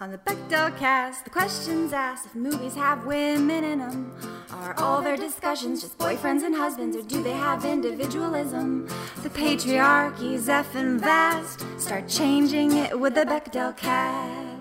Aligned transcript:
On 0.00 0.10
the 0.10 0.18
Bechdel 0.18 0.76
cast, 0.76 1.22
the 1.22 1.30
questions 1.30 1.92
asked 1.92 2.26
if 2.26 2.34
movies 2.34 2.74
have 2.74 3.06
women 3.06 3.62
in 3.62 3.78
them. 3.78 4.12
Are 4.50 4.74
all 4.76 5.00
their 5.00 5.16
discussions 5.16 5.82
just 5.82 5.96
boyfriends 5.98 6.42
and 6.42 6.52
husbands, 6.52 6.96
or 6.96 7.02
do 7.02 7.22
they 7.22 7.30
have 7.30 7.64
individualism? 7.64 8.88
The 9.22 9.30
patriarchy's 9.30 10.48
effing 10.48 10.98
vast. 10.98 11.64
Start 11.80 12.08
changing 12.08 12.72
it 12.72 12.98
with 12.98 13.14
the 13.14 13.24
Bechdel 13.24 13.76
cast. 13.76 14.53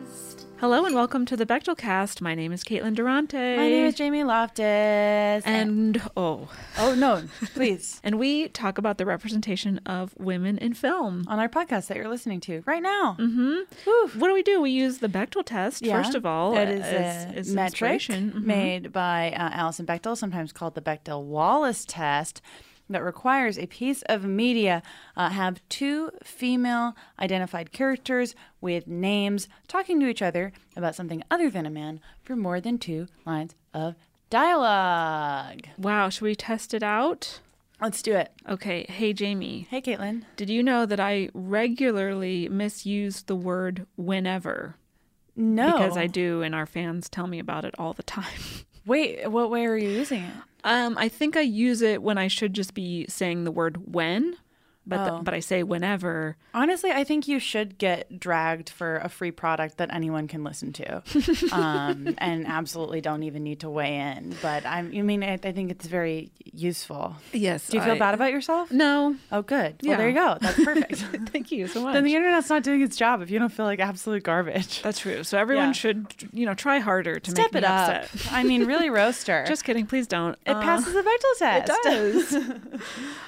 Hello 0.64 0.86
and 0.86 0.96
welcome 0.96 1.26
to 1.26 1.36
the 1.36 1.46
Bechdel 1.46 1.78
Cast. 1.78 2.22
My 2.22 2.36
name 2.36 2.54
is 2.54 2.64
Caitlin 2.64 2.96
Durante. 2.96 3.36
My 3.36 3.68
name 3.68 3.86
is 3.86 3.96
Jamie 3.96 4.24
Loftus. 4.24 5.44
And 5.44 6.02
oh, 6.16 6.48
oh 6.78 6.96
no, 6.96 7.24
please. 7.54 8.00
and 8.06 8.18
we 8.18 8.48
talk 8.48 8.78
about 8.78 8.98
the 8.98 9.06
representation 9.06 9.80
of 9.80 10.16
women 10.18 10.58
in 10.58 10.74
film. 10.74 11.26
On 11.28 11.38
our 11.38 11.50
podcast 11.50 11.88
that 11.88 11.98
you're 11.98 12.08
listening 12.08 12.40
to 12.40 12.64
right 12.66 12.82
now. 12.82 13.18
Mm-hmm. 13.20 14.18
What 14.18 14.30
do 14.30 14.34
we 14.34 14.42
do? 14.42 14.62
We 14.62 14.72
use 14.72 15.00
the 15.00 15.10
Bechdel 15.10 15.44
test 15.46 15.82
Yeah, 15.82 16.02
first 16.02 16.16
of 16.16 16.26
all. 16.26 16.56
It 16.56 16.70
is 16.70 16.86
as, 16.86 17.26
a 17.26 17.38
as 17.40 17.54
metric. 17.54 18.00
Mhm. 18.04 18.46
made 18.46 18.94
by 18.94 19.34
uh, 19.34 19.50
Alison 19.52 19.86
Bechdel, 19.86 20.16
sometimes 20.16 20.54
called 20.54 20.76
the 20.76 20.82
Bechdel 20.82 21.24
Wallace 21.24 21.84
test, 21.86 22.42
that 22.90 23.04
requires 23.04 23.58
a 23.58 23.66
piece 23.68 24.02
of 24.04 24.24
media 24.24 24.84
uh, 25.16 25.30
have 25.30 25.62
two 25.70 26.12
female 26.24 26.96
identified 27.20 27.72
characters 27.72 28.36
with 28.62 28.88
names 28.88 29.48
talking 29.68 30.00
to 30.00 30.08
each 30.08 30.22
other 30.22 30.52
about 30.76 30.96
something 30.96 31.24
other 31.32 31.50
than 31.50 31.66
a 31.66 31.72
man 31.72 32.00
for 32.22 32.36
more 32.36 32.60
than 32.60 32.78
two 32.78 33.08
lines 33.26 33.56
of 33.74 33.96
dialogue. 34.30 35.68
Wow, 35.78 36.10
should 36.10 36.24
we 36.24 36.36
test 36.36 36.74
it 36.74 36.84
out? 36.84 37.40
Let's 37.82 38.02
do 38.02 38.16
it. 38.16 38.32
Okay. 38.48 38.86
Hey, 38.88 39.12
Jamie. 39.12 39.68
Hey, 39.70 39.82
Caitlin. 39.82 40.24
Did 40.38 40.50
you 40.50 40.64
know 40.64 40.86
that 40.86 41.00
I 41.00 41.30
regularly 41.34 42.48
misuse 42.48 43.24
the 43.24 43.36
word 43.36 43.86
whenever? 43.98 44.78
No. 45.36 45.74
Because 45.74 45.98
I 45.98 46.08
do, 46.08 46.42
and 46.44 46.56
our 46.56 46.66
fans 46.66 47.10
tell 47.10 47.28
me 47.28 47.40
about 47.40 47.66
it 47.66 47.76
all 47.78 47.94
the 47.94 48.04
time. 48.04 48.40
Wait, 48.86 49.30
what 49.30 49.50
way 49.50 49.66
are 49.66 49.76
you 49.76 49.90
using 49.90 50.24
it? 50.24 50.34
Um, 50.64 50.98
I 50.98 51.10
think 51.10 51.36
I 51.36 51.42
use 51.42 51.82
it 51.82 52.02
when 52.02 52.18
I 52.18 52.28
should 52.28 52.54
just 52.54 52.74
be 52.74 53.06
saying 53.10 53.44
the 53.44 53.52
word 53.52 53.94
when, 53.94 54.38
but 54.86 55.06
the- 55.06 55.14
Oh. 55.14 55.22
but 55.22 55.34
I 55.34 55.40
say 55.40 55.64
whenever. 55.64 56.36
Honestly, 56.54 56.92
I 56.92 57.04
think 57.04 57.28
you 57.28 57.40
should 57.40 57.78
get 57.78 58.20
dragged 58.20 58.70
for 58.70 58.98
a 58.98 59.10
free 59.10 59.32
product 59.32 59.78
that 59.78 59.94
anyone 59.94 60.28
can 60.28 60.44
listen 60.44 60.74
to, 60.74 61.02
um, 61.52 62.14
and 62.18 62.46
absolutely 62.48 63.02
don't 63.02 63.24
even 63.24 63.44
need 63.44 63.60
to 63.62 63.70
weigh 63.70 63.98
in. 63.98 64.36
But 64.42 64.66
I'm, 64.66 64.88
I 64.96 65.02
mean, 65.02 65.24
I, 65.24 65.34
I 65.34 65.52
think 65.52 65.72
it's 65.72 65.88
very 65.88 66.32
useful. 66.52 67.16
Yes. 67.32 67.68
Do 67.70 67.78
you 67.78 67.84
feel 67.84 67.94
I- 67.94 68.00
bad 68.00 68.14
about 68.14 68.32
yourself? 68.32 68.72
No. 68.72 69.16
Oh, 69.32 69.42
good. 69.42 69.78
Well, 69.82 69.92
Yeah. 69.92 69.98
there 69.98 70.10
you 70.10 70.16
go. 70.16 70.38
That's 70.42 70.64
perfect. 70.64 70.96
Thank 71.32 71.52
you 71.52 71.68
so 71.68 71.82
much. 71.84 71.94
then 71.94 72.04
the 72.04 72.16
internet's 72.16 72.50
not 72.50 72.64
doing 72.64 72.82
its 72.82 72.96
job 72.96 73.22
if 73.22 73.30
you 73.32 73.40
don't 73.40 73.52
feel 73.52 73.66
like 73.66 73.80
absolute 73.80 74.24
garbage. 74.24 74.82
That's 74.82 75.00
true. 75.00 75.24
So 75.24 75.38
everyone 75.38 75.68
Yeah. 75.70 75.72
should, 75.74 76.08
you 76.34 76.46
know, 76.46 76.54
try 76.54 76.80
harder 76.80 77.20
to 77.20 77.32
Step 77.32 77.54
make 77.54 77.64
it 77.64 77.66
up. 77.66 78.04
upset. 78.04 78.34
I 78.34 78.44
mean, 78.44 78.66
really 78.66 78.90
roast 79.02 79.28
her. 79.28 79.46
Just 79.48 79.64
kidding. 79.64 79.86
Please 79.88 80.08
don't. 80.08 80.38
it 80.46 80.52
Uh, 80.52 80.62
passes 80.62 80.94
the 80.94 81.02
Bechdel 81.02 81.38
test. 81.40 81.72
It 81.72 81.84
does. 81.84 82.82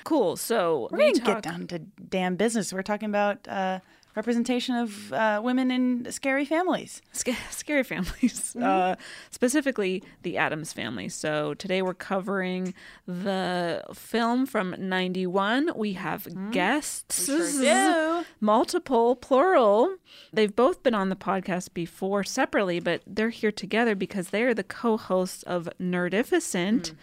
cool. 0.03 0.35
So 0.35 0.87
We're 0.91 0.97
we 0.99 1.03
gonna 1.13 1.25
talk- 1.25 1.43
get 1.43 1.44
down 1.45 1.67
to 1.67 1.77
damn 1.77 2.35
business. 2.35 2.73
We're 2.73 2.81
talking 2.81 3.09
about 3.09 3.47
uh, 3.47 3.79
representation 4.15 4.75
of 4.75 5.11
uh, 5.13 5.41
women 5.43 5.71
in 5.71 6.11
scary 6.11 6.45
families. 6.45 7.01
Sc- 7.11 7.29
scary 7.49 7.83
families, 7.83 8.55
uh, 8.61 8.95
specifically 9.31 10.03
the 10.23 10.37
Addams 10.37 10.73
family. 10.73 11.09
So 11.09 11.53
today 11.55 11.81
we're 11.81 11.93
covering 11.93 12.73
the 13.07 13.83
film 13.93 14.45
from 14.45 14.75
'91. 14.77 15.71
We 15.75 15.93
have 15.93 16.27
guests, 16.51 17.25
do. 17.25 18.25
multiple, 18.39 19.15
plural. 19.15 19.95
They've 20.31 20.55
both 20.55 20.83
been 20.83 20.95
on 20.95 21.09
the 21.09 21.15
podcast 21.15 21.73
before 21.73 22.23
separately, 22.23 22.79
but 22.79 23.01
they're 23.05 23.29
here 23.29 23.51
together 23.51 23.95
because 23.95 24.29
they 24.29 24.43
are 24.43 24.53
the 24.53 24.63
co-hosts 24.63 25.43
of 25.43 25.69
Nerdificent. 25.79 26.93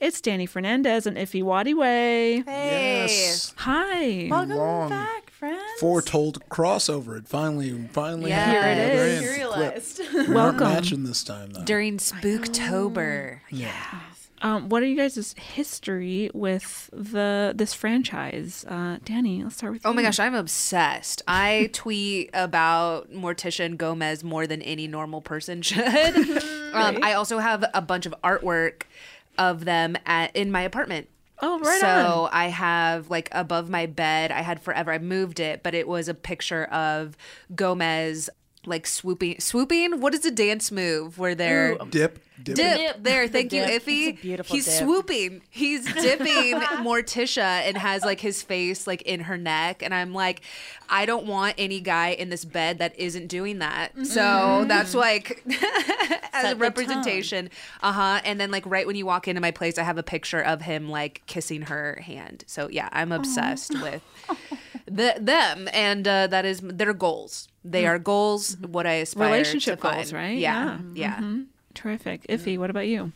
It's 0.00 0.20
Dani 0.20 0.48
Fernandez 0.48 1.06
and 1.06 1.16
Ify 1.16 1.42
Nwadiwe. 1.42 2.44
Yes. 2.46 3.54
Hi. 3.58 4.28
Welcome 4.30 4.56
Long 4.56 4.88
back, 4.88 5.30
friends. 5.30 5.80
Foretold 5.80 6.48
crossover. 6.60 7.16
It 7.18 7.26
finally, 7.26 7.70
finally 7.92 8.30
Here 8.30 8.38
happened. 8.40 8.80
it 8.80 8.94
We're 8.94 9.06
is. 9.06 9.22
in. 9.22 9.28
Realized. 9.34 10.00
Welcome. 10.28 10.68
matching 10.68 11.04
this 11.04 11.24
time 11.24 11.50
though. 11.50 11.64
during 11.64 11.98
Spooktober. 11.98 13.40
Yeah. 13.50 13.72
Um, 14.42 14.70
what 14.70 14.82
are 14.82 14.86
you 14.86 14.96
guys' 14.96 15.34
history 15.38 16.30
with 16.32 16.88
the 16.94 17.52
this 17.54 17.74
franchise? 17.74 18.64
Uh, 18.66 18.96
Dani, 19.04 19.42
let's 19.42 19.56
start 19.56 19.74
with 19.74 19.84
Oh 19.84 19.90
you. 19.90 19.96
my 19.96 20.00
gosh, 20.02 20.18
I'm 20.18 20.34
obsessed. 20.34 21.20
I 21.28 21.68
tweet 21.74 22.30
about 22.32 23.12
Morticia 23.12 23.66
and 23.66 23.76
Gomez 23.76 24.24
more 24.24 24.46
than 24.46 24.62
any 24.62 24.86
normal 24.86 25.20
person 25.20 25.60
should. 25.62 25.84
um, 26.72 26.98
I 27.02 27.12
also 27.12 27.36
have 27.38 27.66
a 27.74 27.82
bunch 27.82 28.06
of 28.06 28.14
artwork 28.24 28.84
of 29.36 29.66
them 29.66 29.96
at 30.06 30.34
in 30.34 30.50
my 30.50 30.62
apartment. 30.62 31.08
Oh, 31.42 31.58
right 31.60 31.80
so 31.80 32.24
on. 32.24 32.30
I 32.32 32.48
have 32.48 33.10
like 33.10 33.28
above 33.32 33.70
my 33.70 33.86
bed. 33.86 34.30
I 34.30 34.42
had 34.42 34.60
forever. 34.60 34.92
I 34.92 34.98
moved 34.98 35.40
it, 35.40 35.62
but 35.62 35.74
it 35.74 35.88
was 35.88 36.08
a 36.08 36.14
picture 36.14 36.64
of 36.66 37.16
Gomez 37.54 38.28
like 38.66 38.86
swooping. 38.86 39.40
Swooping. 39.40 40.00
What 40.00 40.14
is 40.14 40.24
a 40.26 40.30
dance 40.30 40.70
move 40.70 41.18
where 41.18 41.34
they're 41.34 41.76
Dip, 41.76 42.18
dip. 42.42 42.56
dip, 42.56 43.02
there. 43.02 43.26
Thank 43.26 43.52
you, 43.52 43.64
dip. 43.64 43.84
Ify. 43.84 44.20
Beautiful 44.20 44.54
He's 44.54 44.66
dip. 44.66 44.74
swooping. 44.74 45.42
He's 45.48 45.90
dipping 45.94 46.60
Morticia 46.82 47.62
and 47.66 47.76
has 47.76 48.04
like 48.04 48.20
his 48.20 48.42
face 48.42 48.86
like 48.86 49.02
in 49.02 49.20
her 49.20 49.36
neck, 49.38 49.82
and 49.82 49.94
I'm 49.94 50.12
like, 50.12 50.42
I 50.88 51.06
don't 51.06 51.26
want 51.26 51.54
any 51.56 51.80
guy 51.80 52.10
in 52.10 52.28
this 52.28 52.44
bed 52.44 52.78
that 52.78 52.98
isn't 52.98 53.28
doing 53.28 53.60
that. 53.60 53.92
So 54.06 54.64
that's 54.68 54.94
like 54.94 55.42
as 56.32 56.42
Set 56.42 56.52
a 56.52 56.56
representation. 56.56 57.48
Uh 57.82 57.92
huh. 57.92 58.20
And 58.24 58.38
then 58.38 58.50
like 58.50 58.66
right 58.66 58.86
when 58.86 58.96
you 58.96 59.06
walk 59.06 59.26
into 59.26 59.40
my 59.40 59.50
place, 59.52 59.78
I 59.78 59.84
have 59.84 59.98
a 59.98 60.02
picture 60.02 60.40
of 60.40 60.62
him 60.62 60.90
like 60.90 61.22
kissing 61.26 61.62
her 61.62 62.00
hand. 62.04 62.44
So 62.46 62.68
yeah, 62.68 62.88
I'm 62.92 63.12
obsessed 63.12 63.72
with 63.80 64.02
the, 64.86 65.14
them, 65.18 65.68
and 65.72 66.06
uh, 66.06 66.26
that 66.26 66.44
is 66.44 66.60
their 66.60 66.92
goals. 66.92 67.48
They 67.64 67.86
are 67.86 67.98
goals. 67.98 68.56
What 68.58 68.86
I 68.86 68.94
aspire 68.94 69.26
Relationship 69.32 69.78
to 69.80 69.82
find. 69.82 69.96
goals, 69.96 70.12
right? 70.12 70.38
Yeah, 70.38 70.78
yeah. 70.94 71.16
Mhm. 71.18 71.46
Terrific. 71.74 72.26
Ify, 72.28 72.58
what 72.58 72.70
about 72.70 72.86
you? 72.88 73.12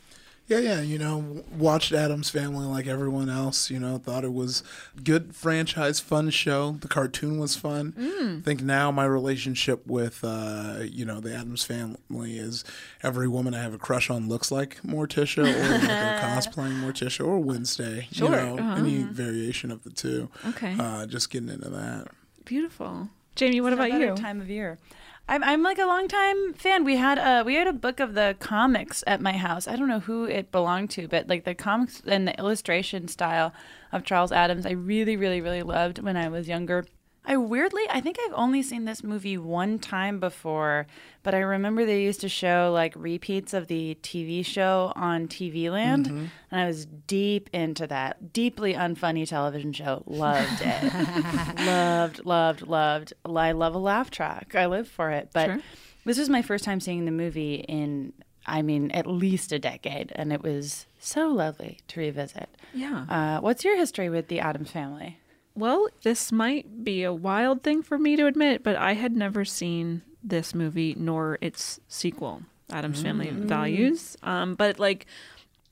Yeah, 0.46 0.58
yeah. 0.58 0.80
You 0.82 0.98
know, 0.98 1.42
watched 1.56 1.90
Addams 1.92 2.28
Family 2.28 2.66
like 2.66 2.86
everyone 2.86 3.30
else. 3.30 3.70
You 3.70 3.80
know, 3.80 3.96
thought 3.96 4.24
it 4.24 4.34
was 4.34 4.62
good 5.02 5.34
franchise, 5.34 6.00
fun 6.00 6.28
show. 6.28 6.72
The 6.82 6.86
cartoon 6.88 7.38
was 7.38 7.56
fun. 7.56 7.94
I 7.98 8.44
think 8.44 8.60
now 8.62 8.90
my 8.90 9.06
relationship 9.06 9.86
with, 9.86 10.22
uh, 10.22 10.80
you 10.84 11.06
know, 11.06 11.18
the 11.20 11.34
Addams 11.34 11.64
Family 11.64 12.36
is 12.36 12.62
every 13.02 13.26
woman 13.26 13.54
I 13.54 13.62
have 13.62 13.72
a 13.72 13.78
crush 13.78 14.10
on 14.10 14.28
looks 14.28 14.50
like 14.52 14.82
Morticia, 14.82 15.38
or 15.44 15.70
like 15.70 15.80
they're 15.80 16.20
cosplaying 16.20 16.78
Morticia, 16.82 17.26
or 17.26 17.38
Wednesday. 17.38 18.06
Sure. 18.12 18.28
You 18.28 18.36
know, 18.36 18.58
Uh-huh. 18.58 18.74
any 18.80 19.02
variation 19.04 19.70
of 19.70 19.82
the 19.82 19.90
two. 19.90 20.28
Okay. 20.48 20.76
Uh, 20.78 21.06
just 21.06 21.30
getting 21.30 21.48
into 21.48 21.70
that. 21.70 22.08
Beautiful. 22.44 23.08
Jamie, 23.34 23.60
what 23.60 23.72
about 23.72 23.92
you? 23.92 24.14
Time 24.14 24.40
of 24.40 24.48
year. 24.48 24.78
I'm, 25.26 25.42
I'm 25.42 25.62
like 25.62 25.78
a 25.78 25.86
long 25.86 26.06
time 26.06 26.52
fan. 26.52 26.84
We 26.84 26.96
had 26.96 27.18
a 27.18 27.44
we 27.44 27.54
had 27.54 27.66
a 27.66 27.72
book 27.72 27.98
of 27.98 28.14
the 28.14 28.36
comics 28.40 29.02
at 29.06 29.22
my 29.22 29.32
house. 29.32 29.66
I 29.66 29.76
don't 29.76 29.88
know 29.88 30.00
who 30.00 30.24
it 30.24 30.52
belonged 30.52 30.90
to, 30.90 31.08
but 31.08 31.28
like 31.28 31.44
the 31.44 31.54
comics 31.54 32.02
and 32.06 32.28
the 32.28 32.38
illustration 32.38 33.08
style 33.08 33.52
of 33.90 34.04
Charles 34.04 34.32
Addams, 34.32 34.66
I 34.66 34.72
really, 34.72 35.16
really, 35.16 35.40
really 35.40 35.62
loved 35.62 35.98
when 36.00 36.16
I 36.16 36.28
was 36.28 36.46
younger. 36.46 36.84
I 37.26 37.36
weirdly, 37.38 37.82
I 37.90 38.00
think 38.02 38.18
I've 38.26 38.34
only 38.34 38.62
seen 38.62 38.84
this 38.84 39.02
movie 39.02 39.38
one 39.38 39.78
time 39.78 40.20
before, 40.20 40.86
but 41.22 41.34
I 41.34 41.38
remember 41.38 41.86
they 41.86 42.02
used 42.02 42.20
to 42.20 42.28
show 42.28 42.70
like 42.72 42.92
repeats 42.96 43.54
of 43.54 43.66
the 43.66 43.96
TV 44.02 44.44
show 44.44 44.92
on 44.94 45.26
TV 45.28 45.70
Land, 45.70 46.06
and 46.08 46.30
I 46.60 46.66
was 46.66 46.84
deep 46.84 47.48
into 47.52 47.86
that. 47.86 48.32
Deeply 48.34 48.74
unfunny 48.74 49.26
television 49.26 49.72
show. 49.72 50.02
Loved 50.06 50.60
it. 50.62 50.92
loved, 51.66 52.26
loved, 52.26 52.66
loved. 52.66 53.12
I 53.24 53.52
love 53.52 53.74
a 53.74 53.78
laugh 53.78 54.10
track. 54.10 54.54
I 54.54 54.66
live 54.66 54.86
for 54.88 55.10
it. 55.10 55.30
But 55.32 55.46
Sure. 55.46 55.60
this 56.04 56.18
was 56.18 56.28
my 56.28 56.42
first 56.42 56.64
time 56.64 56.78
seeing 56.80 57.06
the 57.06 57.10
movie 57.10 57.54
in, 57.68 58.12
I 58.46 58.60
mean, 58.60 58.90
at 58.90 59.06
least 59.06 59.50
a 59.52 59.58
decade, 59.58 60.12
and 60.14 60.30
it 60.30 60.42
was 60.42 60.84
so 60.98 61.28
lovely 61.28 61.78
to 61.88 62.00
revisit. 62.00 62.50
Yeah. 62.74 63.06
Uh, 63.08 63.40
what's 63.40 63.64
your 63.64 63.76
history 63.78 64.10
with 64.10 64.28
the 64.28 64.40
Addams 64.40 64.70
family? 64.70 65.18
Well, 65.54 65.88
this 66.02 66.32
might 66.32 66.84
be 66.84 67.04
a 67.04 67.12
wild 67.12 67.62
thing 67.62 67.82
for 67.82 67.98
me 67.98 68.16
to 68.16 68.26
admit, 68.26 68.62
but 68.64 68.76
I 68.76 68.94
had 68.94 69.16
never 69.16 69.44
seen 69.44 70.02
this 70.22 70.54
movie 70.54 70.94
nor 70.98 71.38
its 71.40 71.78
sequel, 71.86 72.42
Addams 72.70 73.02
Family 73.02 73.30
Values. 73.30 74.16
Um, 74.22 74.54
but 74.54 74.78
like, 74.78 75.06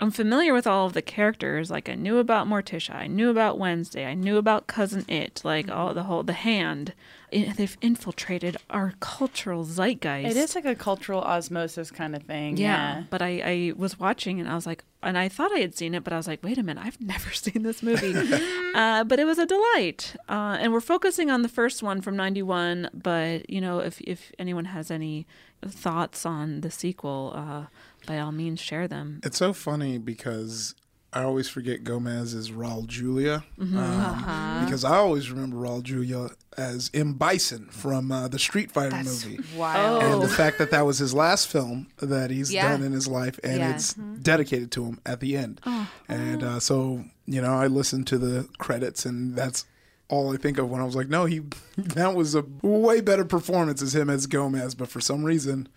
I'm 0.02 0.10
familiar 0.10 0.52
with 0.52 0.66
all 0.66 0.86
of 0.86 0.94
the 0.94 1.00
characters. 1.02 1.70
Like, 1.70 1.88
I 1.88 1.94
knew 1.94 2.18
about 2.18 2.48
Morticia, 2.48 2.94
I 2.94 3.06
knew 3.06 3.30
about 3.30 3.56
Wednesday, 3.56 4.04
I 4.04 4.14
knew 4.14 4.36
about 4.36 4.66
Cousin 4.66 5.04
It, 5.08 5.40
like 5.44 5.70
all 5.70 5.94
the 5.94 6.02
whole 6.02 6.24
the 6.24 6.32
hand. 6.32 6.92
They've 7.30 7.78
infiltrated 7.80 8.58
our 8.68 8.92
cultural 9.00 9.64
zeitgeist. 9.64 10.30
It 10.30 10.36
is 10.36 10.54
like 10.54 10.66
a 10.66 10.74
cultural 10.74 11.22
osmosis 11.22 11.90
kind 11.90 12.14
of 12.14 12.24
thing. 12.24 12.58
Yeah, 12.58 12.96
Yeah. 12.98 13.02
but 13.08 13.22
I, 13.22 13.40
I 13.42 13.72
was 13.74 13.98
watching 13.98 14.38
and 14.38 14.50
I 14.50 14.54
was 14.54 14.66
like, 14.66 14.84
and 15.02 15.16
I 15.16 15.28
thought 15.30 15.50
I 15.52 15.60
had 15.60 15.74
seen 15.74 15.94
it, 15.94 16.04
but 16.04 16.12
I 16.12 16.16
was 16.18 16.26
like, 16.26 16.42
wait 16.42 16.58
a 16.58 16.62
minute, 16.62 16.84
I've 16.84 17.00
never 17.14 17.30
seen 17.30 17.62
this 17.62 17.82
movie. 17.82 18.12
uh, 18.74 19.04
but 19.04 19.18
it 19.18 19.24
was 19.24 19.38
a 19.38 19.46
delight. 19.46 20.14
Uh, 20.28 20.58
and 20.60 20.72
we're 20.74 20.80
focusing 20.82 21.30
on 21.30 21.40
the 21.42 21.48
first 21.48 21.82
one 21.82 22.02
from 22.02 22.16
91, 22.16 22.90
but, 22.92 23.48
you 23.48 23.60
know, 23.62 23.78
if, 23.78 24.00
if 24.02 24.30
anyone 24.38 24.66
has 24.66 24.90
any 24.90 25.26
thoughts 25.66 26.26
on 26.26 26.60
the 26.60 26.70
sequel, 26.70 27.32
uh, 27.34 27.66
by 28.06 28.18
all 28.18 28.32
means, 28.32 28.60
share 28.60 28.88
them. 28.88 29.20
It's 29.24 29.38
so 29.38 29.52
funny 29.52 29.98
because 29.98 30.74
I 31.12 31.22
always 31.24 31.48
forget 31.48 31.84
Gomez 31.84 32.32
is 32.34 32.50
Raul 32.50 32.86
Julia 32.86 33.44
um, 33.60 34.64
because 34.64 34.82
I 34.84 34.96
always 34.96 35.30
remember 35.30 35.56
Raul 35.56 35.82
Julia 35.82 36.28
as 36.56 36.90
M 36.94 37.14
Bison 37.14 37.66
from 37.66 38.10
uh, 38.10 38.28
the 38.28 38.38
Street 38.38 38.70
Fighter 38.72 38.96
movie. 39.02 39.38
Wow. 39.56 40.00
And 40.00 40.22
the 40.22 40.28
fact 40.28 40.58
that 40.58 40.70
that 40.70 40.86
was 40.86 40.98
his 40.98 41.12
last 41.14 41.48
film 41.48 41.88
that 41.98 42.30
he's 42.30 42.52
Yeah. 42.52 42.70
done 42.72 42.82
in 42.82 42.92
his 42.92 43.08
life, 43.08 43.38
and 43.44 43.58
Yeah. 43.58 43.74
it's 43.74 43.94
dedicated 43.94 44.70
to 44.72 44.84
him 44.86 45.00
at 45.06 45.20
the 45.20 45.36
end. 45.36 45.60
And 46.08 46.42
uh, 46.42 46.60
so, 46.60 47.04
you 47.26 47.40
know, 47.42 47.54
I 47.54 47.66
listened 47.66 48.06
to 48.08 48.18
the 48.18 48.48
credits, 48.58 49.04
and 49.06 49.34
that's 49.36 49.66
all 50.08 50.32
I 50.32 50.36
think 50.36 50.58
of 50.58 50.68
when 50.70 50.80
I 50.80 50.84
was 50.84 50.94
like, 50.96 51.08
no, 51.08 51.24
he 51.26 51.40
that 51.76 52.14
was 52.14 52.34
a 52.34 52.44
way 52.62 53.00
better 53.00 53.24
performance 53.24 53.80
as 53.82 53.94
him 53.94 54.10
as 54.10 54.26
Gomez, 54.26 54.74
but 54.74 54.88
for 54.88 55.00
some 55.00 55.24
reason, 55.24 55.68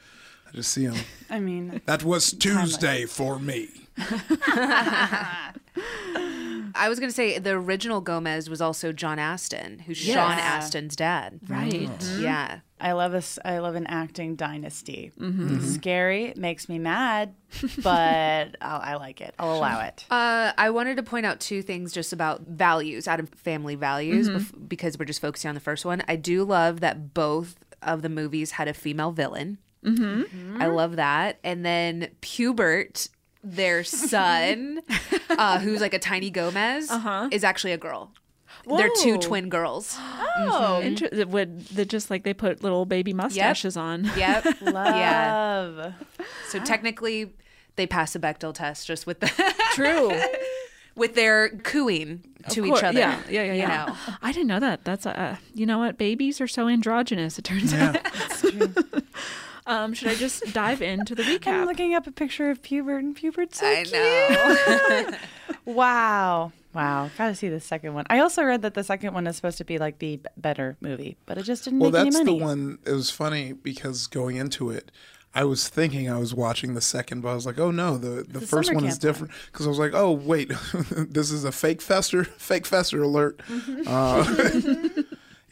I 0.55 0.59
just 0.59 0.71
see 0.71 0.83
him. 0.83 0.95
I 1.29 1.41
mean, 1.41 1.81
That 1.85 2.05
was 2.05 2.31
Tuesday 2.31 3.05
for 3.05 3.39
me. 3.39 3.67
I 6.77 6.89
was 6.89 6.99
going 6.99 7.09
to 7.09 7.15
say 7.15 7.39
the 7.39 7.51
original 7.51 7.99
Gomez 8.01 8.49
was 8.49 8.61
also 8.61 8.91
John 8.93 9.19
Astin, 9.19 9.79
who's 9.79 9.97
Sean 9.97 10.37
Yes. 10.37 10.65
Astin's 10.65 10.95
dad. 10.95 11.39
Right. 11.47 11.89
Yeah. 12.17 12.59
I 12.79 12.91
love 12.93 13.11
this. 13.13 13.37
I 13.43 13.59
love 13.59 13.75
an 13.75 13.87
acting 13.87 14.35
dynasty. 14.35 15.11
Mm-hmm. 15.19 15.59
Scary, 15.61 16.33
makes 16.37 16.67
me 16.69 16.77
mad, 16.79 17.33
but 17.81 18.55
I'll, 18.61 18.81
I 18.81 18.95
like 18.95 19.19
it. 19.21 19.33
I'll 19.39 19.55
allow 19.57 19.81
it. 19.81 20.05
Uh, 20.09 20.51
I 20.57 20.69
wanted 20.69 20.95
to 20.97 21.03
point 21.03 21.25
out 21.25 21.39
two 21.39 21.61
things 21.61 21.91
just 21.93 22.11
about 22.13 22.41
values, 22.41 23.07
out 23.07 23.19
of 23.21 23.29
family 23.29 23.75
values, 23.75 24.29
bef- 24.29 24.67
because 24.69 24.97
we're 24.99 25.05
just 25.05 25.21
focusing 25.21 25.49
on 25.49 25.55
the 25.55 25.61
first 25.61 25.83
one. 25.85 26.01
I 26.07 26.15
do 26.17 26.43
love 26.43 26.79
that 26.81 27.13
both 27.13 27.55
of 27.81 28.01
the 28.01 28.09
movies 28.09 28.51
had 28.51 28.67
a 28.67 28.73
female 28.73 29.11
villain. 29.11 29.57
Mm-hmm. 29.85 30.61
I 30.61 30.67
love 30.67 30.95
that. 30.95 31.39
And 31.43 31.65
then 31.65 32.09
Pubert, 32.21 33.09
their 33.43 33.83
son, 33.83 34.81
uh, 35.29 35.59
who's 35.59 35.81
like 35.81 35.93
a 35.93 35.99
tiny 35.99 36.29
Gomez, 36.29 36.91
is 37.31 37.43
actually 37.43 37.73
a 37.73 37.77
girl. 37.77 38.11
They're 38.67 38.89
two 39.01 39.17
twin 39.19 39.49
girls. 39.49 39.95
Oh, 39.99 40.81
Inter- 40.83 41.25
would 41.27 41.61
they 41.67 41.85
just 41.85 42.09
like 42.09 42.23
they 42.23 42.33
put 42.33 42.63
little 42.63 42.85
baby 42.85 43.13
mustaches 43.13 43.77
on? 43.77 44.05
Yep. 44.17 44.45
yeah. 44.61 45.71
Love. 45.71 45.93
So 46.49 46.59
technically, 46.59 47.33
they 47.75 47.85
pass 47.85 48.13
the 48.13 48.19
Bechdel 48.19 48.53
test 48.53 48.87
just 48.87 49.05
with 49.05 49.19
the 49.19 49.27
True. 49.73 50.19
with 50.95 51.13
their 51.13 51.49
cooing 51.49 52.23
to 52.49 52.61
Of 52.61 52.65
each 52.67 52.83
other. 52.83 52.97
Yeah, 52.97 53.19
yeah, 53.29 53.43
yeah, 53.43 53.53
you 53.53 53.59
yeah. 53.59 53.85
know. 53.85 53.95
I 54.23 54.31
didn't 54.31 54.47
know 54.47 54.59
that. 54.59 54.83
That's 54.83 55.05
uh, 55.05 55.37
you 55.53 55.67
know 55.67 55.77
what? 55.77 55.99
Babies 55.99 56.41
are 56.41 56.47
so 56.47 56.67
androgynous. 56.67 57.37
It 57.37 57.43
turns 57.45 57.71
out. 57.73 57.97
Um, 59.67 59.93
should 59.93 60.07
I 60.09 60.15
just 60.15 60.53
dive 60.53 60.81
into 60.81 61.15
the 61.15 61.23
I'm 61.25 61.39
recap? 61.39 61.65
looking 61.65 61.93
up 61.95 62.07
a 62.07 62.11
picture 62.11 62.49
of 62.49 62.61
Pubert, 62.61 62.99
and 62.99 63.15
Pubert's 63.15 63.59
so 63.59 63.67
I 63.67 63.83
cute. 63.83 65.11
know. 65.11 65.17
Wow. 65.65 66.51
Wow. 66.75 67.09
Gotta 67.17 67.33
see 67.33 67.49
the 67.49 67.59
second 67.59 67.93
one. 67.95 68.05
I 68.09 68.19
also 68.19 68.43
read 68.43 68.61
that 68.61 68.75
the 68.75 68.83
second 68.83 69.13
one 69.15 69.25
is 69.27 69.35
supposed 69.35 69.57
to 69.57 69.63
be 69.65 69.77
like 69.79 69.97
the 69.99 70.19
better 70.37 70.77
movie, 70.81 71.17
but 71.25 71.37
it 71.39 71.43
just 71.43 71.63
didn't 71.63 71.79
Well, 71.79 71.89
make 71.91 72.01
any 72.01 72.11
money. 72.11 72.39
Well, 72.39 72.49
that's 72.49 72.55
the 72.57 72.65
one. 72.65 72.79
It 72.85 72.91
was 72.91 73.09
funny 73.09 73.53
because 73.53 74.05
going 74.07 74.35
into 74.35 74.69
it, 74.69 74.91
I 75.33 75.43
was 75.43 75.67
thinking 75.67 76.09
I 76.09 76.17
was 76.19 76.33
watching 76.35 76.75
the 76.75 76.81
second, 76.81 77.21
but 77.21 77.29
I 77.29 77.33
was 77.33 77.45
like, 77.45 77.57
oh 77.59 77.71
no, 77.71 77.97
the, 77.97 78.23
the, 78.23 78.39
the 78.39 78.41
first 78.47 78.73
one 78.73 78.85
is 78.85 78.97
different. 78.99 79.33
Because 79.51 79.65
I 79.65 79.69
was 79.69 79.79
like, 79.79 79.93
oh 79.95 80.11
wait, 80.11 80.51
this 80.93 81.31
is 81.31 81.43
a 81.43 81.51
fake 81.51 81.81
fester, 81.81 82.23
fake 82.25 82.65
fester 82.65 83.01
alert. 83.01 83.39
Mm-hmm. 83.49 83.81
Uh, 83.87 85.03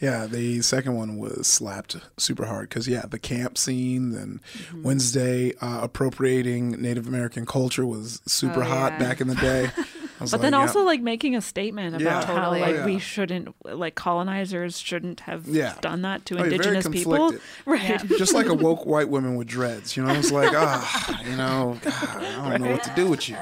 yeah, 0.04 0.26
the 0.28 0.62
second 0.62 0.96
one 0.96 1.18
was 1.18 1.48
slapped 1.48 1.96
super 2.18 2.46
hard 2.46 2.70
because 2.70 2.88
yeah, 2.88 3.04
the 3.10 3.20
camp 3.20 3.58
scene 3.58 4.14
and 4.16 4.34
Mm-hmm. 4.44 4.84
Wednesday 4.84 5.54
uh, 5.62 5.80
appropriating 5.82 6.72
Native 6.82 7.08
American 7.08 7.46
culture 7.46 7.86
was 7.86 8.22
super 8.28 8.62
Oh, 8.62 8.66
hot 8.66 8.94
yeah. 8.94 9.00
back 9.00 9.22
in 9.22 9.28
the 9.28 9.36
day. 9.36 9.70
I 10.20 10.24
was 10.24 10.32
but 10.32 10.42
then 10.42 10.52
like, 10.52 10.60
yeah. 10.60 10.68
also 10.68 10.84
like 10.84 11.02
making 11.02 11.36
a 11.36 11.42
statement 11.42 12.00
Yeah. 12.00 12.20
about 12.20 12.26
how 12.26 12.52
like 12.52 12.76
Oh, 12.76 12.86
we 12.86 13.00
shouldn't 13.00 13.54
like 13.66 13.96
colonizers 13.96 14.78
shouldn't 14.80 15.22
have 15.22 15.48
Yeah. 15.48 15.76
done 15.82 16.02
that 16.04 16.26
to 16.28 16.36
Oh, 16.36 16.38
you're 16.44 16.46
very 16.46 16.56
indigenous 16.78 16.88
people. 16.88 17.32
conflicted. 17.32 17.42
Right. 17.66 18.18
just 18.20 18.34
like 18.34 18.48
a 18.48 18.54
woke 18.54 18.86
white 18.86 19.10
woman 19.10 19.36
with 19.36 19.48
dreads. 19.48 19.96
You 19.98 20.04
know, 20.04 20.14
it's 20.14 20.32
like, 20.32 20.52
ah, 20.56 21.22
you 21.30 21.36
know, 21.36 21.78
God, 21.82 21.94
I 22.24 22.50
don't 22.58 22.62
know 22.62 22.72
what 22.72 22.84
to 22.84 22.94
do 22.96 23.08
with 23.10 23.28
you. 23.30 23.38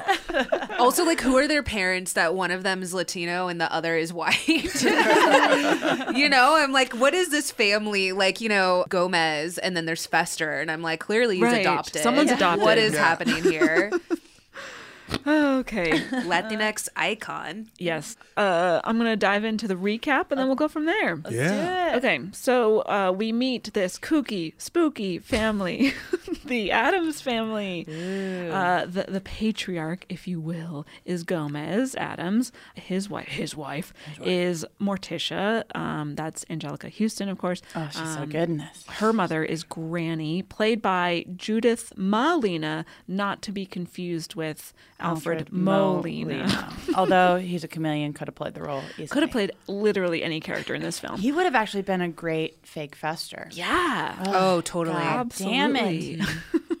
Also, 0.82 1.04
like, 1.04 1.20
who 1.20 1.36
are 1.36 1.46
their 1.46 1.62
parents 1.62 2.12
that 2.14 2.34
one 2.34 2.50
of 2.50 2.62
them 2.62 2.82
is 2.82 2.92
Latino 2.92 3.48
and 3.48 3.60
the 3.60 3.72
other 3.72 3.96
is 3.96 4.12
white? 4.12 4.46
you 6.14 6.28
know, 6.28 6.56
I'm 6.56 6.72
like, 6.72 6.92
what 6.94 7.14
is 7.14 7.28
this 7.30 7.50
family? 7.50 8.12
Like, 8.12 8.40
you 8.40 8.48
know, 8.48 8.84
Gomez, 8.88 9.58
and 9.58 9.76
then 9.76 9.84
there's 9.86 10.06
Fester, 10.06 10.60
and 10.60 10.70
I'm 10.70 10.82
like, 10.82 11.00
clearly 11.00 11.36
he's 11.36 11.44
Right. 11.44 11.60
adopted. 11.60 12.02
Someone's 12.02 12.30
adopted. 12.32 12.64
What 12.64 12.78
is 12.78 12.94
Yeah. 12.94 12.98
happening 13.04 13.42
here? 13.44 13.92
okay. 15.26 15.90
Latinx 16.10 16.88
icon. 16.96 17.68
Yes. 17.78 18.16
Uh, 18.36 18.80
I'm 18.84 18.98
going 18.98 19.10
to 19.10 19.16
dive 19.16 19.44
into 19.44 19.68
the 19.68 19.74
recap 19.74 20.26
and 20.30 20.38
then 20.38 20.46
we'll 20.46 20.56
go 20.56 20.68
from 20.68 20.86
there. 20.86 21.20
Yeah. 21.30 21.94
Okay, 21.96 22.20
so 22.32 22.80
uh, 22.80 23.12
we 23.14 23.32
meet 23.32 23.72
this 23.74 23.98
kooky, 23.98 24.54
spooky 24.58 25.18
family, 25.18 25.92
the 26.44 26.70
Addams 26.70 27.20
family. 27.20 27.86
Uh, 28.50 28.86
the 28.86 29.04
the 29.08 29.20
patriarch, 29.20 30.06
if 30.08 30.26
you 30.26 30.40
will, 30.40 30.86
is 31.04 31.22
Gomez 31.24 31.94
Addams. 31.96 32.52
His 32.74 33.10
wife, 33.10 33.28
his 33.28 33.56
wife, 33.56 33.92
is 34.24 34.64
Morticia. 34.80 35.64
Um, 35.74 36.14
that's 36.14 36.44
Anjelica 36.46 36.92
Huston, 36.96 37.28
of 37.28 37.38
course. 37.38 37.62
oh, 37.76 37.88
she's 37.90 38.14
so 38.14 38.22
Um, 38.22 38.28
good 38.30 38.48
in 38.48 38.56
this. 38.58 38.84
Her 38.88 39.12
mother 39.12 39.44
is 39.44 39.62
Granny, 39.64 40.42
played 40.42 40.80
by 40.80 41.24
Judith 41.36 41.92
Malina, 41.96 42.84
not 43.06 43.42
to 43.42 43.52
be 43.52 43.66
confused 43.66 44.34
with 44.34 44.72
Alfred, 45.02 45.52
Molina. 45.52 46.72
Although 46.94 47.36
he's 47.36 47.64
a 47.64 47.68
chameleon, 47.68 48.12
could 48.12 48.28
have 48.28 48.34
played 48.34 48.54
the 48.54 48.62
role 48.62 48.82
easily. 48.92 49.08
Could 49.08 49.22
have 49.22 49.32
played 49.32 49.52
literally 49.66 50.22
any 50.22 50.40
character 50.40 50.74
in 50.74 50.82
this 50.82 50.98
film. 50.98 51.18
He 51.18 51.32
would 51.32 51.44
have 51.44 51.54
actually 51.54 51.82
been 51.82 52.00
a 52.00 52.08
great 52.08 52.66
fake 52.66 52.94
Fester. 52.94 53.48
yeah. 53.52 54.22
Oh, 54.26 54.56
oh 54.56 54.60
totally. 54.60 54.96
God 54.96 55.30
damn 55.36 55.76
it. 55.76 56.20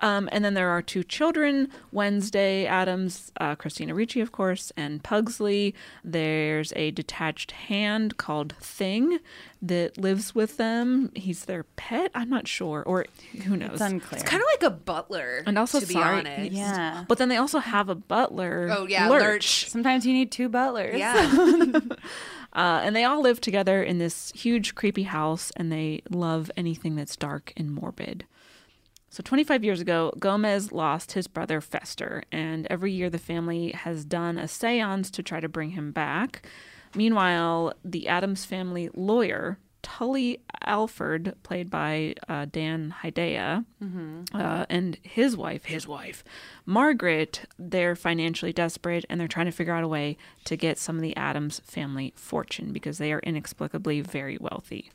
Absolutely. 0.00 0.16
Um, 0.18 0.28
and 0.32 0.44
then 0.44 0.54
there 0.54 0.70
are 0.70 0.82
two 0.82 1.02
children 1.04 1.68
Wednesday 1.92 2.66
Addams, 2.66 3.32
uh, 3.40 3.54
Christina 3.54 3.94
Ricci, 3.94 4.20
of 4.20 4.32
course, 4.32 4.72
and 4.76 5.02
Pugsley. 5.02 5.74
There's 6.04 6.72
a 6.76 6.90
detached 6.92 7.52
hand 7.52 8.16
called 8.16 8.54
Thing 8.60 9.18
that 9.60 9.98
lives 9.98 10.34
with 10.34 10.56
them. 10.56 11.10
He's 11.16 11.46
their 11.46 11.64
pet, 11.64 12.10
I'm 12.14 12.30
not 12.30 12.46
sure, 12.46 12.82
or 12.86 13.06
who 13.44 13.56
knows. 13.56 13.72
It's 13.72 13.80
unclear. 13.80 14.20
It's 14.20 14.28
kind 14.28 14.40
of 14.42 14.46
like 14.52 14.62
a 14.72 14.74
butler. 14.74 15.42
and 15.46 15.58
also, 15.58 15.80
to 15.80 15.86
be 15.86 15.94
sorry, 15.94 16.20
honest. 16.20 16.52
Yeah. 16.52 17.04
But 17.08 17.18
then 17.18 17.28
they 17.28 17.36
also 17.36 17.58
have 17.58 17.88
a 17.88 17.94
butler. 17.96 18.68
Oh 18.70 18.86
yeah, 18.86 19.08
Lurch. 19.08 19.22
Lurch. 19.22 19.68
Sometimes 19.68 20.06
you 20.06 20.12
need 20.12 20.30
two 20.30 20.48
butlers. 20.48 20.98
Yeah. 20.98 21.72
Uh, 22.54 22.80
and 22.82 22.96
they 22.96 23.04
all 23.04 23.20
live 23.20 23.40
together 23.40 23.82
in 23.82 23.98
this 23.98 24.32
huge, 24.34 24.74
creepy 24.74 25.02
house, 25.02 25.52
and 25.54 25.70
they 25.70 26.00
love 26.10 26.50
anything 26.56 26.96
that's 26.96 27.14
dark 27.14 27.52
and 27.58 27.70
morbid. 27.70 28.24
So, 29.10 29.22
25 29.22 29.64
years 29.64 29.80
ago, 29.80 30.12
Gomez 30.18 30.70
lost 30.70 31.12
his 31.12 31.26
brother 31.26 31.60
Fester, 31.60 32.22
and 32.30 32.66
every 32.68 32.92
year 32.92 33.08
the 33.08 33.18
family 33.18 33.72
has 33.72 34.04
done 34.04 34.36
a 34.36 34.46
seance 34.46 35.10
to 35.12 35.22
try 35.22 35.40
to 35.40 35.48
bring 35.48 35.70
him 35.70 35.92
back. 35.92 36.46
Meanwhile, 36.94 37.72
the 37.84 38.06
Addams 38.08 38.44
family 38.44 38.90
lawyer, 38.94 39.58
Tully 39.82 40.40
Alford, 40.62 41.34
played 41.42 41.70
by 41.70 42.14
uh, 42.28 42.46
Dan 42.50 42.94
Hedaya, 43.02 43.64
uh, 44.34 44.66
and 44.68 44.98
his 45.02 45.36
wife, 45.36 45.64
his 45.64 45.86
wife, 45.88 46.22
Margaret, 46.66 47.44
they're 47.58 47.96
financially 47.96 48.52
desperate 48.52 49.04
and 49.08 49.18
they're 49.18 49.28
trying 49.28 49.46
to 49.46 49.52
figure 49.52 49.72
out 49.72 49.84
a 49.84 49.88
way 49.88 50.16
to 50.44 50.56
get 50.56 50.76
some 50.78 50.96
of 50.96 51.02
the 51.02 51.16
Addams 51.16 51.60
family 51.60 52.12
fortune 52.16 52.72
because 52.72 52.98
they 52.98 53.12
are 53.12 53.20
inexplicably 53.20 54.00
very 54.02 54.36
wealthy. 54.38 54.90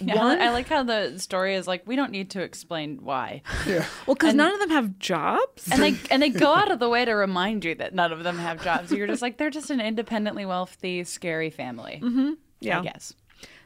Yeah, 0.00 0.16
One- 0.16 0.40
I 0.40 0.50
like 0.50 0.68
how 0.68 0.82
the 0.82 1.18
story 1.18 1.54
is 1.54 1.66
like 1.66 1.82
we 1.86 1.96
don't 1.96 2.10
need 2.10 2.30
to 2.30 2.42
explain 2.42 2.98
why. 3.02 3.42
Yeah. 3.66 3.84
Well, 4.06 4.14
because 4.14 4.34
none 4.34 4.52
of 4.52 4.60
them 4.60 4.70
have 4.70 4.98
jobs. 4.98 5.68
and 5.70 5.82
they 5.82 5.96
and 6.10 6.22
they 6.22 6.30
go 6.30 6.54
out 6.54 6.70
of 6.70 6.78
the 6.78 6.88
way 6.88 7.04
to 7.04 7.12
remind 7.12 7.64
you 7.64 7.74
that 7.76 7.94
none 7.94 8.12
of 8.12 8.22
them 8.22 8.38
have 8.38 8.62
jobs. 8.62 8.92
You're 8.92 9.06
just 9.06 9.22
like 9.22 9.38
they're 9.38 9.50
just 9.50 9.70
an 9.70 9.80
independently 9.80 10.44
wealthy, 10.44 11.02
scary 11.04 11.50
family. 11.50 12.00
Mm-hmm. 12.02 12.32
Yeah. 12.60 12.80
I 12.80 12.82
guess. 12.82 13.14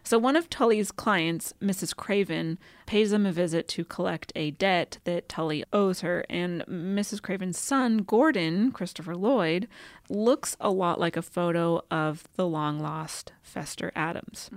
So 0.03 0.19
one 0.19 0.35
of 0.35 0.49
Tully's 0.49 0.91
clients, 0.91 1.53
Mrs. 1.63 1.95
Craven, 1.95 2.59
pays 2.87 3.13
him 3.13 3.27
a 3.27 3.33
visit 3.33 3.69
to 3.69 3.85
collect 3.85 4.33
a 4.35 4.51
debt 4.53 4.99
that 5.05 5.29
Tully 5.29 5.63
owes 5.75 6.01
her, 6.01 6.25
and 6.31 6.63
Mrs. 6.67 7.21
Craven's 7.21 7.59
son, 7.59 7.99
Gordon, 7.99 8.73
Christopher 8.73 9.15
Lloyd, 9.15 9.69
looks 10.09 10.57
a 10.59 10.71
lot 10.71 10.99
like 10.99 11.19
a 11.19 11.23
photo 11.23 11.83
of 11.91 12.25
the 12.37 12.47
long 12.47 12.79
lost 12.81 13.33
Fester 13.43 13.93
Addams. 13.95 14.49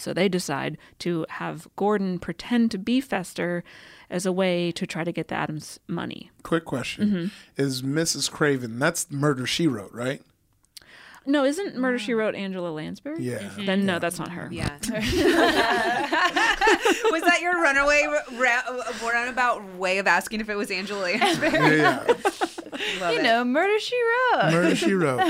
So 0.00 0.12
they 0.12 0.28
decide 0.28 0.78
to 1.00 1.26
have 1.28 1.68
Gordon 1.76 2.18
pretend 2.18 2.70
to 2.72 2.78
be 2.78 3.00
Fester 3.00 3.62
as 4.08 4.26
a 4.26 4.32
way 4.32 4.72
to 4.72 4.86
try 4.86 5.04
to 5.04 5.12
get 5.12 5.28
the 5.28 5.34
Addams 5.34 5.78
money. 5.86 6.30
Quick 6.42 6.64
question: 6.64 7.08
mm-hmm. 7.08 7.26
Is 7.62 7.82
Mrs. 7.82 8.30
Craven? 8.30 8.78
That's 8.78 9.10
Murder 9.10 9.46
She 9.46 9.66
Wrote, 9.66 9.92
right? 9.92 10.22
No, 11.26 11.44
isn't 11.44 11.76
Murder 11.76 11.98
She 11.98 12.14
Wrote 12.14 12.34
Angela 12.34 12.70
Lansbury? 12.70 13.22
Yeah. 13.22 13.38
Mm-hmm. 13.38 13.66
Then 13.66 13.84
no, 13.84 13.98
that's 13.98 14.18
not 14.18 14.30
her. 14.30 14.48
Yeah. 14.50 14.70
was 17.10 17.22
that 17.22 17.40
your 17.42 17.60
runaway 17.60 18.06
uh, 18.08 18.20
ra- 18.36 19.08
roundabout 19.08 19.74
way 19.74 19.98
of 19.98 20.06
asking 20.06 20.40
if 20.40 20.48
it 20.48 20.56
was 20.56 20.70
Angela 20.70 21.02
Lansbury? 21.02 21.52
Yeah, 21.52 22.04
yeah. 22.08 22.14
Love 23.00 23.12
You 23.12 23.20
it. 23.20 23.22
know, 23.22 23.44
Murder 23.44 23.78
She 23.78 24.00
Wrote. 24.02 24.52
Murder 24.52 24.76
She 24.76 24.94
Wrote. 24.94 25.20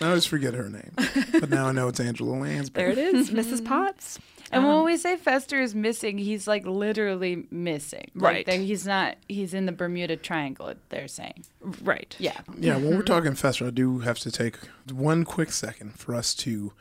I 0.00 0.06
always 0.06 0.26
forget 0.26 0.54
her 0.54 0.68
name, 0.68 0.92
but 1.32 1.50
now 1.50 1.66
I 1.66 1.72
know 1.72 1.88
it's 1.88 2.00
Angela 2.00 2.32
Lansbury. 2.32 2.94
There 2.94 3.06
it 3.06 3.14
is, 3.14 3.30
Mrs. 3.32 3.54
Mm-hmm. 3.54 3.66
Potts. 3.66 4.18
And 4.50 4.64
uh-huh. 4.64 4.76
when 4.76 4.84
we 4.84 4.96
say 4.96 5.16
Fester 5.16 5.60
is 5.60 5.74
missing, 5.74 6.18
he's 6.18 6.46
like 6.46 6.66
literally 6.66 7.46
missing. 7.50 8.10
Right. 8.14 8.46
Like, 8.46 8.60
he's 8.60 8.86
not. 8.86 9.16
He's 9.28 9.54
in 9.54 9.66
the 9.66 9.72
Bermuda 9.72 10.16
Triangle. 10.16 10.74
They're 10.90 11.08
saying. 11.08 11.44
Right. 11.82 12.14
Yeah. 12.18 12.40
Yeah, 12.58 12.76
when 12.76 12.84
we're 12.84 12.96
mm-hmm. 12.96 13.04
talking 13.04 13.34
Fester, 13.34 13.66
I 13.66 13.70
do 13.70 14.00
have 14.00 14.18
to 14.20 14.30
take 14.30 14.58
one 14.92 15.24
quick 15.24 15.50
second 15.50 15.98
for 15.98 16.14
us 16.14 16.34
to 16.36 16.72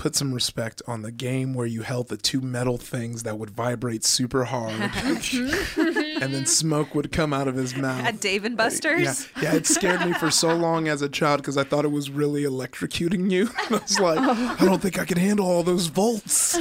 put 0.00 0.16
some 0.16 0.32
respect 0.32 0.80
on 0.86 1.02
the 1.02 1.12
game 1.12 1.52
where 1.52 1.66
you 1.66 1.82
held 1.82 2.08
the 2.08 2.16
two 2.16 2.40
metal 2.40 2.78
things 2.78 3.22
that 3.22 3.38
would 3.38 3.50
vibrate 3.50 4.02
super 4.02 4.44
hard 4.44 4.72
mm-hmm. 4.72 6.09
And 6.20 6.34
then 6.34 6.46
smoke 6.46 6.94
would 6.94 7.12
come 7.12 7.32
out 7.32 7.48
of 7.48 7.54
his 7.54 7.76
mouth. 7.76 8.04
At 8.04 8.20
Dave 8.20 8.44
and 8.44 8.56
Buster's. 8.56 9.28
yeah, 9.40 9.54
it 9.54 9.66
scared 9.66 10.06
me 10.06 10.12
for 10.12 10.30
so 10.30 10.54
long 10.56 10.88
as 10.88 11.02
a 11.02 11.08
child 11.08 11.40
because 11.40 11.56
I 11.56 11.64
thought 11.64 11.84
it 11.84 11.90
was 11.92 12.10
really 12.10 12.42
electrocuting 12.42 13.30
you. 13.30 13.48
I 13.70 13.74
was 13.74 13.98
like, 13.98 14.18
oh. 14.20 14.56
I 14.58 14.64
don't 14.64 14.80
think 14.80 14.98
I 14.98 15.04
can 15.04 15.18
handle 15.18 15.46
all 15.46 15.62
those 15.62 15.86
volts. 15.86 16.58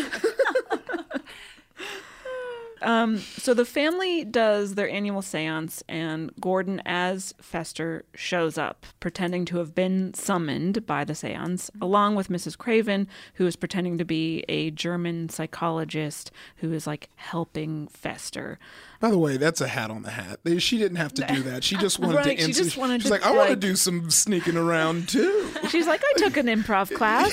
Um, 2.81 3.17
so 3.17 3.53
the 3.53 3.65
family 3.65 4.23
does 4.23 4.75
their 4.75 4.89
annual 4.89 5.21
seance, 5.21 5.83
and 5.89 6.31
Gordon, 6.39 6.81
as 6.85 7.33
Fester, 7.41 8.05
shows 8.15 8.57
up, 8.57 8.85
pretending 8.99 9.43
to 9.45 9.57
have 9.57 9.75
been 9.75 10.13
summoned 10.13 10.85
by 10.85 11.03
the 11.03 11.15
seance, 11.15 11.69
along 11.81 12.15
with 12.15 12.29
Mrs. 12.29 12.57
Craven, 12.57 13.07
who 13.33 13.45
is 13.45 13.55
pretending 13.57 13.97
to 13.97 14.05
be 14.05 14.45
a 14.47 14.71
German 14.71 15.27
psychologist 15.29 16.31
who 16.57 16.71
is 16.71 16.87
like 16.87 17.09
helping 17.15 17.87
Fester. 17.89 18.59
By 18.99 19.09
the 19.09 19.17
way, 19.17 19.37
that's 19.37 19.61
a 19.61 19.67
hat 19.67 19.89
on 19.91 20.01
the 20.03 20.09
hat. 20.11 20.39
She 20.57 20.77
didn't 20.77 20.97
have 20.97 21.13
to 21.13 21.25
do 21.25 21.41
that. 21.43 21.63
She 21.63 21.77
just 21.77 21.99
wanted 21.99 22.17
Right, 22.17 22.37
to. 22.37 22.45
she 22.47 22.51
just 22.53 22.75
wanted 22.77 23.01
She's 23.01 23.09
to, 23.09 23.13
like, 23.17 23.25
I 23.25 23.31
want 23.31 23.49
to 23.49 23.55
do 23.55 23.75
some 23.77 24.09
sneaking 24.11 24.57
around 24.57 25.07
too. 25.09 25.49
She's 25.69 25.87
like, 25.87 26.01
I 26.03 26.13
took 26.17 26.35
an 26.37 26.47
improv 26.47 26.93
class. 26.95 27.31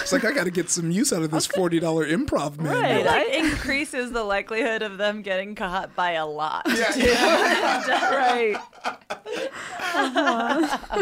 It's 0.00 0.12
like 0.12 0.24
I 0.26 0.32
got 0.32 0.44
to 0.44 0.50
get 0.50 0.68
some 0.68 0.90
use 0.90 1.12
out 1.14 1.22
of 1.22 1.30
this 1.30 1.46
forty 1.46 1.80
dollar 1.80 2.06
improv 2.06 2.58
manual. 2.58 2.82
Right. 2.82 3.06
Like 3.06 3.28
increases 3.32 4.12
the 4.12 4.22
likelihood 4.22 4.82
of 4.82 4.98
them 4.98 5.22
getting 5.22 5.54
caught 5.54 5.96
by 5.96 6.10
a 6.12 6.26
lot. 6.26 6.66
right. 6.68 8.54
I, 9.96 10.98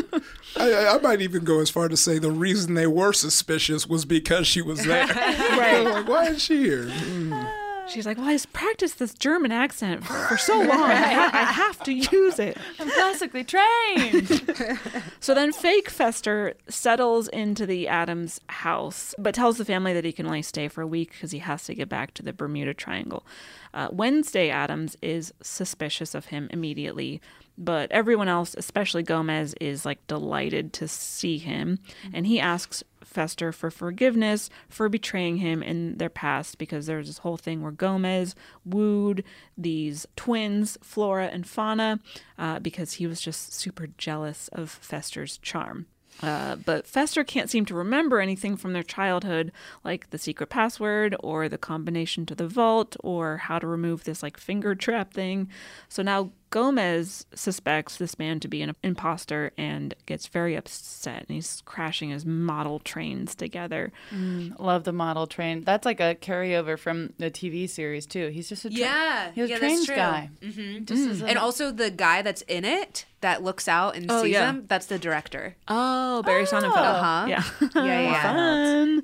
I 0.56 0.94
I 0.94 0.99
might 1.00 1.20
even 1.20 1.42
go 1.42 1.58
as 1.61 1.68
far 1.68 1.88
to 1.88 1.96
say 1.96 2.18
the 2.20 2.30
reason 2.30 2.75
they 2.75 2.87
were 2.87 3.12
suspicious 3.12 3.88
was 3.88 4.04
because 4.04 4.46
she 4.46 4.62
was 4.62 4.84
there. 4.84 5.06
Right. 5.08 5.82
like, 5.82 6.06
why 6.06 6.26
is 6.26 6.40
she 6.42 6.58
here? 6.62 6.84
Hmm. 6.88 7.31
She's 7.88 8.06
like, 8.06 8.16
well, 8.16 8.28
I've 8.28 8.50
practiced 8.52 9.00
this 9.00 9.12
German 9.12 9.50
accent 9.50 10.04
for, 10.04 10.14
for 10.14 10.36
so 10.36 10.56
long. 10.56 10.70
I, 10.70 10.94
ha- 10.94 11.30
I 11.32 11.42
have 11.42 11.82
to 11.82 11.92
use 11.92 12.38
it. 12.38 12.56
I'm 12.80 12.88
classically 12.90 13.44
trained. 13.44 14.42
So 15.20 15.34
then 15.34 15.52
fake 15.52 15.88
Fester 15.88 16.54
settles 16.68 17.28
into 17.28 17.64
the 17.64 17.86
Addams 17.86 18.40
house, 18.48 19.14
but 19.18 19.36
tells 19.36 19.56
the 19.56 19.64
family 19.64 19.92
that 19.92 20.04
he 20.04 20.10
can 20.10 20.26
only 20.26 20.42
stay 20.42 20.66
for 20.66 20.82
a 20.82 20.86
week 20.86 21.12
because 21.12 21.30
he 21.30 21.38
has 21.38 21.64
to 21.66 21.76
get 21.76 21.88
back 21.88 22.12
to 22.14 22.24
the 22.24 22.32
Bermuda 22.32 22.74
Triangle. 22.74 23.24
Uh, 23.72 23.86
Wednesday 23.92 24.50
Addams 24.50 24.96
is 25.00 25.32
suspicious 25.40 26.12
of 26.16 26.26
him 26.26 26.48
immediately, 26.50 27.20
but 27.56 27.92
everyone 27.92 28.26
else, 28.26 28.56
especially 28.58 29.04
Gomez, 29.04 29.54
is 29.60 29.84
like 29.86 30.04
delighted 30.08 30.72
to 30.72 30.88
see 30.88 31.38
him. 31.38 31.78
And 32.12 32.26
he 32.26 32.40
asks 32.40 32.82
Fester 33.04 33.52
for 33.52 33.71
forgiveness 33.71 34.50
for 34.68 34.88
betraying 34.88 35.38
him 35.38 35.62
in 35.62 35.99
their 35.99 36.11
past 36.11 36.59
because 36.59 36.87
there's 36.87 37.06
this 37.06 37.18
whole 37.18 37.37
thing 37.37 37.62
where 37.62 37.73
Gomez 37.73 38.35
wooed 38.64 39.25
these 39.56 40.06
twins, 40.16 40.78
Flora 40.82 41.26
and 41.26 41.47
Fauna, 41.47 42.00
uh, 42.38 42.59
because 42.59 42.94
he 42.94 43.06
was 43.06 43.21
just 43.21 43.52
super 43.52 43.88
jealous 43.99 44.49
of 44.52 44.71
Fester's 44.71 45.38
charm. 45.38 45.87
Uh, 46.21 46.56
but 46.56 46.87
Fester 46.87 47.25
can't 47.25 47.50
seem 47.50 47.64
to 47.64 47.75
remember 47.75 48.21
anything 48.21 48.56
from 48.56 48.73
their 48.73 48.82
childhood, 48.82 49.50
like 49.82 50.11
the 50.11 50.18
secret 50.18 50.49
password 50.49 51.16
or 51.21 51.49
the 51.49 51.59
combination 51.59 52.26
to 52.26 52.35
the 52.35 52.47
vault 52.47 52.97
or 53.02 53.38
how 53.38 53.59
to 53.59 53.66
remove 53.66 54.04
this 54.04 54.23
like 54.23 54.37
finger 54.37 54.75
trap 54.75 55.14
thing. 55.14 55.49
So 55.88 56.02
now 56.02 56.32
Gomez 56.52 57.25
suspects 57.35 57.97
this 57.97 58.18
man 58.18 58.38
to 58.40 58.47
be 58.47 58.61
an 58.61 58.76
imposter 58.82 59.52
and 59.56 59.94
gets 60.04 60.26
very 60.26 60.54
upset 60.54 61.25
and 61.26 61.35
he's 61.35 61.62
crashing 61.64 62.11
his 62.11 62.26
model 62.26 62.78
trains 62.78 63.35
together. 63.35 63.90
Mm, 64.14 64.61
love 64.61 64.85
the 64.85 64.92
model 64.92 65.26
train. 65.26 65.62
That's 65.64 65.87
like 65.87 65.99
a 65.99 66.14
carryover 66.14 66.78
from 66.78 67.14
the 67.18 67.30
TV 67.30 67.68
series 67.68 68.04
too. 68.04 68.28
He's 68.28 68.50
just 68.50 68.66
a 68.66 68.68
tra- 68.71 68.78
Yeah, 68.78 69.30
He 69.32 69.40
was 69.40 69.49
yeah, 69.50 69.56
a 69.56 69.61
that's 69.61 69.73
trains 69.73 69.87
true. 69.87 69.97
guy. 69.97 70.30
Mm-hmm. 70.42 70.85
Just 70.85 71.02
mm. 71.02 71.11
as 71.11 71.23
a- 71.23 71.26
And 71.26 71.38
also 71.38 71.73
the 71.73 71.90
guy 71.90 72.21
that's 72.21 72.42
in 72.42 72.66
it 72.66 73.06
that 73.23 73.42
looks 73.42 73.66
out 73.66 73.97
and 73.97 74.06
Oh, 74.11 74.23
sees 74.23 74.32
yeah. 74.32 74.50
him, 74.50 74.64
that's 74.68 74.87
the 74.87 74.99
director. 74.99 75.56
Oh, 75.68 76.23
Barry 76.23 76.44
Sonnenfeld. 76.44 76.73
Oh. 76.76 76.82
Uh-huh. 76.82 77.26
Yeah. 77.28 77.42
Yeah, 77.75 77.82
yeah, 77.82 78.00
yeah. 78.02 78.23
Fun. 78.35 79.02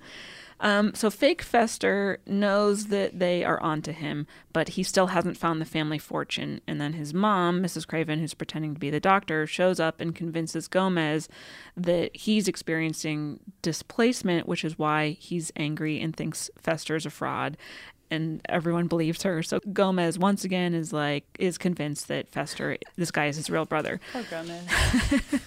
Um, 0.60 0.94
so 0.94 1.10
fake 1.10 1.42
Fester 1.42 2.18
knows 2.26 2.86
that 2.86 3.18
they 3.18 3.44
are 3.44 3.60
onto 3.62 3.92
him, 3.92 4.26
but 4.52 4.70
he 4.70 4.82
still 4.82 5.08
hasn't 5.08 5.36
found 5.36 5.60
the 5.60 5.64
family 5.66 5.98
fortune. 5.98 6.60
And 6.66 6.80
then 6.80 6.94
his 6.94 7.14
mom, 7.14 7.62
Mrs. 7.62 7.86
Craven, 7.86 8.18
who's 8.18 8.34
pretending 8.34 8.74
to 8.74 8.80
be 8.80 8.90
the 8.90 9.00
doctor, 9.00 9.46
shows 9.46 9.78
up 9.78 10.00
and 10.00 10.14
convinces 10.14 10.68
Gomez 10.68 11.28
that 11.76 12.16
he's 12.16 12.48
experiencing 12.48 13.40
displacement, 13.62 14.48
which 14.48 14.64
is 14.64 14.78
why 14.78 15.10
he's 15.10 15.52
angry 15.56 16.00
and 16.00 16.14
thinks 16.14 16.50
Fester's 16.60 17.06
a 17.06 17.10
fraud. 17.10 17.56
And 18.10 18.40
everyone 18.48 18.86
believes 18.86 19.22
her. 19.22 19.42
So 19.42 19.60
Gomez 19.72 20.18
once 20.18 20.44
again 20.44 20.74
is 20.74 20.92
like 20.92 21.24
is 21.38 21.58
convinced 21.58 22.08
that 22.08 22.28
Fester, 22.28 22.78
this 22.96 23.10
guy 23.10 23.26
is 23.26 23.36
his 23.36 23.50
real 23.50 23.64
brother. 23.64 24.00
Oh, 24.14 24.24
Gomez. 24.30 24.64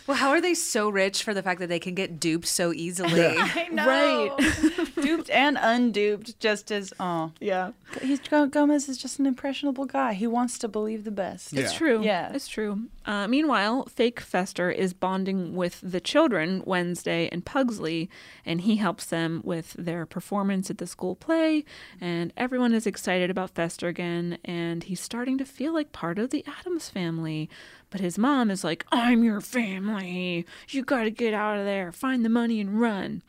Well, 0.08 0.18
how 0.18 0.30
are 0.32 0.42
they 0.42 0.54
so 0.56 0.90
rich 0.90 1.24
for 1.24 1.34
the 1.34 1.42
fact 1.42 1.60
that 1.62 1.70
they 1.70 1.80
can 1.80 1.96
get 1.96 2.20
duped 2.20 2.48
so 2.48 2.74
easily? 2.74 3.28
I 3.40 3.70
know. 3.72 3.86
Right. 3.88 4.90
Duped 5.02 5.30
and 5.30 5.56
unduped, 5.58 6.38
just 6.40 6.72
as 6.72 6.94
oh 7.00 7.32
Yeah. 7.40 7.72
he's 8.02 8.20
Go- 8.20 8.46
Gomez 8.48 8.90
is 8.90 8.98
just 8.98 9.20
an 9.20 9.26
impressionable 9.26 9.86
guy. 9.86 10.14
He 10.14 10.28
wants 10.28 10.58
to 10.60 10.68
believe 10.68 11.06
the 11.06 11.12
best. 11.12 11.54
It's 11.54 11.74
true. 11.74 12.04
Yeah. 12.04 12.32
It's 12.34 12.48
true. 12.48 12.88
Uh, 13.06 13.28
meanwhile, 13.28 13.86
fake 13.86 14.20
Fester 14.20 14.70
is 14.70 14.94
bonding 14.94 15.56
with 15.56 15.80
the 15.82 16.02
children, 16.02 16.62
Wednesday 16.66 17.30
and 17.32 17.46
Pugsley, 17.46 18.10
and 18.46 18.62
he 18.62 18.76
helps 18.76 19.06
them 19.06 19.42
with 19.46 19.74
their 19.74 20.06
performance 20.06 20.70
at 20.70 20.78
the 20.78 20.88
school 20.88 21.16
play. 21.16 21.64
And 22.02 22.34
everyone 22.52 22.74
is 22.74 22.86
excited 22.86 23.30
about 23.30 23.52
Fester 23.52 23.88
again, 23.88 24.38
and 24.44 24.84
he's 24.84 25.00
starting 25.00 25.38
to 25.38 25.46
feel 25.46 25.74
like 25.74 25.94
part 25.94 26.20
of 26.20 26.32
the 26.32 26.44
Addams 26.46 26.90
family. 26.90 27.50
But 27.90 28.02
his 28.02 28.18
mom 28.18 28.52
is 28.52 28.62
like, 28.62 28.86
I'm 28.92 29.24
your 29.24 29.40
family. 29.40 30.46
You 30.68 30.84
got 30.84 31.04
to 31.04 31.12
get 31.12 31.34
out 31.34 31.58
of 31.58 31.64
there, 31.64 31.94
find 31.94 32.26
the 32.26 32.30
money, 32.30 32.60
and 32.60 32.78
run. 32.78 33.24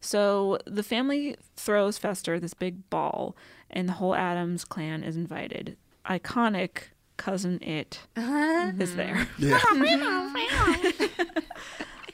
So 0.00 0.58
the 0.64 0.84
family 0.84 1.34
throws 1.56 1.98
Fester 1.98 2.38
this 2.38 2.54
big 2.54 2.88
ball, 2.88 3.34
and 3.68 3.88
the 3.88 3.94
whole 3.94 4.14
Addams 4.14 4.64
clan 4.64 5.02
is 5.02 5.16
invited. 5.16 5.76
Iconic 6.06 6.90
cousin 7.16 7.60
It 7.60 8.02
uh-huh. 8.14 8.74
is 8.78 8.94
there. 8.94 9.26
Yeah. 9.38 9.58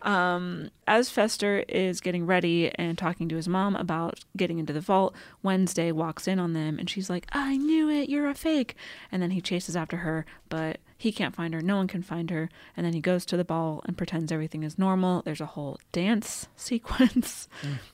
Um, 0.04 0.70
as 0.86 1.08
Fester 1.08 1.64
is 1.66 2.00
getting 2.00 2.26
ready 2.26 2.70
and 2.74 2.96
talking 2.96 3.28
to 3.30 3.36
his 3.36 3.48
mom 3.48 3.74
about 3.74 4.20
getting 4.36 4.58
into 4.58 4.72
the 4.74 4.80
vault, 4.80 5.14
Wednesday 5.42 5.90
walks 5.92 6.28
in 6.28 6.38
on 6.38 6.52
them 6.52 6.78
and 6.78 6.88
she's 6.90 7.08
like, 7.08 7.26
I 7.32 7.56
knew 7.56 7.88
it, 7.88 8.10
you're 8.10 8.28
a 8.28 8.34
fake. 8.34 8.76
And 9.10 9.22
then 9.22 9.30
he 9.30 9.40
chases 9.40 9.74
after 9.76 9.98
her, 9.98 10.26
but 10.50 10.78
he 10.98 11.10
can't 11.10 11.34
find 11.34 11.54
her, 11.54 11.62
no 11.62 11.76
one 11.76 11.88
can 11.88 12.02
find 12.02 12.30
her. 12.30 12.50
And 12.76 12.84
then 12.84 12.92
he 12.92 13.00
goes 13.00 13.24
to 13.26 13.36
the 13.38 13.44
ball 13.44 13.82
and 13.86 13.96
pretends 13.96 14.30
everything 14.30 14.62
is 14.62 14.78
normal. 14.78 15.22
There's 15.22 15.40
a 15.40 15.46
whole 15.46 15.80
dance 15.90 16.48
sequence. 16.56 17.48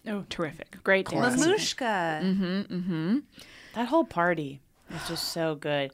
Oh, 0.06 0.24
terrific. 0.28 0.82
Great 0.82 1.06
dance. 1.06 1.46
Mamushka. 1.46 2.22
Mm-hmm, 2.22 2.74
mm-hmm. 2.74 3.18
That 3.74 3.86
whole 3.86 4.04
party 4.04 4.60
was 4.90 5.06
just 5.06 5.28
so 5.28 5.54
good. 5.54 5.92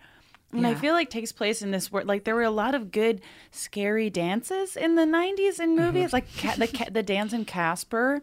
And 0.52 0.66
I 0.66 0.74
feel 0.74 0.94
like 0.94 1.10
takes 1.10 1.32
place 1.32 1.60
in 1.60 1.70
this 1.70 1.92
world. 1.92 2.06
Like 2.06 2.24
there 2.24 2.34
were 2.34 2.42
a 2.42 2.50
lot 2.50 2.74
of 2.74 2.90
good, 2.90 3.20
scary 3.50 4.08
dances 4.10 4.76
in 4.76 4.94
the 4.94 5.02
'90s 5.02 5.60
in 5.60 5.76
movies. 5.76 6.12
Like 6.12 6.24
ca- 6.38 6.54
the 6.56 6.66
ca- 6.68 6.88
the 6.90 7.02
dance 7.02 7.32
in 7.34 7.44
Casper, 7.44 8.22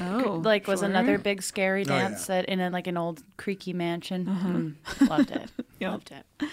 Oh, 0.00 0.40
like 0.44 0.68
was 0.68 0.80
sure. 0.80 0.88
another 0.88 1.18
big 1.18 1.42
scary 1.42 1.82
yeah. 1.82 1.88
dance 2.08 2.26
that 2.26 2.44
in 2.44 2.60
a, 2.60 2.70
like 2.70 2.86
an 2.86 2.96
old 2.96 3.22
creaky 3.38 3.72
mansion. 3.72 4.76
Mm, 4.86 5.08
loved 5.08 5.30
it. 5.32 5.50
Loved 5.80 6.12
it. 6.12 6.48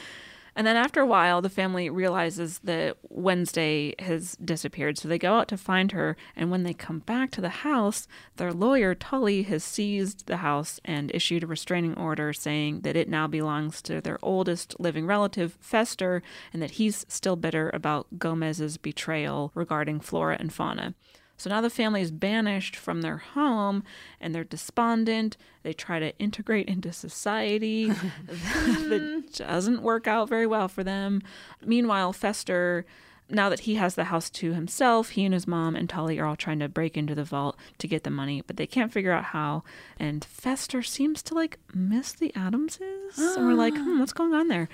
And 0.55 0.67
then 0.67 0.75
after 0.75 0.99
a 0.99 1.05
while, 1.05 1.41
the 1.41 1.49
family 1.49 1.89
realizes 1.89 2.59
that 2.59 2.97
Wednesday 3.09 3.95
has 3.99 4.35
disappeared. 4.35 4.97
So 4.97 5.07
they 5.07 5.17
go 5.17 5.35
out 5.35 5.47
to 5.49 5.57
find 5.57 5.91
her. 5.91 6.17
And 6.35 6.51
when 6.51 6.63
they 6.63 6.73
come 6.73 6.99
back 6.99 7.31
to 7.31 7.41
the 7.41 7.49
house, 7.49 8.07
their 8.35 8.51
lawyer, 8.51 8.93
Tully, 8.93 9.43
has 9.43 9.63
seized 9.63 10.27
the 10.27 10.37
house 10.37 10.79
and 10.83 11.11
issued 11.13 11.43
a 11.43 11.47
restraining 11.47 11.97
order 11.97 12.33
saying 12.33 12.81
that 12.81 12.95
it 12.95 13.09
now 13.09 13.27
belongs 13.27 13.81
to 13.83 14.01
their 14.01 14.19
oldest 14.21 14.75
living 14.79 15.05
relative, 15.05 15.57
Fester, 15.61 16.21
and 16.51 16.61
that 16.61 16.71
he's 16.71 17.05
still 17.07 17.35
bitter 17.35 17.69
about 17.73 18.19
Gomez's 18.19 18.77
betrayal 18.77 19.51
regarding 19.55 19.99
flora 19.99 20.37
and 20.39 20.51
fauna. 20.51 20.93
So 21.41 21.49
now 21.49 21.59
the 21.59 21.71
family 21.71 22.03
is 22.03 22.11
banished 22.11 22.75
from 22.75 23.01
their 23.01 23.17
home 23.17 23.83
and 24.19 24.35
they're 24.35 24.43
despondent. 24.43 25.37
They 25.63 25.73
try 25.73 25.97
to 25.97 26.15
integrate 26.19 26.67
into 26.67 26.93
society. 26.93 27.89
that 28.27 29.23
doesn't 29.37 29.81
work 29.81 30.05
out 30.05 30.29
very 30.29 30.45
well 30.45 30.67
for 30.67 30.83
them. 30.83 31.23
Meanwhile, 31.65 32.13
Fester, 32.13 32.85
now 33.27 33.49
that 33.49 33.61
he 33.61 33.73
has 33.73 33.95
the 33.95 34.03
house 34.03 34.29
to 34.29 34.53
himself, 34.53 35.09
he 35.09 35.25
and 35.25 35.33
his 35.33 35.47
mom 35.47 35.75
and 35.75 35.89
Tully 35.89 36.19
are 36.19 36.27
all 36.27 36.35
trying 36.35 36.59
to 36.59 36.69
break 36.69 36.95
into 36.95 37.15
the 37.15 37.23
vault 37.23 37.57
to 37.79 37.87
get 37.87 38.03
the 38.03 38.11
money, 38.11 38.43
but 38.45 38.57
they 38.57 38.67
can't 38.67 38.93
figure 38.93 39.11
out 39.11 39.23
how. 39.23 39.63
And 39.97 40.23
Fester 40.23 40.83
seems 40.83 41.23
to 41.23 41.33
like 41.33 41.57
miss 41.73 42.11
the 42.11 42.31
Addamses. 42.35 43.17
and 43.17 43.47
we're 43.47 43.55
like, 43.55 43.73
hmm, 43.73 43.99
what's 43.99 44.13
going 44.13 44.35
on 44.35 44.47
there? 44.47 44.69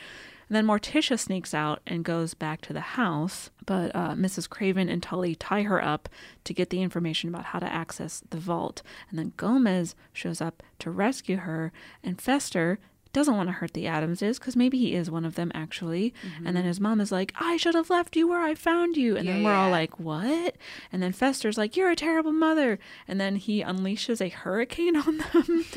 And 0.48 0.56
then 0.56 0.66
Morticia 0.66 1.20
sneaks 1.20 1.54
out 1.54 1.82
and 1.86 2.06
goes 2.06 2.34
back 2.34 2.62
to 2.62 2.74
the 2.74 2.80
house, 2.80 3.50
but 3.66 3.94
uh, 3.94 4.12
Mrs. 4.12 4.50
Craven 4.50 4.88
and 4.88 5.04
Tully 5.04 5.36
tie 5.36 5.64
her 5.64 5.84
up 5.84 6.08
to 6.46 6.54
get 6.54 6.70
the 6.70 6.82
information 6.82 7.30
about 7.30 7.46
how 7.46 7.60
to 7.60 7.72
access 7.72 8.24
the 8.30 8.38
vault. 8.38 8.82
And 9.10 9.20
then 9.20 9.34
Gomez 9.36 9.96
shows 10.14 10.40
up 10.40 10.64
to 10.80 10.90
rescue 10.90 11.38
her, 11.38 11.74
and 12.02 12.22
Fester 12.22 12.80
doesn't 13.18 13.36
want 13.36 13.50
to 13.50 13.54
hurt 13.54 13.74
the 13.74 13.88
Addamses 13.88 14.38
because 14.38 14.56
maybe 14.56 14.78
he 14.78 14.94
is 14.94 15.10
one 15.10 15.26
of 15.26 15.34
them 15.34 15.52
actually. 15.56 16.14
And 16.46 16.56
then 16.56 16.66
his 16.66 16.80
mom 16.80 17.02
is 17.02 17.12
like, 17.12 17.34
I 17.40 17.58
should 17.58 17.74
have 17.74 17.90
left 17.90 18.16
you 18.16 18.28
where 18.28 18.42
I 18.44 18.54
found 18.54 18.96
you. 18.96 19.18
And 19.18 19.28
then 19.28 19.44
we're 19.44 19.56
all 19.56 19.72
like, 19.72 20.00
What? 20.00 20.56
And 20.92 21.02
then 21.02 21.14
Fester's 21.14 21.58
like, 21.58 21.76
You're 21.76 21.90
a 21.90 21.96
terrible 21.96 22.32
mother. 22.32 22.78
And 23.08 23.20
then 23.20 23.38
he 23.38 23.64
unleashes 23.64 24.22
a 24.22 24.30
hurricane 24.30 24.96
on 24.96 25.18
them 25.18 25.66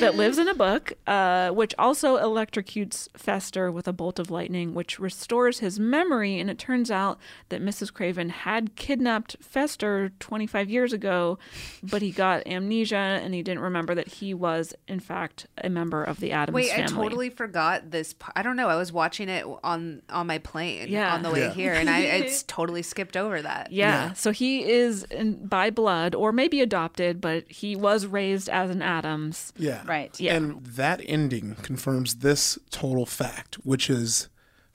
that 0.00 0.14
lives 0.14 0.36
in 0.36 0.46
a 0.46 0.54
book, 0.54 0.92
uh, 1.06 1.50
which 1.52 1.74
also 1.78 2.18
electrocutes 2.18 3.08
Fester 3.16 3.72
with 3.72 3.88
a 3.88 3.92
bolt 3.94 4.18
of 4.18 4.30
lightning, 4.30 4.74
which 4.74 4.98
restores 4.98 5.60
his 5.60 5.80
memory. 5.80 6.38
And 6.38 6.50
it 6.50 6.58
turns 6.58 6.90
out 6.90 7.18
that 7.48 7.62
Mrs. 7.62 7.94
Craven 7.94 8.28
had 8.28 8.76
kidnapped 8.76 9.36
Fester 9.40 10.12
25 10.20 10.68
years 10.68 10.92
ago, 10.92 11.38
but 11.82 12.02
he 12.02 12.10
got 12.10 12.46
amnesia 12.46 12.94
and 12.96 13.32
he 13.32 13.42
didn't 13.42 13.62
remember 13.62 13.94
that 13.94 14.08
he 14.08 14.34
was, 14.34 14.74
in 14.86 15.00
fact, 15.00 15.46
a 15.56 15.70
member 15.70 16.04
of 16.04 16.20
the 16.20 16.30
Addams 16.32 16.54
Wait, 16.54 16.73
I 16.74 16.86
totally 16.86 17.30
forgot 17.30 17.90
this. 17.90 18.14
I 18.34 18.42
don't 18.42 18.56
know. 18.56 18.68
I 18.68 18.76
was 18.76 18.92
watching 18.92 19.28
it 19.28 19.46
on 19.62 20.02
on 20.10 20.26
my 20.26 20.38
plane 20.38 20.88
Yeah. 20.88 21.14
on 21.14 21.22
the 21.22 21.30
way 21.30 21.40
Yeah. 21.40 21.52
here, 21.52 21.72
and 21.74 21.88
I 21.88 22.00
it's 22.20 22.42
totally 22.42 22.82
skipped 22.82 23.16
over 23.16 23.40
that. 23.42 23.70
Yeah. 23.72 24.12
So 24.14 24.30
he 24.30 24.64
is 24.70 25.04
in, 25.04 25.46
by 25.46 25.70
blood 25.70 26.14
or 26.14 26.32
maybe 26.32 26.60
adopted, 26.60 27.20
but 27.20 27.50
he 27.50 27.76
was 27.76 28.06
raised 28.06 28.48
as 28.48 28.70
an 28.70 28.82
Addams. 28.82 29.52
Yeah. 29.56 29.82
Right. 29.86 30.18
Yeah. 30.20 30.34
And 30.34 30.64
that 30.64 31.00
ending 31.04 31.56
confirms 31.62 32.16
this 32.16 32.58
total 32.70 33.06
fact, 33.06 33.56
which 33.64 33.88
is 33.90 34.28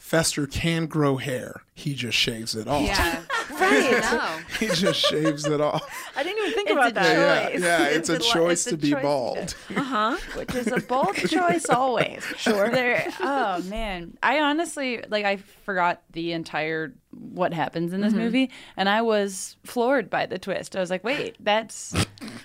Fester 0.10 0.48
can 0.48 0.88
grow 0.88 1.18
hair. 1.18 1.62
He 1.76 1.94
just 1.94 2.18
shaves 2.18 2.56
it 2.56 2.68
off. 2.68 2.82
Yeah, 2.82 3.22
right. 3.60 4.44
He 4.60 4.66
just 4.70 5.00
shaves 5.00 5.46
it 5.46 5.62
off. 5.62 5.84
I 6.16 6.24
didn't 6.24 6.40
even 6.40 6.54
think 6.56 6.70
It's 6.70 6.74
about 6.76 6.92
a 6.92 6.94
that. 6.96 7.14
Yeah, 7.14 7.50
choice. 7.52 7.62
yeah, 7.62 7.86
it's, 7.90 8.10
a, 8.10 8.14
li- 8.14 8.20
choice 8.20 8.66
it's 8.66 8.68
a 8.68 8.70
to 8.72 8.78
be 8.78 8.90
choice. 8.90 9.04
bald. 9.04 9.48
To... 9.50 9.80
Uh 9.80 9.84
huh. 9.84 10.18
Which 10.36 10.56
is 10.56 10.72
a 10.72 10.80
bold 10.80 11.14
choice 11.16 11.70
always. 11.70 12.24
Sure. 12.38 12.72
There. 12.72 13.06
Oh 13.20 13.62
man, 13.66 14.18
I 14.24 14.40
honestly 14.40 15.04
like 15.10 15.26
I 15.26 15.36
forgot 15.64 16.02
the 16.12 16.32
entire 16.32 16.92
what 17.12 17.54
happens 17.54 17.94
in 17.94 18.02
this 18.02 18.14
movie, 18.14 18.50
and 18.78 18.90
I 18.90 19.04
was 19.04 19.58
floored 19.64 20.10
by 20.10 20.26
the 20.26 20.40
twist. 20.40 20.76
I 20.76 20.80
was 20.80 20.90
like, 20.90 21.04
wait, 21.04 21.36
that's 21.40 21.94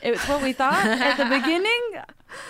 it 0.02 0.10
was 0.10 0.20
what 0.28 0.42
we 0.42 0.52
thought 0.52 0.84
at 0.84 1.16
the 1.16 1.24
beginning. 1.24 2.02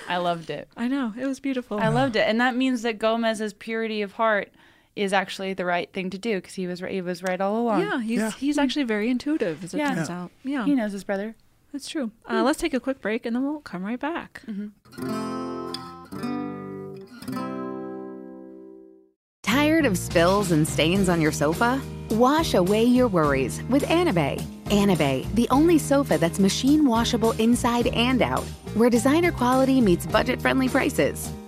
I 0.09 0.17
loved 0.17 0.51
it. 0.51 0.67
I 0.77 0.89
know. 0.89 1.15
It 1.17 1.27
was 1.27 1.39
beautiful. 1.39 1.79
I 1.79 1.87
loved 1.89 2.17
it, 2.17 2.27
and 2.29 2.41
that 2.41 2.57
means 2.57 2.83
that 2.83 2.99
Gomez's 2.99 3.53
purity 3.53 4.03
of 4.03 4.15
heart 4.15 4.51
is 4.97 5.13
actually 5.13 5.55
the 5.55 5.65
right 5.65 5.93
thing 5.93 6.11
to 6.11 6.19
do 6.19 6.37
because 6.37 6.55
he 6.55 6.67
was 6.67 6.81
he 6.81 7.01
was 7.01 7.23
right 7.23 7.41
all 7.41 7.59
along. 7.59 7.81
Yeah, 7.81 8.01
he's 8.01 8.19
Yeah. 8.19 8.31
he's 8.33 8.57
hmm. 8.57 8.61
actually 8.63 8.85
very 8.85 9.11
intuitive, 9.11 9.65
as 9.65 9.75
it 9.75 9.79
Yeah. 9.79 9.95
turns 9.95 10.11
out. 10.11 10.31
Yeah, 10.43 10.65
he 10.65 10.75
knows 10.75 10.93
his 10.93 11.05
brother. 11.05 11.35
that's 11.73 11.89
true. 11.89 12.13
Uh, 12.27 12.39
hmm. 12.39 12.45
let's 12.45 12.59
take 12.61 12.75
a 12.75 12.81
quick 12.81 13.01
break 13.01 13.27
and 13.27 13.35
then 13.35 13.45
we'll 13.45 13.61
come 13.61 13.85
right 13.85 13.99
back. 13.99 14.43
Mm-hmm. 14.47 15.65
Tired 19.43 19.85
of 19.87 19.99
spills 19.99 20.53
and 20.53 20.67
stains 20.67 21.09
on 21.09 21.21
your 21.21 21.33
sofa? 21.33 21.81
Wash 22.11 22.55
away 22.55 22.85
your 22.85 23.09
worries 23.09 23.63
with 23.65 23.83
Anabei. 23.85 24.41
Anabei, 24.67 25.33
the 25.35 25.49
only 25.51 25.79
sofa 25.79 26.17
that's 26.19 26.39
machine 26.39 26.87
washable 26.87 27.33
inside 27.33 27.89
and 27.89 28.23
out, 28.23 28.45
where 28.75 28.91
designer 28.91 29.33
quality 29.33 29.81
meets 29.81 30.07
budget 30.07 30.41
friendly 30.41 30.69
prices. 30.69 31.31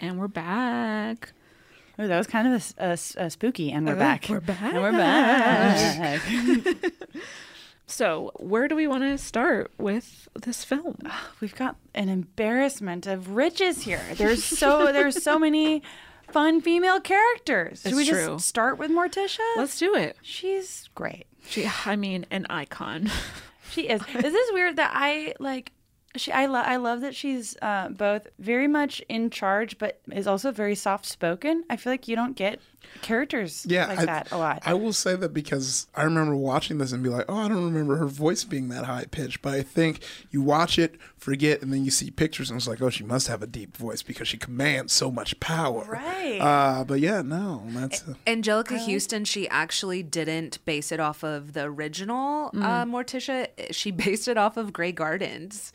And 0.00 0.18
we're 0.18 0.28
back. 0.28 1.32
Ooh, 2.00 2.08
that 2.08 2.16
was 2.16 2.26
kind 2.26 2.48
of 2.54 2.74
a, 2.78 2.84
a- 2.84 3.24
a 3.26 3.30
spooky, 3.30 3.70
and 3.70 3.86
we're 3.86 3.94
back. 3.96 4.26
we're 4.28 4.40
back. 4.40 4.62
And 4.74 4.82
we're 4.82 4.92
back. 4.92 6.22
So, 7.86 8.30
where 8.36 8.68
do 8.68 8.76
we 8.76 8.86
want 8.86 9.02
to 9.02 9.18
start 9.18 9.72
with 9.76 10.28
this 10.40 10.62
film? 10.62 10.96
Ah, 11.06 11.30
we've 11.40 11.56
got 11.56 11.74
an 11.92 12.08
embarrassment 12.08 13.08
of 13.08 13.30
riches 13.30 13.82
here. 13.82 14.00
There's 14.14 14.44
so 14.44 14.84
there's 14.92 15.20
so 15.20 15.40
many 15.40 15.82
fun 16.30 16.60
female 16.60 17.00
characters. 17.00 17.80
Should 17.82 17.88
It's 17.88 17.96
we 17.96 18.06
true. 18.08 18.26
just 18.34 18.46
start 18.46 18.78
with 18.78 18.92
Morticia? 18.92 19.40
Let's 19.56 19.76
do 19.76 19.96
it. 19.96 20.16
She's 20.22 20.88
great. 20.94 21.26
She, 21.48 21.68
I 21.84 21.96
mean, 21.96 22.26
an 22.30 22.46
icon. 22.48 23.10
She 23.72 23.88
is. 23.88 24.00
Is 24.14 24.32
this 24.32 24.50
weird 24.52 24.76
that 24.76 24.92
I 24.94 25.34
like? 25.40 25.72
She, 26.16 26.32
I, 26.32 26.46
lo- 26.46 26.60
I 26.60 26.76
love 26.76 27.02
that 27.02 27.14
she's 27.14 27.56
uh, 27.62 27.88
both 27.88 28.26
very 28.38 28.66
much 28.66 29.00
in 29.08 29.30
charge, 29.30 29.78
but 29.78 30.00
is 30.10 30.26
also 30.26 30.50
very 30.50 30.74
soft 30.74 31.06
spoken. 31.06 31.62
I 31.70 31.76
feel 31.76 31.92
like 31.92 32.08
you 32.08 32.16
don't 32.16 32.34
get 32.34 32.60
characters 33.02 33.64
Yeah, 33.68 33.86
like 33.86 34.00
I, 34.00 34.04
that 34.06 34.32
a 34.32 34.38
lot. 34.38 34.62
I 34.66 34.74
will 34.74 34.92
say 34.92 35.14
that 35.14 35.32
because 35.32 35.86
I 35.94 36.02
remember 36.02 36.34
watching 36.34 36.78
this 36.78 36.92
and 36.92 37.02
be 37.02 37.08
like, 37.08 37.26
oh, 37.28 37.36
I 37.36 37.48
don't 37.48 37.64
remember 37.64 37.96
her 37.96 38.06
voice 38.06 38.42
being 38.44 38.68
that 38.70 38.84
high 38.86 39.04
pitched. 39.10 39.42
But 39.42 39.54
I 39.54 39.62
think 39.62 40.02
you 40.30 40.42
watch 40.42 40.78
it, 40.78 40.96
forget, 41.16 41.62
and 41.62 41.72
then 41.72 41.84
you 41.84 41.90
see 41.90 42.10
pictures 42.10 42.50
and 42.50 42.58
it's 42.58 42.66
like, 42.66 42.82
oh, 42.82 42.90
she 42.90 43.04
must 43.04 43.28
have 43.28 43.42
a 43.42 43.46
deep 43.46 43.76
voice 43.76 44.02
because 44.02 44.26
she 44.28 44.36
commands 44.36 44.92
so 44.92 45.10
much 45.10 45.38
power. 45.40 45.84
Right. 45.84 46.40
Uh, 46.40 46.84
but 46.84 47.00
yeah, 47.00 47.22
no, 47.22 47.62
that's. 47.68 48.02
Uh, 48.02 48.14
Anjelica 48.26 48.78
Huston, 48.78 49.24
she 49.24 49.48
actually 49.48 50.02
didn't 50.02 50.64
base 50.64 50.90
it 50.90 51.00
off 51.00 51.22
of 51.22 51.52
the 51.52 51.64
original 51.64 52.50
uh, 52.54 52.84
Morticia. 52.84 53.48
She 53.70 53.90
based 53.90 54.26
it 54.26 54.36
off 54.36 54.56
of 54.56 54.72
Grey 54.72 54.92
Gardens. 54.92 55.72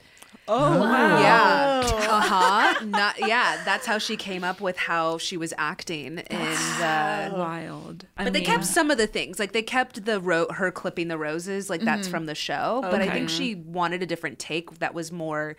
Oh, 0.47 0.79
wow. 0.79 1.19
Yeah. 1.19 1.81
Uh 2.07 2.21
huh. 2.21 2.85
Not 2.85 3.15
yeah. 3.19 3.61
That's 3.65 3.85
how 3.85 3.97
she 3.97 4.15
came 4.15 4.43
up 4.43 4.61
with 4.61 4.77
how 4.77 5.17
she 5.17 5.37
was 5.37 5.53
acting 5.57 6.19
and. 6.19 6.81
Uh, 6.81 7.35
Wild. 7.37 8.05
I 8.17 8.25
but 8.25 8.33
they 8.33 8.39
mean, 8.39 8.45
kept 8.47 8.65
some 8.65 8.91
of 8.91 8.97
the 8.97 9.07
things, 9.07 9.39
like 9.39 9.53
they 9.53 9.63
kept 9.63 10.05
the 10.05 10.19
ro- 10.19 10.47
her 10.51 10.71
clipping 10.71 11.07
the 11.07 11.17
roses, 11.17 11.69
like 11.69 11.81
that's 11.81 12.07
from 12.07 12.25
the 12.27 12.35
show. 12.35 12.79
But 12.83 13.01
I 13.01 13.05
Okay. 13.05 13.13
think 13.13 13.29
she 13.29 13.55
wanted 13.55 14.03
a 14.03 14.05
different 14.05 14.37
take 14.39 14.79
that 14.79 14.93
was 14.93 15.11
more 15.11 15.55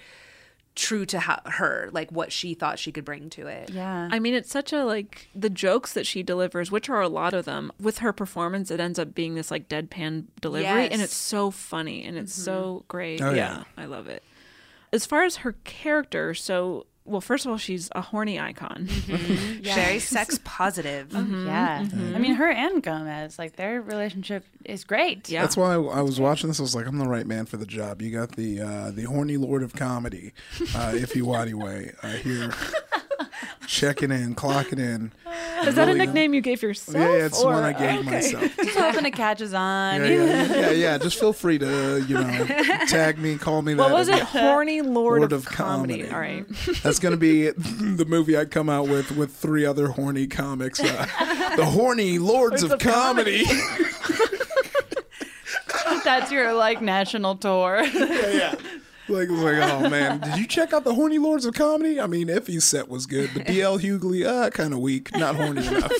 true 0.76 1.06
to 1.06 1.18
ho- 1.18 1.40
her, 1.46 1.88
like 1.92 2.12
what 2.12 2.30
she 2.30 2.52
thought 2.52 2.78
she 2.78 2.92
could 2.92 3.04
bring 3.04 3.30
to 3.30 3.46
it. 3.46 3.70
yeah. 3.70 4.08
I 4.12 4.18
mean, 4.18 4.34
it's 4.34 4.50
such 4.50 4.72
a 4.74 4.84
like 4.84 5.28
the 5.34 5.48
jokes 5.50 5.94
that 5.94 6.06
she 6.06 6.22
delivers, 6.22 6.70
which 6.70 6.88
are 6.90 7.00
a 7.00 7.08
lot 7.08 7.32
of 7.34 7.44
them. 7.46 7.72
With 7.80 7.98
her 7.98 8.12
performance, 8.12 8.70
it 8.70 8.78
ends 8.78 8.98
up 8.98 9.14
being 9.14 9.34
this 9.34 9.50
like 9.50 9.68
deadpan 9.68 10.26
delivery, 10.40 10.84
and 10.84 10.92
Yes. 11.00 11.04
it's 11.04 11.16
so 11.16 11.50
funny 11.50 12.04
and 12.04 12.16
it's 12.16 12.34
so 12.34 12.84
great. 12.88 13.20
Oh, 13.22 13.30
yeah. 13.32 13.58
yeah. 13.58 13.64
I 13.76 13.86
love 13.86 14.06
it. 14.06 14.22
As 14.96 15.04
far 15.06 15.24
as 15.24 15.36
her 15.36 15.52
character, 15.64 16.32
so 16.32 16.86
well, 17.04 17.20
first 17.20 17.44
of 17.46 17.52
all, 17.52 17.58
she's 17.58 17.88
a 17.94 18.00
horny 18.00 18.40
icon. 18.40 18.86
Very 18.86 20.00
sex 20.00 20.40
positive. 20.42 21.12
yeah. 21.12 21.86
I 21.92 22.18
mean, 22.18 22.34
her 22.34 22.50
and 22.50 22.82
Gomez, 22.82 23.38
like 23.38 23.56
their 23.56 23.80
relationship 23.80 24.44
is 24.64 24.84
great. 24.84 25.28
Yeah. 25.28 25.42
That's 25.42 25.56
why 25.56 25.74
I, 25.74 25.80
I 25.80 26.00
was 26.00 26.18
watching 26.18 26.48
this. 26.48 26.58
I 26.58 26.62
was 26.62 26.74
like, 26.74 26.86
I'm 26.86 26.98
the 26.98 27.08
right 27.08 27.26
man 27.26 27.46
for 27.46 27.58
the 27.58 27.66
job. 27.66 28.02
You 28.02 28.10
got 28.10 28.32
the 28.32 28.60
uh, 28.60 28.90
the 28.90 29.04
horny 29.04 29.36
lord 29.36 29.62
of 29.62 29.74
comedy, 29.74 30.32
uh, 30.74 30.92
Ify 30.94 31.22
Nwadiwe, 31.22 31.94
uh, 32.02 32.08
here 32.08 32.52
checking 33.66 34.10
in, 34.10 34.34
clocking 34.34 34.78
in. 34.78 35.12
Is 35.66 35.74
that 35.74 35.84
a 35.88 35.92
Really- 35.92 35.98
nickname 36.06 36.34
you 36.34 36.40
gave 36.40 36.62
yourself? 36.62 36.96
Yeah, 36.96 37.10
yeah, 37.16 37.26
it's 37.26 37.40
the 37.40 37.46
or- 37.46 37.52
one 37.54 37.64
I 37.64 37.72
gave 37.72 38.00
okay. 38.00 38.10
myself. 38.10 38.56
Just 38.56 38.78
hoping 38.78 39.06
it 39.06 39.10
catches 39.12 39.52
on. 39.54 40.00
Yeah, 40.00 40.06
yeah, 40.08 40.44
yeah, 40.60 40.70
yeah. 40.70 40.98
Just 40.98 41.18
feel 41.18 41.32
free 41.32 41.58
to, 41.58 42.04
you 42.08 42.14
know, 42.14 42.46
tag 42.88 43.18
me, 43.18 43.36
call 43.36 43.62
me 43.62 43.74
that. 43.74 43.82
What 43.82 43.92
was 43.92 44.08
it? 44.08 44.18
Horny 44.22 44.82
Lord, 44.82 45.20
Lord 45.20 45.32
of, 45.32 45.46
of 45.46 45.52
comedy. 45.52 46.04
Comedy. 46.08 46.14
All 46.14 46.20
right. 46.20 46.46
That's 46.82 46.98
gonna 46.98 47.16
be 47.16 47.50
the 47.50 48.04
movie 48.06 48.36
I 48.38 48.44
come 48.44 48.68
out 48.70 48.88
with 48.88 49.10
with 49.16 49.32
three 49.34 49.64
other 49.66 49.88
horny 49.88 50.26
comics. 50.26 50.80
Uh, 50.80 51.06
the 51.56 51.64
horny 51.64 52.18
lords 52.18 52.62
of, 52.62 52.78
comedy. 52.78 53.44
That's 56.04 56.30
your 56.30 56.52
like 56.54 56.80
national 56.80 57.36
tour. 57.36 57.82
yeah, 57.82 58.28
yeah. 58.30 58.54
Like, 59.08 59.28
like, 59.28 59.56
oh 59.72 59.88
man, 59.88 60.20
did 60.20 60.36
you 60.36 60.46
check 60.46 60.72
out 60.72 60.82
the 60.84 60.94
horny 60.94 61.18
lords 61.18 61.44
of 61.44 61.54
comedy? 61.54 62.00
I 62.00 62.06
mean, 62.06 62.28
Ify's 62.28 62.64
set 62.64 62.88
was 62.88 63.06
good, 63.06 63.30
but 63.34 63.44
DL 63.46 63.78
Hughley, 63.80 64.26
uh, 64.26 64.50
kind 64.50 64.72
of 64.72 64.80
weak, 64.80 65.14
not 65.16 65.36
horny 65.36 65.64
enough. 65.66 65.92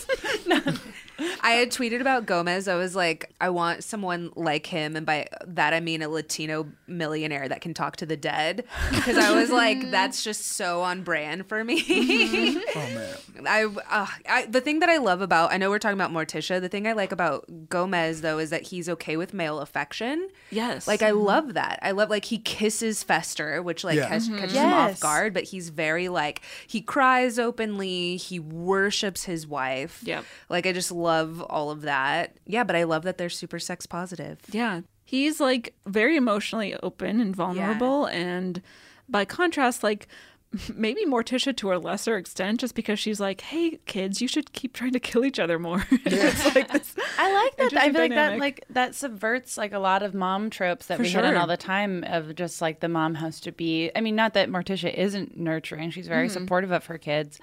I 1.41 1.53
had 1.53 1.71
tweeted 1.71 2.01
about 2.01 2.27
Gomez. 2.27 2.69
I 2.69 2.75
was 2.75 2.95
like, 2.95 3.33
I 3.41 3.51
want 3.51 3.85
someone 3.85 4.31
like 4.37 4.67
him, 4.67 4.97
and 4.97 5.07
by 5.07 5.27
that 5.47 5.73
I 5.73 5.81
mean 5.81 6.03
a 6.03 6.09
Latino 6.09 6.67
millionaire 6.87 7.49
that 7.49 7.61
can 7.61 7.75
talk 7.75 7.97
to 7.97 8.07
the 8.07 8.17
dead. 8.17 8.65
Because 8.91 9.17
I 9.17 9.35
was 9.35 9.51
like, 9.51 9.91
that's 9.91 10.23
just 10.23 10.47
so 10.47 10.83
on 10.83 11.03
brand 11.03 11.47
for 11.47 11.65
me. 11.65 11.83
Mm-hmm. 11.83 12.59
Oh 12.79 12.95
man, 12.95 13.47
I, 13.47 13.65
uh, 13.65 14.07
I 14.29 14.47
the 14.47 14.61
thing 14.61 14.81
that 14.81 14.89
I 14.89 14.99
love 14.99 15.21
about 15.21 15.53
I 15.53 15.57
know 15.57 15.71
we're 15.71 15.79
talking 15.79 15.99
about 15.99 16.13
Morticia. 16.13 16.61
The 16.61 16.69
thing 16.69 16.87
I 16.87 16.93
like 16.93 17.13
about 17.13 17.69
Gomez 17.69 18.21
though 18.21 18.39
is 18.39 18.51
that 18.51 18.63
he's 18.63 18.89
okay 18.89 19.17
with 19.17 19.33
male 19.33 19.61
affection. 19.61 20.29
Yes. 20.51 20.87
Like 20.87 21.03
I 21.03 21.11
mm-hmm. 21.11 21.21
love 21.21 21.55
that. 21.55 21.79
I 21.83 21.93
love 21.93 22.11
like 22.11 22.27
he 22.27 22.39
kisses 22.39 23.03
Fester, 23.03 23.63
which 23.63 23.85
like 23.85 23.97
Yeah. 23.97 24.09
catch, 24.09 24.23
mm-hmm. 24.23 24.39
catches 24.39 24.57
him 24.57 24.73
off 24.73 25.01
guard, 25.01 25.35
but 25.35 25.45
he's 25.45 25.71
very 25.71 26.09
like 26.09 26.43
he 26.67 26.81
cries 26.81 27.39
openly. 27.39 28.17
He 28.17 28.39
worships 28.39 29.25
his 29.25 29.47
wife. 29.47 30.01
Yep. 30.05 30.25
Like 30.49 30.67
I 30.67 30.73
just 30.73 30.93
love 31.07 31.41
all 31.49 31.71
of 31.71 31.83
that. 31.83 32.37
Yeah, 32.47 32.65
but 32.65 32.77
I 32.77 32.83
love 32.85 33.03
that 33.05 33.17
they're 33.19 33.31
super 33.31 33.59
sex 33.59 33.87
positive. 33.87 34.39
Yeah. 34.51 34.83
He's 35.05 35.41
like 35.41 35.75
very 35.87 36.17
emotionally 36.17 36.75
open 36.83 37.21
and 37.21 37.35
vulnerable. 37.35 38.07
And 38.07 38.61
by 39.09 39.25
contrast, 39.25 39.83
like 39.83 40.09
maybe 40.75 41.05
Morticia 41.05 41.57
to 41.57 41.73
a 41.73 41.77
lesser 41.79 42.17
extent, 42.17 42.61
just 42.61 42.75
because 42.75 42.99
she's 42.99 43.21
like, 43.21 43.41
hey, 43.43 43.79
kids, 43.87 44.21
you 44.23 44.29
should 44.29 44.53
keep 44.53 44.73
trying 44.73 44.93
to 44.93 45.01
kill 45.01 45.25
each 45.25 45.39
other 45.39 45.59
more. 45.59 45.85
it's 46.05 46.55
like 46.55 46.69
this. 46.73 46.95
I 47.19 47.33
like 47.33 47.57
that. 47.57 47.63
I 47.63 47.65
interesting 47.87 47.93
feel 47.93 48.01
like 48.03 48.11
that 48.15 48.39
like 48.39 48.65
that 48.71 48.95
subverts 48.95 49.57
like 49.57 49.73
a 49.73 49.79
lot 49.79 50.03
of 50.03 50.13
mom 50.15 50.51
tropes 50.51 50.87
that 50.87 50.97
For 50.97 51.03
we 51.05 51.09
hit 51.09 51.25
on 51.25 51.37
all 51.37 51.47
the 51.47 51.57
time 51.57 52.05
of 52.05 52.35
just 52.35 52.61
like 52.61 52.81
the 52.81 52.89
mom 52.89 53.15
has 53.17 53.41
to 53.41 53.53
be 53.53 53.91
I 53.95 54.01
mean, 54.01 54.17
not 54.17 54.35
that 54.35 54.49
Morticia 54.49 54.93
isn't 54.93 55.37
nurturing, 55.37 55.91
she's 55.91 56.09
very 56.09 56.29
Mhm. 56.29 56.33
supportive 56.33 56.71
of 56.73 56.87
her 56.87 56.99
kids. 56.99 57.39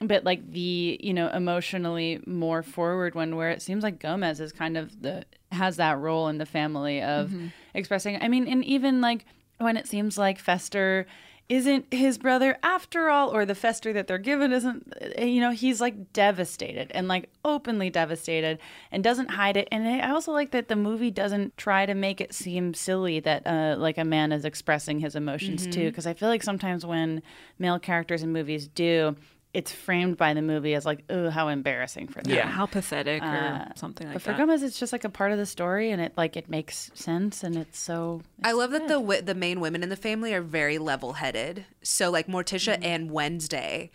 But 0.00 0.24
like 0.24 0.52
the, 0.52 0.98
you 1.02 1.14
know, 1.14 1.28
emotionally 1.28 2.20
more 2.26 2.62
forward 2.62 3.14
one 3.14 3.34
where 3.36 3.50
it 3.50 3.62
seems 3.62 3.82
like 3.82 3.98
Gomez 3.98 4.40
is 4.40 4.52
kind 4.52 4.76
of 4.76 5.00
the 5.02 5.24
has 5.52 5.76
that 5.76 5.98
role 5.98 6.28
in 6.28 6.38
the 6.38 6.46
family 6.46 7.00
of 7.02 7.30
Mm-hmm. 7.30 7.46
Mhm. 7.46 7.52
expressing 7.74 8.20
I 8.22 8.28
mean, 8.28 8.46
and 8.46 8.64
even 8.64 9.00
like 9.00 9.24
when 9.58 9.76
it 9.76 9.86
seems 9.86 10.18
like 10.18 10.38
Fester 10.38 11.06
isn't 11.48 11.94
his 11.94 12.18
brother 12.18 12.58
after 12.64 13.08
all 13.08 13.28
or 13.30 13.46
the 13.46 13.54
fester 13.54 13.92
that 13.92 14.08
they're 14.08 14.18
given 14.18 14.52
isn't 14.52 14.92
you 15.16 15.40
know 15.40 15.52
he's 15.52 15.80
like 15.80 16.12
devastated 16.12 16.90
and 16.92 17.06
like 17.06 17.30
openly 17.44 17.88
devastated 17.88 18.58
and 18.90 19.04
doesn't 19.04 19.30
hide 19.30 19.56
it 19.56 19.68
and 19.70 19.86
i 19.86 20.10
also 20.10 20.32
like 20.32 20.50
that 20.50 20.66
the 20.66 20.74
movie 20.74 21.08
doesn't 21.12 21.56
try 21.56 21.86
to 21.86 21.94
make 21.94 22.20
it 22.20 22.34
seem 22.34 22.74
silly 22.74 23.20
that 23.20 23.46
uh, 23.46 23.76
like 23.78 23.96
a 23.96 24.04
man 24.04 24.32
is 24.32 24.44
expressing 24.44 24.98
his 24.98 25.14
emotions 25.14 25.68
too 25.68 25.82
Mhm. 25.82 25.90
because 25.90 26.04
i 26.04 26.12
feel 26.14 26.28
like 26.28 26.42
sometimes 26.42 26.84
when 26.84 27.22
male 27.60 27.78
characters 27.78 28.24
in 28.24 28.32
movies 28.32 28.66
do 28.66 29.14
it's 29.56 29.72
framed 29.72 30.16
by 30.16 30.34
the 30.34 30.42
movie 30.42 30.74
as 30.74 30.84
like 30.84 31.02
oh 31.10 31.30
how 31.30 31.48
embarrassing 31.48 32.06
for 32.08 32.20
them 32.22 32.32
Yeah, 32.34 32.46
how 32.46 32.66
pathetic 32.66 33.22
or 33.22 33.26
Uh, 33.26 33.68
something 33.74 34.06
like 34.06 34.14
that. 34.14 34.18
but 34.18 34.22
for 34.22 34.30
that. 34.32 34.38
Gomez, 34.38 34.62
it's 34.62 34.78
just 34.78 34.92
like 34.92 35.04
a 35.04 35.08
part 35.08 35.32
of 35.32 35.38
the 35.38 35.46
story, 35.46 35.90
and 35.90 36.00
it 36.00 36.12
like 36.16 36.36
it 36.36 36.48
makes 36.48 36.90
sense, 36.94 37.42
and 37.42 37.56
it's 37.56 37.78
so. 37.78 38.20
I 38.44 38.52
love 38.52 38.70
that 38.72 38.86
the 38.88 38.94
wi- 39.00 39.22
the 39.22 39.34
main 39.34 39.60
women 39.60 39.82
in 39.82 39.88
the 39.88 39.96
family 39.96 40.34
are 40.34 40.42
very 40.42 40.78
level 40.78 41.14
headed. 41.14 41.64
So 41.82 42.10
like 42.10 42.26
Morticia 42.26 42.78
and 42.82 43.10
Wednesday, 43.10 43.90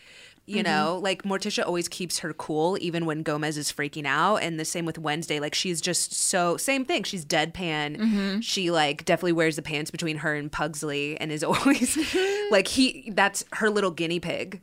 you 0.47 0.62
Mhm. 0.62 0.65
know, 0.65 1.00
like 1.02 1.21
Morticia 1.24 1.63
always 1.65 1.88
keeps 1.88 2.19
her 2.19 2.34
cool 2.34 2.76
even 2.82 3.06
when 3.06 3.21
Gomez 3.21 3.56
is 3.58 3.71
freaking 3.71 4.06
out, 4.08 4.38
and 4.38 4.60
the 4.60 4.65
same 4.65 4.86
with 4.86 4.97
Wednesday. 4.97 5.39
Like 5.39 5.54
she's 5.54 5.80
just 5.80 6.12
so 6.13 6.58
same 6.58 6.86
thing. 6.86 7.04
She's 7.04 7.24
deadpan. 7.24 7.97
Mhm. 7.97 8.43
She 8.43 8.71
like 8.71 9.06
definitely 9.06 9.34
wears 9.34 9.56
the 9.58 9.62
pants 9.62 9.91
between 9.91 10.17
her 10.17 10.34
and 10.34 10.52
Pugsley, 10.52 11.17
and 11.21 11.32
is 11.32 11.43
always 11.52 11.97
like 12.50 12.67
he. 12.67 13.12
That's 13.13 13.43
her 13.54 13.69
little 13.69 13.91
guinea 13.91 14.19
pig. 14.19 14.62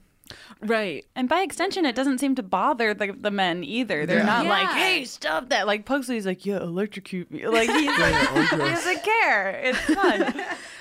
Right. 0.61 1.05
And 1.15 1.29
by 1.29 1.41
extension, 1.43 1.85
it 1.87 1.95
doesn't 1.95 2.19
seem 2.19 2.35
to 2.35 2.43
bother 2.43 2.93
the, 2.93 3.13
the 3.13 3.31
men 3.31 3.63
either. 3.63 4.07
They're 4.07 4.19
Yeah. 4.19 4.25
not 4.25 4.47
like, 4.47 4.69
hey, 4.71 5.05
stop 5.05 5.51
that. 5.51 5.67
Like, 5.67 5.85
Pugsley's 5.85 6.27
like, 6.27 6.45
yeah, 6.45 6.57
electrocute 6.57 7.31
me. 7.31 7.47
Like, 7.47 7.69
he's 7.71 7.85
Yeah, 7.85 8.29
like, 8.35 8.51
he 8.51 8.57
doesn't 8.57 9.05
care. 9.05 9.51
It's 9.51 9.79
fun. 9.95 10.35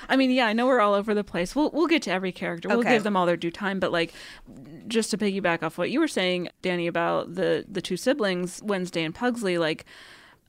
I 0.10 0.16
mean, 0.16 0.32
yeah, 0.32 0.48
I 0.48 0.54
know 0.54 0.66
we're 0.66 0.80
all 0.80 0.94
over 0.94 1.13
the 1.13 1.24
place. 1.24 1.56
We'll 1.56 1.70
we'll 1.72 1.88
get 1.88 2.02
to 2.04 2.12
every 2.12 2.32
character. 2.32 2.70
We'll 2.70 2.80
Okay. 2.80 2.94
give 2.94 3.04
them 3.04 3.16
all 3.18 3.26
their 3.26 3.38
due 3.38 3.52
time. 3.52 3.80
But 3.80 3.92
like, 3.92 4.13
just 4.88 5.12
to 5.12 5.18
piggyback 5.18 5.62
off 5.63 5.78
what 5.78 5.92
you 5.92 6.00
were 6.00 6.08
saying, 6.08 6.48
Dani, 6.63 6.88
about 6.88 7.36
the 7.36 7.66
the 7.70 7.82
two 7.82 7.98
siblings, 7.98 8.62
Wednesday 8.63 9.04
and 9.04 9.13
Pugsley, 9.13 9.58
like. 9.58 9.86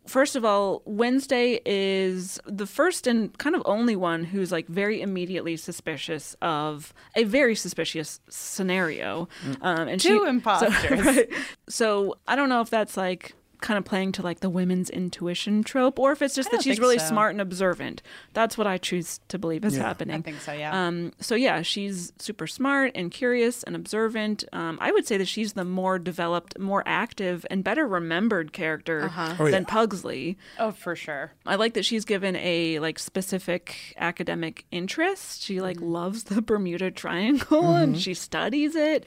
First 0.08 0.36
of 0.36 0.44
all, 0.44 0.82
Wednesday 0.86 1.60
is 1.66 2.40
the 2.46 2.66
first 2.66 3.06
and 3.06 3.36
kind 3.38 3.54
of 3.54 3.62
only 3.66 3.94
one 3.94 4.24
who's 4.24 4.50
like 4.50 4.66
very 4.66 5.02
immediately 5.02 5.56
suspicious 5.56 6.34
of 6.40 6.94
a 7.14 7.24
very 7.24 7.54
suspicious 7.54 8.20
scenario. 8.28 9.28
Um, 9.60 9.86
and 9.88 10.00
Two 10.00 10.24
she, 10.24 10.28
imposters. 10.28 10.74
So, 10.82 10.96
right. 10.96 11.28
So 11.68 12.16
I 12.26 12.36
don't 12.36 12.48
know 12.48 12.62
if 12.62 12.70
that's 12.70 12.96
like 12.96 13.34
kind 13.60 13.76
of 13.78 13.84
playing 13.84 14.12
to 14.12 14.22
like 14.22 14.40
the 14.40 14.50
women's 14.50 14.90
intuition 14.90 15.62
trope, 15.62 15.98
or 15.98 16.12
if 16.12 16.22
it's 16.22 16.34
just 16.34 16.50
that 16.50 16.62
she's 16.62 16.78
really 16.80 16.98
so. 16.98 17.06
smart 17.06 17.32
and 17.32 17.40
observant. 17.40 18.02
That's 18.32 18.56
what 18.56 18.66
I 18.66 18.78
choose 18.78 19.20
to 19.28 19.38
believe 19.38 19.64
is 19.64 19.76
Yeah. 19.76 19.82
happening. 19.84 20.16
I 20.16 20.22
think 20.22 20.40
so, 20.40 20.52
yeah. 20.52 20.86
Um, 20.86 21.12
so 21.20 21.34
yeah, 21.34 21.62
she's 21.62 22.12
super 22.18 22.46
smart 22.46 22.92
and 22.94 23.10
curious 23.10 23.62
and 23.62 23.74
observant. 23.76 24.44
Um, 24.52 24.78
I 24.80 24.92
would 24.92 25.06
say 25.06 25.16
that 25.16 25.28
she's 25.28 25.54
the 25.54 25.64
more 25.64 25.98
developed, 25.98 26.58
more 26.58 26.82
active, 26.86 27.44
and 27.50 27.62
better 27.64 27.86
remembered 27.86 28.52
character 28.52 29.04
Uh-huh. 29.04 29.34
Oh, 29.38 29.50
than. 29.50 29.64
Pugsley. 29.64 30.38
Oh, 30.58 30.70
for 30.70 30.96
sure. 30.96 31.32
I 31.44 31.56
like 31.56 31.74
that 31.74 31.84
she's 31.84 32.04
given 32.04 32.36
a 32.36 32.78
like 32.78 32.98
specific 32.98 33.94
academic 33.98 34.64
interest. 34.70 35.42
She 35.42 35.60
like 35.60 35.80
loves 35.80 36.24
the 36.24 36.40
Bermuda 36.42 36.90
Triangle 36.90 37.74
and 37.74 37.96
Mhm. 37.96 38.00
she 38.00 38.14
studies 38.14 38.74
it. 38.74 39.04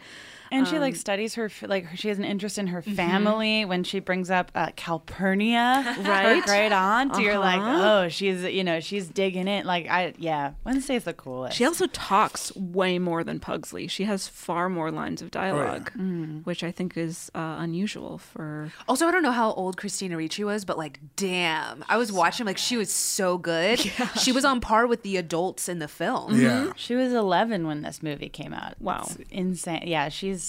And 0.52 0.68
she 0.68 0.80
like 0.80 0.94
Um, 0.94 1.00
studies 1.00 1.36
her 1.36 1.50
like 1.64 1.88
she 1.96 2.10
has 2.10 2.18
an 2.20 2.26
interest 2.26 2.58
in 2.58 2.68
her 2.68 2.82
Mhm. 2.82 2.96
family 2.96 3.66
when 3.66 3.84
she 3.84 4.00
brings 4.00 4.30
up 4.30 4.52
uh, 4.54 4.68
Calpurnia, 4.76 5.82
her 5.82 6.02
Right. 6.04 6.44
great 6.46 6.72
aunt. 6.72 7.18
You're 7.20 7.38
like, 7.40 7.60
Uh-huh. 7.60 8.04
oh, 8.06 8.10
she's 8.10 8.44
you 8.44 8.64
know 8.64 8.80
she's 8.80 9.08
digging 9.08 9.48
it. 9.48 9.66
Like 9.66 9.88
I 9.90 10.14
yeah, 10.18 10.52
Wednesday's 10.64 11.04
the 11.06 11.14
coolest. 11.14 11.56
She 11.58 11.66
also 11.66 11.88
talks 11.88 12.56
way 12.56 13.00
more 13.00 13.24
than 13.24 13.40
Pugsley. 13.40 13.88
She 13.88 14.04
has 14.06 14.28
far 14.28 14.70
more 14.70 14.92
lines 14.92 15.22
of 15.22 15.32
dialogue, 15.32 15.92
Mm. 15.98 16.46
which 16.46 16.64
I 16.64 16.72
think 16.72 16.98
is 16.98 17.32
uh, 17.36 17.56
unusual 17.60 18.18
for. 18.18 18.72
Also, 18.88 19.08
I 19.08 19.12
don't 19.12 19.24
know 19.24 19.32
how 19.32 19.54
old 19.54 19.78
Christina 19.78 20.18
Ricci 20.18 20.44
was, 20.44 20.66
but 20.66 20.78
like, 20.78 21.00
damn, 21.16 21.84
I 21.90 21.98
was 21.98 22.12
watching 22.12 22.46
like 22.46 22.58
she 22.58 22.78
was 22.78 22.92
so 22.92 23.38
good. 23.38 23.80
Yeah. 24.00 24.08
She 24.14 24.32
was 24.32 24.46
on 24.46 24.62
par 24.62 24.88
with 24.88 25.04
the 25.04 25.18
adults 25.18 25.68
in 25.68 25.80
the 25.80 25.88
film. 25.88 26.34
Mhm. 26.34 26.74
She 26.78 26.96
was 26.96 27.12
11 27.14 27.68
when 27.68 27.82
this 27.82 28.02
movie 28.02 28.30
came 28.30 28.54
out. 28.54 28.76
Wow. 28.80 29.02
It's 29.04 29.18
insane. 29.32 29.84
Yeah, 29.86 30.08
she's 30.10 30.41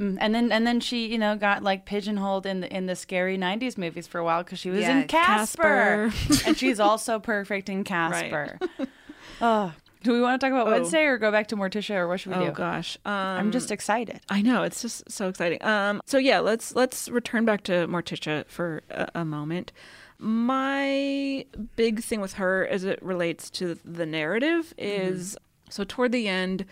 and 0.00 0.34
then 0.34 0.50
and 0.50 0.66
then 0.66 0.80
she, 0.80 1.06
you 1.06 1.18
know, 1.18 1.36
got 1.36 1.62
like 1.62 1.84
pigeonholed 1.84 2.46
in 2.46 2.60
the 2.60 2.74
in 2.74 2.86
the 2.86 2.96
scary 2.96 3.36
90s 3.36 3.76
movies 3.76 4.06
for 4.06 4.18
a 4.18 4.24
while 4.24 4.42
cuz 4.42 4.58
she 4.58 4.70
was 4.70 4.80
Yeah, 4.80 5.00
in 5.02 5.06
Casper. 5.08 6.10
Casper. 6.12 6.44
and 6.48 6.56
she's 6.56 6.80
also 6.80 7.18
perfect 7.18 7.68
in 7.68 7.84
Casper. 7.84 8.58
oh, 9.42 9.72
do 10.02 10.12
we 10.12 10.20
want 10.22 10.40
to 10.40 10.46
talk 10.46 10.52
about 10.54 10.68
Oh. 10.68 10.70
Wednesday 10.70 11.04
or 11.04 11.18
go 11.18 11.30
back 11.30 11.48
to 11.48 11.56
Morticia 11.56 11.96
or 11.96 12.08
what 12.08 12.20
should 12.20 12.32
we 12.32 12.38
Oh 12.38 12.44
do? 12.44 12.50
Oh 12.50 12.52
gosh, 12.52 12.96
um, 13.04 13.12
I'm 13.12 13.50
just 13.52 13.70
excited. 13.70 14.20
I 14.30 14.40
know 14.40 14.62
it's 14.62 14.80
just 14.80 15.10
so 15.10 15.28
exciting. 15.28 15.62
Um, 15.62 16.00
so 16.06 16.16
yeah, 16.16 16.38
let's 16.38 16.74
let's 16.74 17.08
return 17.10 17.44
back 17.44 17.62
to 17.64 17.86
Morticia 17.86 18.46
for 18.46 18.80
a, 18.90 19.08
a 19.16 19.24
moment. 19.26 19.72
My 20.18 21.44
big 21.76 22.02
thing 22.02 22.20
with 22.20 22.34
her, 22.34 22.66
as 22.66 22.84
it 22.84 23.02
relates 23.02 23.50
to 23.50 23.78
the 23.84 24.06
narrative, 24.06 24.72
is 24.78 25.36
so 25.68 25.82
toward 25.84 26.12
the 26.12 26.28
end, 26.28 26.64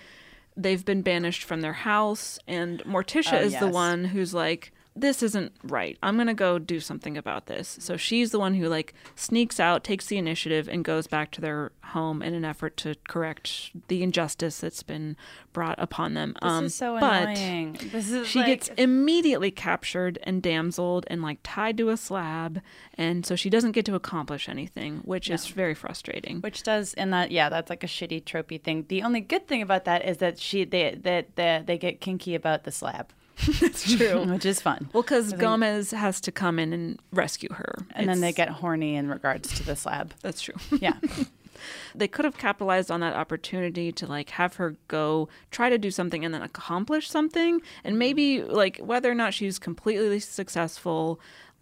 they've 0.58 0.84
been 0.84 1.02
banished 1.02 1.44
from 1.44 1.60
their 1.60 1.72
house, 1.72 2.38
and 2.46 2.82
Morticia 2.84 3.34
Oh, 3.34 3.44
is 3.44 3.58
the 3.58 3.68
one 3.68 4.04
who's 4.04 4.34
like, 4.34 4.72
"This 5.00 5.22
isn't 5.22 5.52
right. 5.62 5.98
I'm 6.02 6.16
gonna 6.16 6.34
go 6.34 6.58
do 6.58 6.80
something 6.80 7.16
about 7.16 7.46
this." 7.46 7.76
So 7.80 7.96
she's 7.96 8.30
the 8.30 8.38
one 8.38 8.54
who 8.54 8.68
like 8.68 8.94
sneaks 9.14 9.58
out, 9.60 9.84
takes 9.84 10.06
the 10.06 10.18
initiative, 10.18 10.68
and 10.68 10.84
goes 10.84 11.06
back 11.06 11.30
to 11.32 11.40
their 11.40 11.72
home 11.88 12.22
in 12.22 12.34
an 12.34 12.44
effort 12.44 12.76
to 12.78 12.94
correct 13.08 13.70
the 13.88 14.02
injustice 14.02 14.60
that's 14.60 14.82
been 14.82 15.16
brought 15.52 15.78
upon 15.78 16.14
them. 16.14 16.36
This 16.42 16.52
um, 16.52 16.64
is 16.66 16.74
so 16.74 16.98
but 17.00 17.28
annoying. 17.28 17.78
This 17.90 18.10
is 18.10 18.28
she 18.28 18.40
like- 18.40 18.46
gets 18.46 18.68
immediately 18.76 19.50
captured 19.50 20.18
and 20.22 20.42
damseled 20.42 21.04
and 21.08 21.22
like 21.22 21.38
tied 21.42 21.76
to 21.78 21.88
a 21.88 21.96
slab, 21.96 22.60
and 22.94 23.24
so 23.24 23.36
she 23.36 23.50
doesn't 23.50 23.72
get 23.72 23.84
to 23.86 23.94
accomplish 23.94 24.48
anything, 24.48 24.98
which 25.04 25.30
is 25.30 25.46
very 25.46 25.74
frustrating. 25.74 26.40
Which 26.40 26.62
does, 26.62 26.94
and 26.94 27.12
that 27.12 27.30
yeah, 27.30 27.48
that's 27.48 27.70
like 27.70 27.84
a 27.84 27.86
shitty 27.88 28.24
tropey 28.24 28.62
thing. 28.62 28.84
The 28.88 29.02
only 29.02 29.20
good 29.20 29.46
thing 29.46 29.62
about 29.62 29.84
that 29.86 30.04
is 30.04 30.18
that 30.18 30.38
she 30.38 30.64
they 30.64 30.98
that 31.02 31.36
they, 31.36 31.62
they 31.64 31.78
get 31.78 32.00
kinky 32.00 32.34
about 32.34 32.64
the 32.64 32.72
slab. 32.72 33.12
That's 33.60 33.96
true, 33.96 34.24
which 34.24 34.46
is 34.46 34.60
fun. 34.60 34.88
Well, 34.92 35.02
because 35.02 35.32
Gomez 35.32 35.92
has 35.92 36.20
to 36.22 36.32
come 36.32 36.58
in 36.58 36.72
and 36.72 36.98
rescue 37.12 37.52
her, 37.52 37.76
and 37.94 38.08
then 38.08 38.20
they 38.20 38.32
get 38.32 38.48
horny 38.48 38.96
in 38.96 39.08
regards 39.08 39.54
to 39.58 39.64
the 39.64 39.76
slab. 39.76 40.14
That's 40.22 40.40
true. 40.40 40.54
Yeah. 40.80 40.94
they 41.94 42.06
could 42.06 42.24
have 42.24 42.38
capitalized 42.38 42.90
on 42.90 43.00
that 43.00 43.14
opportunity 43.14 43.90
to 43.90 44.06
like 44.06 44.30
have 44.30 44.56
her 44.56 44.76
go 44.86 45.28
try 45.50 45.68
to 45.68 45.76
do 45.76 45.90
something 45.90 46.24
and 46.24 46.32
then 46.32 46.42
accomplish 46.42 47.10
something 47.10 47.60
and 47.82 47.98
maybe 47.98 48.42
like 48.42 48.78
whether 48.78 49.10
or 49.10 49.14
not 49.14 49.34
she's 49.34 49.58
completely 49.58 50.20
successful 50.20 51.18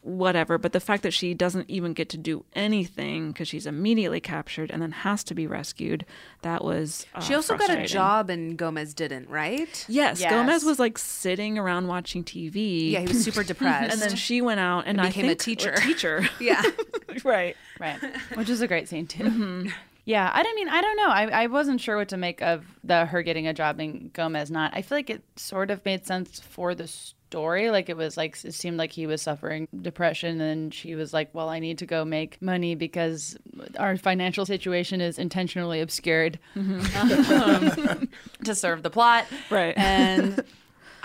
whatever 0.06 0.56
but 0.56 0.72
the 0.72 0.78
fact 0.78 1.02
that 1.02 1.10
she 1.12 1.34
doesn't 1.34 1.68
even 1.68 1.92
get 1.92 2.08
to 2.08 2.16
do 2.16 2.44
anything 2.54 3.32
because 3.32 3.48
she's 3.48 3.66
immediately 3.66 4.20
captured 4.20 4.70
and 4.70 4.80
then 4.80 4.92
has 4.92 5.24
to 5.24 5.34
be 5.34 5.46
rescued 5.48 6.06
that 6.42 6.62
was 6.64 7.04
uh, 7.14 7.20
She 7.20 7.34
also 7.34 7.56
got 7.56 7.70
a 7.70 7.84
job 7.86 8.30
and 8.30 8.56
Gomez 8.56 8.94
didn't, 8.94 9.28
right? 9.28 9.84
Yes, 9.88 10.22
Gomez 10.22 10.64
was 10.64 10.78
like 10.78 10.96
sitting 10.96 11.58
around 11.58 11.88
watching 11.88 12.22
TV. 12.22 12.92
Yeah, 12.92 13.00
he 13.00 13.08
was 13.08 13.24
super 13.24 13.42
depressed. 13.52 13.92
and 13.92 14.00
then 14.00 14.14
she 14.16 14.40
went 14.40 14.60
out 14.60 14.80
and, 14.86 14.98
And 14.98 15.00
I 15.00 15.06
became 15.08 15.24
a 15.24 15.28
think- 15.30 15.40
teacher. 15.40 15.74
teacher. 15.76 16.28
Yeah. 16.40 16.62
right. 17.24 17.56
Right. 17.80 17.98
Which 18.34 18.48
is 18.48 18.60
a 18.60 18.68
great 18.68 18.88
scene 18.88 19.06
too. 19.08 19.24
Mm-hmm. 19.24 19.68
Yeah, 20.06 20.30
I 20.32 20.44
don't 20.44 20.54
mean 20.54 20.68
I 20.68 20.80
don't 20.80 20.96
know. 20.96 21.08
I, 21.08 21.42
I 21.42 21.46
wasn't 21.48 21.80
sure 21.80 21.96
what 21.96 22.08
to 22.10 22.16
make 22.16 22.40
of 22.40 22.64
the 22.84 23.06
her 23.06 23.22
getting 23.22 23.48
a 23.48 23.52
job 23.52 23.80
and 23.80 24.12
Gomez 24.12 24.52
not. 24.52 24.70
I 24.72 24.80
feel 24.80 24.96
like 24.96 25.10
it 25.10 25.24
sort 25.34 25.70
of 25.70 25.84
made 25.84 26.06
sense 26.06 26.38
for 26.38 26.76
the 26.76 26.86
story. 26.86 27.70
Like 27.70 27.88
it 27.88 27.96
was 27.96 28.16
like 28.16 28.42
it 28.44 28.54
seemed 28.54 28.76
like 28.78 28.92
he 28.92 29.08
was 29.08 29.20
suffering 29.20 29.66
depression 29.82 30.40
and 30.40 30.72
she 30.72 30.94
was 30.94 31.12
like, 31.12 31.30
Well, 31.34 31.48
I 31.48 31.58
need 31.58 31.78
to 31.78 31.86
go 31.86 32.04
make 32.04 32.40
money 32.40 32.76
because 32.76 33.36
our 33.80 33.96
financial 33.96 34.46
situation 34.46 35.00
is 35.00 35.18
intentionally 35.18 35.80
obscured 35.80 36.38
um, 36.54 38.08
to 38.44 38.54
serve 38.54 38.84
the 38.84 38.90
plot. 38.90 39.26
Right. 39.50 39.76
And 39.76 40.44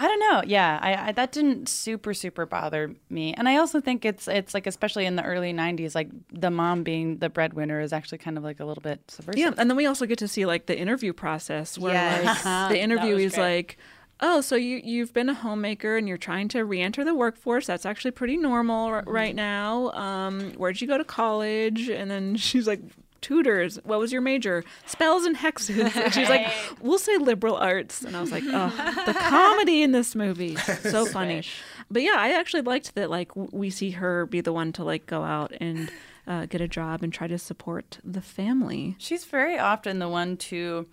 I 0.03 0.07
don't 0.07 0.19
know. 0.19 0.41
Yeah, 0.47 0.79
I, 0.81 1.09
I 1.09 1.11
that 1.11 1.31
didn't 1.31 1.69
super 1.69 2.13
super 2.15 2.47
bother 2.47 2.95
me, 3.11 3.35
and 3.35 3.47
I 3.47 3.57
also 3.57 3.79
think 3.79 4.03
it's 4.03 4.27
it's 4.27 4.55
like 4.55 4.65
especially 4.65 5.05
in 5.05 5.15
the 5.15 5.23
early 5.23 5.53
'90s, 5.53 5.93
like 5.93 6.09
the 6.33 6.49
mom 6.49 6.81
being 6.81 7.17
the 7.17 7.29
breadwinner 7.29 7.79
is 7.79 7.93
actually 7.93 8.17
kind 8.17 8.35
of 8.35 8.43
like 8.43 8.59
a 8.59 8.65
little 8.65 8.81
bit 8.81 8.99
subversive. 9.07 9.39
Yeah, 9.39 9.51
and 9.59 9.69
then 9.69 9.77
we 9.77 9.85
also 9.85 10.07
get 10.07 10.17
to 10.17 10.27
see 10.27 10.47
like 10.47 10.65
the 10.65 10.75
interview 10.77 11.13
process 11.13 11.77
where 11.77 11.93
Yes. 11.93 12.43
like 12.45 12.69
the 12.71 12.79
interviewee's 12.79 13.33
is 13.33 13.37
like, 13.37 13.77
"Oh, 14.21 14.41
so 14.41 14.55
you 14.55 14.81
you've 14.83 15.13
been 15.13 15.29
a 15.29 15.35
homemaker 15.35 15.97
and 15.97 16.07
you're 16.07 16.17
trying 16.17 16.47
to 16.47 16.65
re-enter 16.65 17.03
the 17.03 17.13
workforce. 17.13 17.67
That's 17.67 17.85
actually 17.85 18.11
pretty 18.11 18.37
normal 18.37 18.87
r- 18.87 19.03
right 19.05 19.35
now. 19.35 19.91
Um, 19.91 20.53
where'd 20.53 20.81
you 20.81 20.87
go 20.87 20.97
to 20.97 21.03
college?" 21.05 21.89
And 21.89 22.09
then 22.09 22.35
she's 22.47 22.65
like. 22.65 22.79
Tutors. 23.21 23.79
What 23.83 23.99
was 23.99 24.11
your 24.11 24.21
major? 24.21 24.63
Spells 24.85 25.25
and 25.25 25.37
hexes. 25.37 25.95
And 25.95 26.13
she's 26.13 26.29
like, 26.29 26.47
"We'll 26.81 26.99
say 26.99 27.17
liberal 27.17 27.55
arts." 27.55 28.01
And 28.01 28.15
I 28.15 28.21
was 28.21 28.31
like, 28.31 28.43
"Oh, 28.47 29.03
the 29.05 29.13
comedy 29.19 29.83
in 29.83 29.91
this 29.91 30.15
movie, 30.15 30.55
so 30.55 31.05
funny." 31.05 31.43
But 31.89 32.01
yeah, 32.01 32.15
I 32.17 32.31
actually 32.33 32.61
liked 32.63 32.95
that. 32.95 33.09
Like, 33.09 33.35
we 33.35 33.69
see 33.69 33.91
her 33.91 34.25
be 34.25 34.41
the 34.41 34.53
one 34.53 34.71
to 34.73 34.83
like 34.83 35.05
go 35.05 35.23
out 35.23 35.51
and 35.59 35.91
uh, 36.27 36.45
get 36.45 36.61
a 36.61 36.67
job 36.67 37.03
and 37.03 37.11
try 37.13 37.27
to 37.27 37.37
support 37.37 37.99
the 38.03 38.21
family. 38.21 38.95
She's 38.97 39.25
very 39.25 39.57
often 39.57 39.99
the 39.99 40.09
one 40.09 40.37
to 40.37 40.87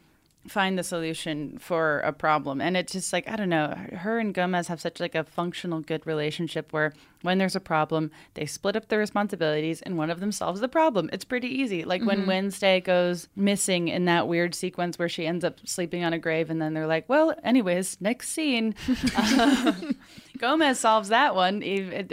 find 0.48 0.78
the 0.78 0.82
solution 0.82 1.58
for 1.58 2.00
a 2.00 2.12
problem. 2.12 2.60
And 2.60 2.76
it's 2.76 2.92
just 2.92 3.12
like 3.12 3.28
i 3.28 3.36
don't 3.36 3.48
know 3.48 3.74
her 3.92 4.18
and 4.18 4.34
gomez 4.34 4.68
have 4.68 4.80
such 4.80 5.00
like 5.00 5.14
a 5.14 5.24
functional 5.24 5.80
good 5.80 6.06
relationship 6.06 6.72
where 6.72 6.92
when 7.22 7.38
there's 7.38 7.56
a 7.56 7.60
problem 7.60 8.10
they 8.34 8.46
split 8.46 8.76
up 8.76 8.88
the 8.88 8.98
responsibilities 8.98 9.82
and 9.82 9.98
one 9.98 10.10
of 10.10 10.20
them 10.20 10.32
solves 10.32 10.60
the 10.60 10.68
problem. 10.68 11.10
It's 11.12 11.24
pretty 11.24 11.48
easy. 11.48 11.84
Like 11.84 12.04
when 12.04 12.26
wednesday 12.26 12.80
goes 12.80 13.28
missing 13.36 13.88
in 13.88 14.04
that 14.06 14.28
weird 14.28 14.54
sequence 14.54 14.98
where 14.98 15.08
she 15.08 15.26
ends 15.26 15.44
up 15.44 15.58
sleeping 15.64 16.04
on 16.04 16.12
a 16.12 16.18
grave 16.18 16.50
and 16.50 16.60
then 16.60 16.74
they're 16.74 16.86
like 16.86 17.08
well 17.08 17.34
anyways 17.44 18.00
next 18.00 18.30
scene. 18.30 18.74
Um, 19.16 19.96
gomez 20.38 20.78
solves 20.78 21.08
that 21.08 21.34
one. 21.34 21.60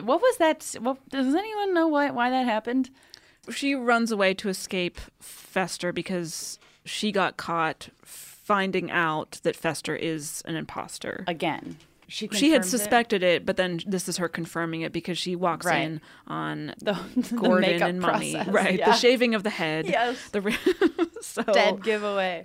What 0.03 0.21
was 0.21 0.37
that 0.37 0.75
what, 0.79 0.97
does 1.09 1.33
anyone 1.33 1.73
know 1.73 1.87
why, 1.87 2.11
why 2.11 2.29
that 2.29 2.45
happened? 2.45 2.89
She 3.49 3.75
runs 3.75 4.11
away 4.11 4.33
to 4.35 4.49
escape 4.49 4.99
Fester 5.19 5.91
because 5.91 6.57
she 6.85 7.11
got 7.11 7.35
caught 7.37 7.89
finding 8.03 8.91
out 8.91 9.39
that 9.43 9.55
Fester 9.55 9.95
is 9.95 10.41
an 10.45 10.55
imposter. 10.55 11.23
again 11.27 11.77
she 12.07 12.27
she 12.33 12.51
had 12.51 12.61
confirms 12.61 12.67
it. 12.67 12.77
suspected 12.77 13.23
it. 13.23 13.45
but 13.47 13.57
then 13.57 13.79
this 13.87 14.07
is 14.07 14.17
her 14.17 14.29
confirming 14.29 14.81
it 14.81 14.93
because 14.93 15.17
she 15.17 15.35
walks 15.35 15.65
Right. 15.65 15.81
in 15.81 16.01
on 16.27 16.75
the, 16.79 16.93
the 17.15 17.35
Gordon 17.41 17.81
and 17.81 17.99
Mummy, 17.99 18.33
process. 18.35 18.53
right? 18.53 18.77
Yeah. 18.77 18.91
The 18.91 18.97
shaving 18.97 19.33
of 19.33 19.41
the 19.41 19.49
head, 19.49 19.87
Yes. 19.87 20.29
The 20.29 21.09
so 21.21 21.41
dead 21.41 21.81
giveaway 21.83 22.43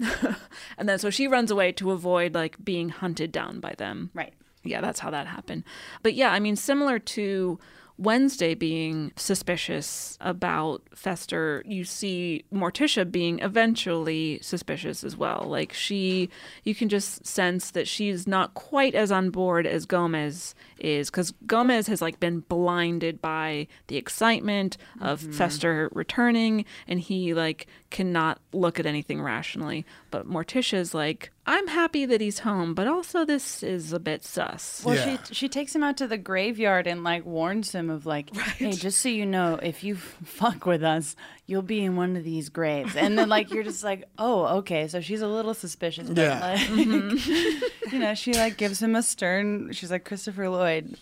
and 0.78 0.88
then 0.88 0.98
so 0.98 1.10
she 1.10 1.26
runs 1.26 1.50
away 1.50 1.72
to 1.72 1.90
avoid 1.90 2.34
like 2.34 2.56
being 2.64 2.88
hunted 2.88 3.30
down 3.32 3.60
by 3.60 3.74
them. 3.76 4.08
right 4.14 4.32
Yeah, 4.64 4.80
that's 4.80 5.00
how 5.00 5.10
that 5.10 5.26
happened. 5.26 5.64
But 6.02 6.14
yeah, 6.14 6.30
I 6.32 6.40
mean, 6.40 6.56
similar 6.56 6.98
to 6.98 7.58
Wednesday 8.00 8.54
being 8.54 9.12
suspicious 9.16 10.16
about 10.22 10.82
Fester, 10.94 11.62
you 11.66 11.84
see 11.84 12.44
Morticia 12.50 13.10
being 13.10 13.40
eventually 13.40 14.38
suspicious 14.40 15.04
as 15.04 15.18
well. 15.18 15.44
Like 15.46 15.74
she, 15.74 16.30
you 16.64 16.74
can 16.74 16.88
just 16.88 17.26
sense 17.26 17.70
that 17.72 17.86
she's 17.86 18.26
not 18.26 18.54
quite 18.54 18.94
as 18.94 19.12
on 19.12 19.28
board 19.28 19.66
as 19.66 19.84
Gomez 19.84 20.54
is, 20.78 21.10
because 21.10 21.34
Gomez 21.46 21.88
has 21.88 22.00
like 22.00 22.18
been 22.18 22.40
blinded 22.40 23.20
by 23.20 23.66
the 23.88 23.98
excitement 23.98 24.78
of 24.98 25.20
mm-hmm. 25.20 25.32
Fester 25.32 25.90
returning, 25.92 26.64
and 26.88 27.00
he 27.00 27.34
like 27.34 27.66
cannot 27.90 28.40
look 28.54 28.80
at 28.80 28.86
anything 28.86 29.20
rationally. 29.20 29.84
But 30.10 30.26
Morticia's 30.26 30.94
like, 30.94 31.32
I'm 31.46 31.66
happy 31.68 32.04
that 32.06 32.20
he's 32.20 32.40
home, 32.40 32.74
but 32.74 32.86
also 32.86 33.24
this 33.24 33.62
is 33.62 33.92
a 33.92 33.98
bit 33.98 34.22
sus. 34.24 34.82
Well, 34.84 34.94
Yeah. 34.94 35.16
she 35.24 35.34
she 35.34 35.48
takes 35.48 35.74
him 35.74 35.82
out 35.82 35.96
to 35.96 36.06
the 36.06 36.18
graveyard 36.18 36.86
and 36.86 37.02
like 37.02 37.24
warns 37.24 37.72
him 37.72 37.88
of 37.90 38.06
like, 38.06 38.34
hey, 38.36 38.72
just 38.72 39.00
so 39.00 39.08
you 39.08 39.24
know, 39.26 39.58
if 39.62 39.82
you 39.82 39.96
fuck 39.96 40.66
with 40.66 40.84
us, 40.84 41.16
you'll 41.46 41.62
be 41.62 41.82
in 41.84 41.96
one 41.96 42.14
of 42.16 42.24
these 42.24 42.50
graves. 42.50 42.94
And 42.94 43.18
then 43.18 43.28
like 43.28 43.50
you're 43.50 43.64
just 43.64 43.82
like, 43.82 44.04
oh, 44.18 44.58
okay, 44.58 44.86
so 44.86 45.00
she's 45.00 45.22
a 45.22 45.26
little 45.28 45.54
suspicious. 45.54 46.08
But, 46.08 46.18
Yeah. 46.18 46.40
like, 46.40 46.60
mm-hmm. 46.60 47.64
you 47.94 47.98
know, 47.98 48.14
she 48.14 48.34
like 48.34 48.56
gives 48.56 48.80
him 48.82 48.94
a 48.94 49.02
stern. 49.02 49.72
She's 49.72 49.90
like 49.90 50.04
Christopher 50.04 50.48
Lloyd, 50.50 50.96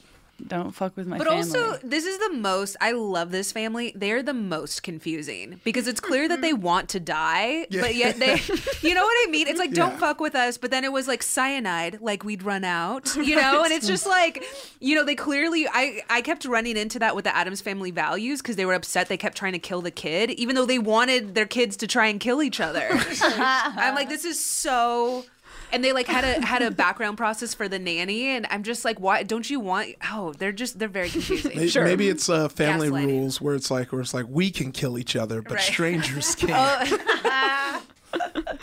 don't 0.46 0.70
fuck 0.72 0.96
with 0.96 1.07
my 1.07 1.18
But 1.18 1.27
family. 1.27 1.38
also, 1.38 1.79
this 1.83 2.07
is 2.07 2.18
the 2.18 2.33
most. 2.35 2.77
I 2.81 2.92
love 2.92 3.31
this 3.31 3.51
family. 3.51 3.92
They're 3.96 4.22
the 4.22 4.35
most 4.35 4.83
confusing 4.83 5.61
because 5.64 5.88
it's 5.88 6.01
clear 6.01 6.29
that 6.29 6.40
they 6.40 6.53
mm-hmm. 6.53 6.62
want 6.62 6.88
to 6.90 7.01
die, 7.01 7.66
but 7.70 7.94
yet 7.94 8.18
they, 8.18 8.35
you 8.83 8.94
know 8.94 9.03
what 9.03 9.29
I 9.29 9.31
mean? 9.31 9.48
It's 9.48 9.59
like 9.59 9.72
don't 9.72 9.92
Yeah. 9.92 9.98
fuck 9.98 10.20
with 10.20 10.35
us, 10.35 10.57
but 10.57 10.70
then 10.70 10.85
it 10.85 10.92
was 10.92 11.09
like 11.09 11.22
cyanide, 11.22 12.01
like 12.01 12.24
we'd 12.24 12.42
run 12.44 12.64
out, 12.64 13.14
you 13.16 13.35
know. 13.37 13.64
And 13.64 13.72
it's 13.72 13.87
just 13.87 14.07
like, 14.07 14.44
you 14.81 14.94
know, 14.94 15.05
they 15.05 15.14
clearly. 15.16 15.66
I 15.68 16.03
I 16.09 16.20
kept 16.22 16.44
running 16.44 16.77
into 16.77 16.98
that 17.01 17.16
with 17.16 17.24
the 17.24 17.35
Addams 17.37 17.61
family 17.61 17.90
values 17.90 18.40
because 18.40 18.57
they 18.57 18.64
were 18.64 18.74
upset. 18.74 19.09
They 19.09 19.16
kept 19.16 19.37
trying 19.37 19.55
to 19.55 19.59
kill 19.59 19.81
the 19.83 19.90
kid, 19.90 20.31
even 20.33 20.55
though 20.55 20.66
they 20.66 20.79
wanted 20.79 21.35
their 21.35 21.46
kids 21.46 21.77
to 21.79 21.87
try 21.87 22.07
and 22.07 22.20
kill 22.20 22.42
each 22.42 22.61
other. 22.61 22.88
I'm 23.22 23.94
like, 23.94 24.09
this 24.09 24.24
is 24.24 24.38
so. 24.42 25.24
And 25.70 25.85
they 25.85 25.92
like 25.92 26.07
had 26.07 26.24
a 26.24 26.44
had 26.44 26.62
a 26.62 26.70
background 26.85 27.16
process 27.18 27.52
for 27.54 27.68
the 27.68 27.78
nanny, 27.78 28.28
and 28.28 28.46
I'm 28.50 28.62
just 28.62 28.85
like, 28.85 28.98
why 29.00 29.22
don't 29.22 29.48
you 29.48 29.61
want? 29.61 29.94
Oh, 30.11 30.33
they're 30.33 30.52
just 30.52 30.78
they're 30.78 30.88
very 30.88 31.11
confusing. 31.11 31.52
Maybe, 31.57 31.81
maybe 31.81 32.09
it's 32.09 32.28
uh, 32.28 32.48
family 32.48 32.90
rules 32.90 33.40
where 33.40 33.54
it's 33.54 33.70
like 33.70 33.92
where 33.92 34.00
it's 34.00 34.14
like 34.14 34.26
we 34.28 34.50
can 34.50 34.72
kill 34.72 34.98
each 34.98 35.14
other, 35.16 35.42
but 35.42 35.52
Right. 35.54 35.61
strangers 35.62 36.37
Oh, 36.42 36.46
can't. 36.46 37.83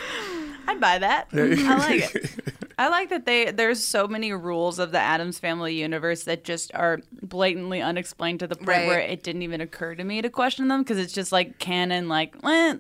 I'd 0.68 0.80
buy 0.82 0.98
that. 1.00 1.28
I 1.32 1.78
like 1.78 2.16
it. 2.16 2.32
I 2.78 2.90
like 2.90 3.10
that 3.10 3.26
they 3.26 3.52
there's 3.52 3.84
so 3.84 4.08
many 4.08 4.34
rules 4.34 4.80
of 4.80 4.92
the 4.92 5.00
Addams 5.00 5.38
Family 5.40 5.76
universe 5.76 6.24
that 6.24 6.44
just 6.44 6.74
are 6.74 7.00
blatantly 7.22 7.82
unexplained 7.82 8.40
to 8.40 8.48
the 8.48 8.56
point 8.56 8.68
Right. 8.68 8.88
where 8.88 9.00
it 9.00 9.24
didn't 9.24 9.44
even 9.44 9.62
occur 9.62 9.96
to 9.96 10.04
me 10.04 10.22
to 10.22 10.30
question 10.30 10.68
them 10.68 10.82
because 10.82 10.98
it's 10.98 11.14
just 11.14 11.32
like 11.32 11.60
canon. 11.60 12.10
Like, 12.10 12.36
eh, 12.44 12.76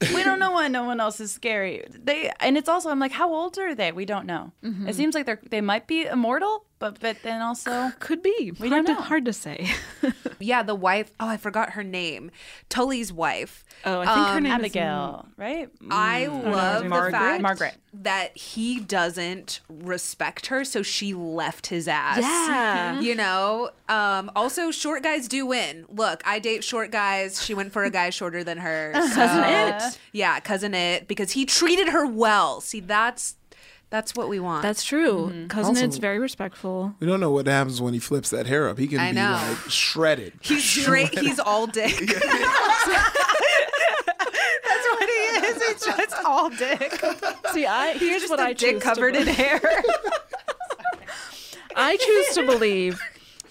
we 0.00 0.22
don't 0.22 0.38
know 0.38 0.52
why 0.52 0.68
no 0.68 0.84
one 0.84 1.00
else 1.00 1.20
is 1.20 1.32
scary. 1.32 1.84
They 1.90 2.30
and 2.40 2.56
it's 2.56 2.68
also 2.68 2.90
I'm 2.90 2.98
like, 3.00 3.12
how 3.12 3.32
old 3.32 3.58
are 3.58 3.74
they? 3.74 3.92
We 3.92 4.04
don't 4.04 4.26
know. 4.26 4.52
It 4.62 4.66
mm-hmm. 4.66 4.90
seems 4.92 5.14
like 5.14 5.26
they're 5.26 5.40
they 5.50 5.60
might 5.60 5.86
be 5.86 6.06
immortal, 6.06 6.64
but 6.78 7.00
but 7.00 7.16
then 7.22 7.40
also 7.42 7.90
Could 7.98 8.22
be. 8.22 8.52
We 8.58 8.68
hard 8.68 8.86
don't 8.86 8.96
to 8.96 9.00
know. 9.00 9.06
hard 9.06 9.24
to 9.26 9.32
say. 9.32 9.68
Yeah, 10.40 10.62
the 10.62 10.76
wife. 10.76 11.10
Oh, 11.18 11.26
I 11.26 11.36
forgot 11.36 11.70
her 11.70 11.82
name. 11.82 12.30
Tully's 12.68 13.12
wife. 13.12 13.64
Oh, 13.84 13.98
I 14.02 14.04
think 14.14 14.26
her 14.28 14.36
Um, 14.36 14.42
name 14.44 14.52
Abigail, 14.52 15.26
right? 15.36 15.68
I 15.90 16.26
love 16.26 16.84
the 16.84 16.88
Margaret? 16.88 17.10
fact 17.10 17.42
Margaret. 17.42 17.74
that 17.92 18.36
he 18.38 18.78
doesn't 18.78 19.60
respect 19.68 20.46
her, 20.46 20.64
so 20.64 20.84
she 20.84 21.12
left 21.12 21.66
his 21.66 21.88
ass. 21.88 22.18
Yeah. 22.20 23.00
You 23.00 23.16
know? 23.16 23.70
Um, 23.88 24.30
also, 24.36 24.70
short 24.70 25.02
guys 25.02 25.26
do 25.26 25.44
win. 25.44 25.86
Look, 25.88 26.22
I 26.24 26.38
date 26.38 26.62
short 26.62 26.92
guys. 26.92 27.42
She 27.44 27.52
went 27.52 27.72
for 27.72 27.82
a 27.82 27.90
guy 27.90 28.10
shorter 28.10 28.44
than 28.44 28.58
her. 28.58 28.92
Cousin 28.94 29.42
It. 29.44 29.98
Yeah, 30.12 30.38
cousin 30.38 30.72
it, 30.72 31.08
because 31.08 31.32
he 31.32 31.46
treated 31.46 31.88
her 31.88 32.06
well. 32.06 32.60
See, 32.60 32.78
that's 32.78 33.34
that's 33.90 34.14
what 34.14 34.28
we 34.28 34.38
want. 34.40 34.62
That's 34.62 34.84
true. 34.84 35.30
Mm-hmm. 35.32 35.46
Cousin 35.48 35.70
Also- 35.76 35.84
It's 35.86 35.96
very 35.98 36.18
respectful. 36.18 36.94
we 37.00 37.06
don't 37.06 37.20
know 37.20 37.30
what 37.30 37.46
happens 37.46 37.80
when 37.80 37.94
he 37.94 38.00
flips 38.00 38.30
that 38.30 38.46
hair 38.46 38.68
up. 38.68 38.78
He 38.78 38.86
can 38.86 38.98
I 39.00 39.10
be 39.10 39.16
know. 39.16 39.32
like 39.32 39.70
shredded. 39.70 40.34
He's 40.40 40.64
straight. 40.64 41.18
He's 41.18 41.38
all 41.38 41.66
dick. 41.66 41.96
That's 41.98 42.14
what 44.90 45.08
he 45.08 45.46
is. 45.46 45.62
He's 45.62 45.84
just 45.96 46.14
all 46.24 46.50
dick. 46.50 47.00
See, 47.52 47.66
I 47.66 47.94
here's 47.98 48.22
Just 48.22 48.30
what 48.30 48.40
a 48.40 48.44
I 48.44 48.52
dick 48.52 48.76
choose 48.76 48.82
covered 48.82 49.14
to 49.14 49.20
in 49.22 49.26
hair. 49.26 49.60
I 51.76 51.96
choose 51.96 52.34
to 52.34 52.44
believe 52.46 53.00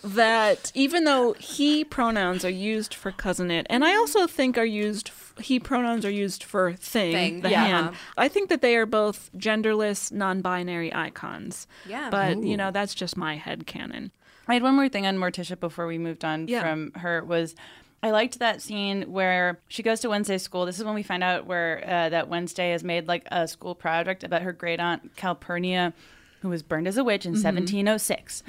that 0.04 0.72
even 0.76 1.04
though 1.06 1.34
he 1.34 1.84
pronouns 1.84 2.44
are 2.46 2.50
used 2.50 2.94
for 2.94 3.12
cousin 3.12 3.50
it, 3.52 3.66
and 3.70 3.84
I 3.86 3.96
also 3.96 4.28
think 4.28 4.58
are 4.58 4.66
used 4.66 5.10
he 5.40 5.60
pronouns 5.60 6.06
are 6.06 6.10
used 6.10 6.44
for 6.44 6.74
thing, 6.74 7.14
Thing, 7.14 7.42
the 7.42 7.50
yeah. 7.52 7.66
hand. 7.66 7.96
I 8.18 8.28
think 8.28 8.50
that 8.50 8.62
they 8.62 8.76
are 8.76 8.86
both 8.86 9.30
genderless, 9.38 10.12
non-binary 10.12 10.94
icons. 10.94 11.68
Yeah. 11.88 12.10
But 12.10 12.44
you 12.44 12.58
know, 12.58 12.72
that's 12.72 12.94
just 12.96 13.18
my 13.18 13.36
head 13.38 13.66
canon. 13.68 14.12
I 14.48 14.54
had 14.54 14.64
one 14.64 14.76
more 14.76 14.90
thing 14.90 15.06
on 15.06 15.18
Morticia 15.18 15.60
before 15.60 15.88
we 15.88 15.98
moved 15.98 16.24
on 16.24 16.48
Yeah. 16.48 16.62
from 16.62 16.92
her 16.94 17.24
was 17.24 17.56
I 18.04 18.12
liked 18.12 18.38
that 18.40 18.62
scene 18.62 19.12
where 19.12 19.60
she 19.68 19.82
goes 19.84 20.00
to 20.02 20.10
Wednesday 20.10 20.38
school. 20.38 20.66
This 20.66 20.78
is 20.78 20.86
when 20.86 20.94
we 20.94 21.02
find 21.04 21.24
out 21.24 21.48
where 21.48 21.84
uh, 21.86 22.10
that 22.10 22.30
Wednesday 22.30 22.72
has 22.72 22.84
made 22.84 23.08
like 23.08 23.28
a 23.32 23.48
school 23.48 23.74
project 23.76 24.24
about 24.24 24.44
her 24.44 24.54
great 24.54 24.80
aunt 24.80 25.16
Calpurnia, 25.16 25.94
who 26.42 26.50
was 26.50 26.62
burned 26.62 26.88
as 26.88 26.96
a 26.98 27.04
witch 27.04 27.26
in 27.26 27.32
1706. 27.34 28.44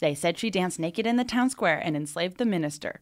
They 0.00 0.14
said 0.14 0.38
she 0.38 0.50
danced 0.50 0.78
naked 0.78 1.06
in 1.06 1.16
the 1.16 1.24
town 1.24 1.50
square 1.50 1.78
and 1.82 1.96
enslaved 1.96 2.38
the 2.38 2.44
minister. 2.44 3.00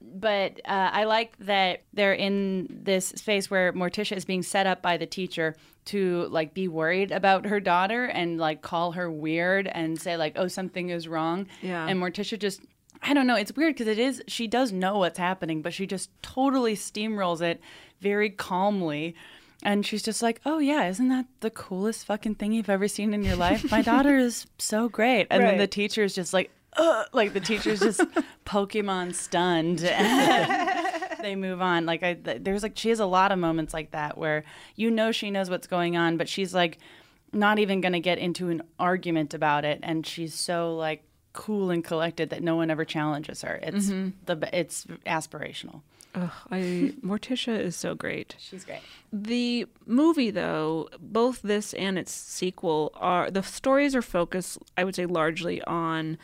But 0.00 0.60
uh, 0.64 0.90
I 0.92 1.04
like 1.04 1.36
that 1.40 1.82
they're 1.92 2.14
in 2.14 2.68
this 2.82 3.08
space 3.08 3.50
where 3.50 3.72
Morticia 3.72 4.16
is 4.16 4.24
being 4.24 4.42
set 4.42 4.66
up 4.66 4.82
by 4.82 4.96
the 4.96 5.06
teacher 5.06 5.56
to 5.86 6.26
like 6.30 6.52
be 6.52 6.68
worried 6.68 7.12
about 7.12 7.46
her 7.46 7.60
daughter 7.60 8.06
and 8.06 8.38
like 8.38 8.60
call 8.60 8.92
her 8.92 9.10
weird 9.10 9.66
and 9.68 10.00
say 10.00 10.16
like, 10.16 10.32
oh, 10.36 10.48
something 10.48 10.90
is 10.90 11.08
wrong. 11.08 11.46
Yeah. 11.62 11.86
And 11.86 12.00
Morticia 12.00 12.38
just, 12.38 12.60
I 13.02 13.14
don't 13.14 13.26
know. 13.26 13.36
It's 13.36 13.54
weird 13.54 13.74
because 13.74 13.88
it 13.88 13.98
is. 13.98 14.22
She 14.26 14.46
does 14.46 14.72
know 14.72 14.98
what's 14.98 15.18
happening, 15.18 15.62
but 15.62 15.72
she 15.72 15.86
just 15.86 16.10
totally 16.22 16.74
steamrolls 16.74 17.40
it 17.40 17.60
very 18.00 18.30
calmly. 18.30 19.14
And 19.62 19.86
she's 19.86 20.02
just 20.02 20.22
like, 20.22 20.40
"Oh 20.44 20.58
yeah, 20.58 20.86
isn't 20.88 21.08
that 21.08 21.24
the 21.40 21.50
coolest 21.50 22.04
fucking 22.04 22.34
thing 22.34 22.52
you've 22.52 22.68
ever 22.68 22.88
seen 22.88 23.14
in 23.14 23.22
your 23.24 23.36
life? 23.36 23.70
My 23.70 23.80
daughter 23.80 24.16
is 24.28 24.46
so 24.58 24.88
great." 24.88 25.28
And 25.30 25.42
then 25.42 25.56
the 25.56 25.66
teacher 25.66 26.04
is 26.04 26.14
just 26.14 26.34
like, 26.34 26.50
Like 27.12 27.32
the 27.32 27.40
teacher's 27.40 27.80
just 27.80 28.00
Pokemon 28.46 29.14
stunned. 29.14 29.80
They 31.18 31.34
move 31.34 31.62
on. 31.62 31.86
Like 31.86 32.02
I, 32.02 32.14
there's 32.14 32.62
like 32.62 32.76
she 32.76 32.90
has 32.90 33.00
a 33.00 33.06
lot 33.06 33.32
of 33.32 33.38
moments 33.38 33.72
like 33.72 33.92
that 33.92 34.18
where 34.18 34.44
you 34.76 34.90
know 34.90 35.12
she 35.12 35.30
knows 35.30 35.48
what's 35.48 35.66
going 35.66 35.96
on, 35.96 36.18
but 36.18 36.28
she's 36.28 36.54
like 36.54 36.78
not 37.32 37.58
even 37.58 37.80
gonna 37.80 38.00
get 38.00 38.18
into 38.18 38.48
an 38.50 38.62
argument 38.78 39.32
about 39.32 39.64
it, 39.64 39.80
and 39.82 40.06
she's 40.06 40.34
so 40.34 40.76
like 40.76 41.02
cool 41.32 41.70
and 41.70 41.82
collected 41.82 42.30
that 42.30 42.42
no 42.42 42.54
one 42.54 42.70
ever 42.70 42.84
challenges 42.84 43.42
her. 43.42 43.58
It's 43.62 43.86
mm-hmm. 43.86 44.10
the 44.26 44.48
it's 44.56 44.86
aspirational. 45.06 45.80
Ugh, 46.16 46.30
I 46.50 46.94
Morticia 47.02 47.58
is 47.58 47.76
so 47.76 47.94
great. 47.94 48.36
She's 48.38 48.64
great. 48.64 48.80
The 49.12 49.66
movie, 49.84 50.30
though, 50.30 50.88
both 50.98 51.42
this 51.42 51.74
and 51.74 51.98
its 51.98 52.10
sequel 52.10 52.90
are 52.94 53.30
the 53.30 53.42
stories 53.42 53.94
are 53.94 54.02
focused, 54.02 54.58
I 54.76 54.84
would 54.84 54.94
say, 54.94 55.06
largely 55.06 55.62
on 55.62 56.16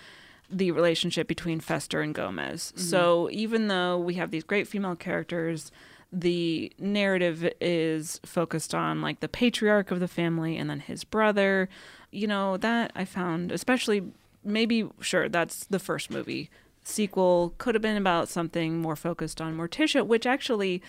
the 0.53 0.71
relationship 0.71 1.27
between 1.27 1.59
Fester 1.61 2.03
and 2.03 2.15
Gomez. 2.15 2.73
Mm-hmm. 2.77 2.85
So 2.85 3.29
even 3.33 3.69
though 3.69 3.99
we 3.99 4.15
have 4.15 4.31
these 4.31 4.45
great 4.45 4.69
female 4.69 4.95
characters, 4.95 5.73
the 6.13 6.71
narrative 6.79 7.51
is 7.61 8.21
focused 8.25 8.75
on 8.75 9.01
like 9.01 9.21
the 9.21 9.29
patriarch 9.29 9.91
of 9.91 9.99
the 9.99 10.09
family 10.09 10.59
and 10.59 10.69
then 10.69 10.81
his 10.81 11.05
brother. 11.05 11.69
You 12.11 12.27
know, 12.27 12.59
that 12.59 12.93
I 12.95 13.07
found, 13.07 13.51
especially 13.51 14.03
maybe, 14.45 14.89
sure, 15.01 15.31
that's 15.31 15.65
the 15.65 15.79
first 15.79 16.11
movie. 16.11 16.51
Sequel 16.85 17.55
could 17.57 17.75
have 17.75 17.81
been 17.81 17.97
about 17.97 18.29
something 18.29 18.79
more 18.79 18.97
focused 18.97 19.41
on 19.41 19.57
Morticia, 19.57 20.07
which 20.07 20.27
actually 20.27 20.83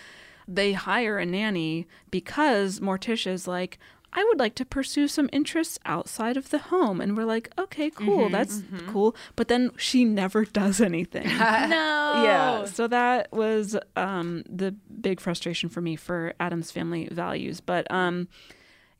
they 0.45 0.73
hire 0.73 1.17
a 1.17 1.25
nanny 1.25 1.87
because 2.11 2.81
Morticia 2.81 3.31
is 3.31 3.47
like, 3.47 3.79
I 4.15 4.23
would 4.25 4.39
like 4.39 4.53
to 4.55 4.65
pursue 4.65 5.07
some 5.07 5.27
interests 5.33 5.79
outside 5.85 6.37
of 6.37 6.51
the 6.51 6.59
home. 6.59 7.01
And 7.01 7.17
we're 7.17 7.25
like, 7.25 7.49
okay, 7.57 7.89
cool. 7.89 8.29
That's 8.29 8.61
cool. 8.87 9.15
But 9.35 9.47
then 9.47 9.71
she 9.75 10.05
never 10.05 10.45
does 10.61 10.79
anything. 10.79 11.27
No. 11.73 12.23
Yeah. 12.23 12.65
So 12.65 12.87
that 12.87 13.31
was 13.31 13.75
um, 13.95 14.43
the 14.47 14.71
big 14.71 15.19
frustration 15.19 15.69
for 15.69 15.81
me 15.81 15.95
for 15.95 16.33
Addams 16.39 16.71
family 16.71 17.07
values. 17.11 17.59
But 17.59 17.89
um, 17.91 18.27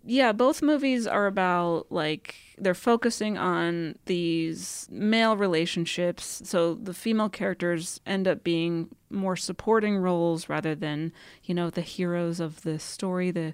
yeah, 0.03 0.31
both 0.31 0.61
movies 0.61 1.05
are 1.05 1.27
about 1.27 1.91
like 1.91 2.35
they're 2.57 2.73
focusing 2.73 3.37
on 3.37 3.95
these 4.05 4.87
male 4.91 5.37
relationships. 5.37 6.41
So 6.45 6.73
the 6.75 6.93
female 6.93 7.29
characters 7.29 7.99
end 8.05 8.27
up 8.27 8.43
being 8.43 8.89
more 9.09 9.35
supporting 9.35 9.97
roles 9.97 10.49
rather 10.49 10.73
than, 10.75 11.13
you 11.43 11.53
know, 11.53 11.69
the 11.69 11.81
heroes 11.81 12.39
of 12.39 12.61
the 12.63 12.79
story. 12.79 13.31
The, 13.31 13.53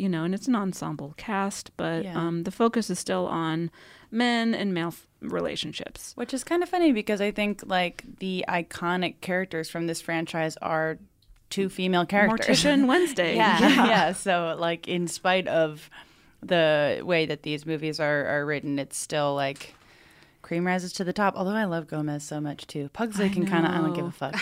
you 0.00 0.08
know, 0.08 0.24
and 0.24 0.34
it's 0.34 0.48
an 0.48 0.54
ensemble 0.56 1.14
cast, 1.16 1.70
but 1.76 2.04
Yeah. 2.04 2.16
um, 2.18 2.44
the 2.44 2.50
focus 2.50 2.88
is 2.90 2.98
still 2.98 3.26
on 3.26 3.70
men 4.10 4.54
and 4.54 4.72
male 4.74 4.88
f- 4.88 5.06
relationships. 5.20 6.12
Which 6.16 6.32
is 6.32 6.42
kind 6.44 6.62
of 6.62 6.68
funny 6.68 6.92
because 6.92 7.20
I 7.20 7.30
think 7.30 7.62
like 7.66 8.04
the 8.18 8.44
iconic 8.48 9.20
characters 9.20 9.68
from 9.70 9.86
this 9.86 10.00
franchise 10.00 10.56
are 10.62 10.98
two 11.50 11.68
female 11.68 12.06
characters. 12.06 12.46
Morticia 12.64 12.70
and 12.72 12.88
Wednesday. 12.92 13.36
yeah, 13.36 13.58
yeah. 13.94 14.12
So 14.12 14.56
like, 14.58 14.88
in 14.88 15.06
spite 15.08 15.46
of 15.48 15.90
the 16.42 17.02
way 17.04 17.26
that 17.26 17.42
these 17.42 17.66
movies 17.66 18.00
are 18.00 18.26
are 18.26 18.46
written, 18.46 18.78
it's 18.78 18.96
still 18.96 19.34
like 19.34 19.74
cream 20.50 20.66
rises 20.66 20.92
to 20.92 21.04
the 21.04 21.12
top. 21.12 21.36
Although 21.36 21.52
I 21.52 21.62
love 21.62 21.86
Gomez 21.86 22.24
so 22.24 22.40
much 22.40 22.66
too. 22.66 22.88
Pugsley 22.92 23.30
can 23.30 23.46
kind 23.46 23.64
of 23.64 23.70
I 23.72 23.76
don't 23.76 23.92
give 23.94 24.04
a 24.04 24.10
fuck. 24.10 24.34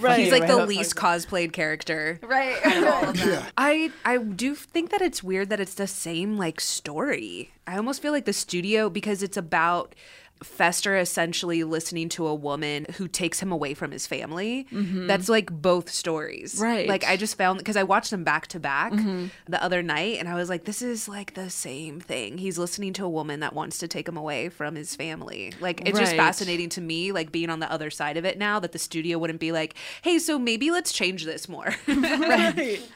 Right. 0.00 0.20
He's 0.20 0.30
like 0.30 0.46
the 0.46 0.58
Right. 0.58 0.68
least 0.68 0.94
cosplayed 0.94 1.52
character. 1.52 2.20
Right. 2.22 2.56
I 3.58 3.90
I 4.04 4.18
do 4.18 4.54
think 4.54 4.90
that 4.90 5.02
it's 5.02 5.24
weird 5.24 5.48
that 5.48 5.58
it's 5.58 5.74
the 5.74 5.88
same 5.88 6.38
like 6.38 6.60
story. 6.60 7.50
I 7.66 7.76
almost 7.76 8.00
feel 8.00 8.12
like 8.12 8.26
the 8.26 8.32
studio 8.32 8.88
because 8.88 9.24
it's 9.24 9.36
about 9.36 9.96
Fester 10.42 10.96
essentially 10.96 11.64
listening 11.64 12.08
to 12.10 12.26
a 12.26 12.34
woman 12.34 12.86
who 12.96 13.08
takes 13.08 13.40
him 13.40 13.50
away 13.50 13.72
from 13.74 13.90
his 13.90 14.06
family. 14.06 14.66
Mm-hmm. 14.70 15.06
That's 15.06 15.28
like 15.28 15.50
both 15.50 15.90
stories. 15.90 16.58
Right. 16.60 16.88
Like 16.88 17.04
I 17.04 17.16
just 17.16 17.38
found 17.38 17.58
because 17.58 17.76
I 17.76 17.84
watched 17.84 18.10
them 18.10 18.22
back 18.22 18.46
to 18.48 18.60
back 18.60 18.92
mm-hmm. 18.92 19.26
the 19.48 19.62
other 19.62 19.82
night 19.82 20.18
and 20.18 20.28
I 20.28 20.34
was 20.34 20.48
like, 20.48 20.64
this 20.64 20.82
is 20.82 21.08
like 21.08 21.34
the 21.34 21.48
same 21.48 22.00
thing. 22.00 22.38
He's 22.38 22.58
listening 22.58 22.92
to 22.94 23.04
a 23.04 23.08
woman 23.08 23.40
that 23.40 23.54
wants 23.54 23.78
to 23.78 23.88
take 23.88 24.06
him 24.06 24.16
away 24.16 24.50
from 24.50 24.74
his 24.74 24.94
family. 24.94 25.54
Like 25.60 25.86
it's 25.88 25.98
just 25.98 26.14
fascinating 26.14 26.68
to 26.70 26.80
me, 26.80 27.12
like 27.12 27.32
being 27.32 27.48
on 27.48 27.60
the 27.60 27.70
other 27.72 27.90
side 27.90 28.16
of 28.16 28.24
it 28.24 28.38
now 28.38 28.60
that 28.60 28.72
the 28.72 28.78
studio 28.78 29.18
wouldn't 29.18 29.40
be 29.40 29.52
like, 29.52 29.74
hey, 30.02 30.18
so 30.18 30.38
maybe 30.38 30.70
let's 30.70 30.92
change 30.92 31.24
this 31.24 31.48
more. 31.48 31.74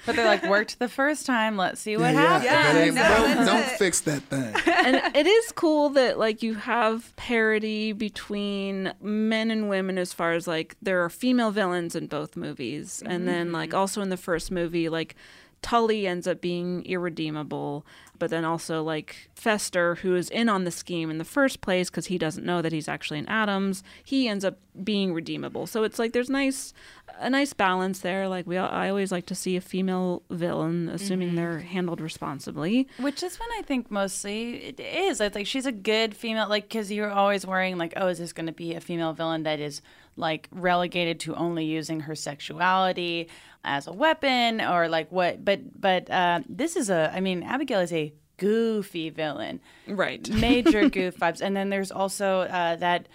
But 0.07 0.16
they're 0.16 0.24
like 0.24 0.45
worked 0.45 0.78
the 0.78 0.88
first 0.88 1.26
time. 1.26 1.57
Let's 1.57 1.80
see 1.80 1.97
what 1.97 2.14
yeah, 2.14 2.41
happens. 2.41 2.95
yeah, 2.97 3.34
don't, 3.34 3.47
don't 3.47 3.66
fix 3.78 4.01
that 4.03 4.22
thing. 4.22 4.55
and 4.66 5.14
it 5.14 5.26
is 5.26 5.53
cool 5.53 5.91
that 5.91 6.18
like 6.18 6.43
you 6.43 6.55
have 6.55 7.14
parity 7.31 7.93
between 7.93 8.93
men 9.01 9.53
and 9.53 9.68
women 9.68 9.99
as 9.99 10.12
far 10.12 10.33
as 10.33 10.49
like 10.49 10.74
there 10.83 11.05
are 11.05 11.09
female 11.09 11.53
villains 11.53 11.95
in 11.95 12.09
both 12.09 12.37
movies. 12.37 13.05
And 13.07 13.28
then 13.28 13.53
like 13.53 13.70
mm-hmm. 13.70 13.78
also 13.78 14.03
in 14.03 14.09
the 14.09 14.16
first 14.16 14.51
movie 14.51 14.89
like 14.89 15.14
Tully 15.63 16.07
ends 16.07 16.27
up 16.27 16.41
being 16.41 16.85
irredeemable 16.87 17.85
but 18.19 18.31
then 18.31 18.45
also 18.45 18.83
like 18.83 19.31
Fester 19.35 19.97
who 19.97 20.15
is 20.15 20.31
in 20.31 20.49
on 20.49 20.65
the 20.65 20.71
scheme 20.71 21.11
in 21.11 21.19
the 21.19 21.25
first 21.25 21.61
place 21.61 21.91
because 21.91 22.07
he 22.07 22.19
doesn't 22.19 22.45
know 22.45 22.63
that 22.63 22.73
he's 22.73 22.89
actually 22.89 23.19
an 23.19 23.29
Addams 23.29 23.83
he 24.05 24.29
ends 24.29 24.45
up 24.45 24.59
being 24.85 25.13
redeemable. 25.13 25.67
So 25.67 25.83
it's 25.85 25.99
like 25.99 26.13
there's 26.13 26.31
nice 26.31 26.73
a 27.19 27.29
nice 27.29 27.53
balance 27.53 28.01
there. 28.01 28.29
Like 28.29 28.47
we 28.47 28.57
I 28.57 28.89
always 28.89 29.13
like 29.13 29.27
to 29.27 29.35
see 29.35 29.57
a 29.57 29.61
female 29.61 30.23
villain 30.31 30.89
assuming 30.89 31.29
mm-hmm. 31.29 31.37
they're 31.37 31.59
handled 31.61 32.01
responsibly. 32.01 32.89
Which 32.99 33.23
is 33.23 33.39
when 33.39 33.49
I 33.59 33.63
think 33.63 33.91
mostly 33.91 34.65
it 34.65 34.81
is. 34.81 35.21
It's 35.21 35.35
like 35.35 35.47
she's 35.47 35.67
a 35.67 35.73
good 35.73 36.17
female, 36.17 36.49
like 36.49 36.69
because 36.69 36.91
you're 36.91 37.11
always 37.11 37.47
worrying, 37.47 37.79
like, 37.79 37.93
oh, 37.97 38.09
is 38.09 38.19
this 38.19 38.33
going 38.33 38.47
to 38.47 38.53
be 38.53 38.75
a 38.75 38.81
female 38.81 39.13
villain 39.13 39.43
that 39.43 39.61
is 39.61 39.83
like 40.17 40.49
relegated 40.53 41.21
to 41.21 41.35
only 41.35 41.65
using 41.65 42.01
her 42.01 42.15
sexuality 42.15 43.29
as 43.65 43.87
a 43.87 43.93
weapon, 43.93 44.61
or 44.61 44.89
like 44.89 45.11
what? 45.13 45.45
But 45.45 45.81
but 45.81 46.11
uh, 46.11 46.41
this 46.49 46.77
is 46.77 46.91
a. 46.91 47.11
I 47.15 47.21
mean, 47.21 47.43
Abigail 47.43 47.81
is 47.81 47.93
a 47.93 48.13
goofy 48.39 49.11
villain, 49.11 49.61
right 49.87 50.29
major 50.41 50.89
goof 50.89 51.19
vibes, 51.19 51.41
and 51.41 51.57
then 51.57 51.69
there's 51.71 51.91
also 51.93 52.41
uh, 52.41 52.77
that 52.77 53.07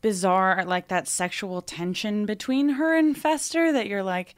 bizarre, 0.00 0.64
like 0.64 0.88
that 0.88 1.08
sexual 1.08 1.60
tension 1.62 2.24
between 2.26 2.68
her 2.70 2.94
and 2.96 3.16
Fester 3.18 3.72
that 3.72 3.86
you're 3.86 4.02
like. 4.04 4.34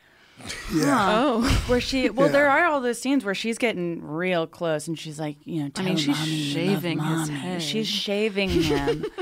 Yeah. 0.75 1.07
oh 1.23 1.65
Where 1.67 1.83
she, 1.83 2.09
well, 2.09 2.29
Yeah. 2.29 2.33
there 2.33 2.49
are 2.51 2.65
all 2.65 2.81
those 2.81 2.99
scenes 2.99 3.27
where 3.27 3.35
she's 3.35 3.59
getting 3.59 4.03
real 4.03 4.47
close, 4.47 4.89
and 4.89 4.99
she's 4.99 5.21
like, 5.21 5.37
you 5.45 5.61
know, 5.61 5.67
I 5.67 5.69
tell 5.69 5.85
mean, 5.85 5.97
she's 5.99 6.17
mommy 6.17 6.43
shaving 6.45 6.99
his 6.99 7.29
head. 7.29 7.61
She's 7.63 7.87
shaving 7.87 8.49
him. 8.49 9.05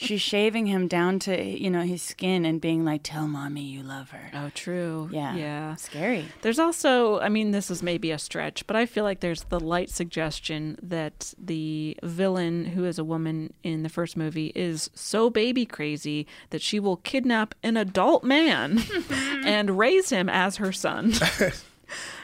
she's 0.00 0.22
shaving 0.22 0.66
him 0.66 0.88
down 0.88 1.18
to 1.20 1.42
you 1.44 1.70
know 1.70 1.82
his 1.82 2.02
skin 2.02 2.44
and 2.44 2.60
being 2.60 2.84
like, 2.84 3.02
"Tell 3.04 3.28
mommy 3.28 3.62
you 3.62 3.82
love 3.82 4.10
her." 4.10 4.30
Oh, 4.34 4.50
true. 4.54 5.08
Yeah, 5.12 5.34
Yeah. 5.36 5.74
scary. 5.76 6.24
There's 6.42 6.58
also, 6.58 7.20
I 7.20 7.28
mean, 7.28 7.50
this 7.50 7.70
is 7.70 7.82
maybe 7.82 8.10
a 8.10 8.18
stretch, 8.18 8.66
but 8.66 8.76
I 8.76 8.86
feel 8.86 9.04
like 9.04 9.20
there's 9.20 9.44
the 9.44 9.60
light 9.60 9.90
suggestion 9.90 10.78
that 10.82 11.34
the 11.38 11.96
villain, 12.02 12.64
who 12.64 12.84
is 12.84 12.98
a 12.98 13.04
woman 13.04 13.52
in 13.62 13.82
the 13.82 13.88
first 13.88 14.16
movie, 14.16 14.52
is 14.54 14.90
so 14.94 15.28
baby 15.30 15.66
crazy 15.66 16.26
that 16.50 16.62
she 16.62 16.80
will 16.80 16.96
kidnap 16.96 17.54
an 17.62 17.76
adult 17.76 18.24
man 18.24 18.82
and 19.44 19.78
raise 19.78 20.10
him 20.10 20.28
as 20.28 20.56
her 20.56 20.72
son. 20.72 21.12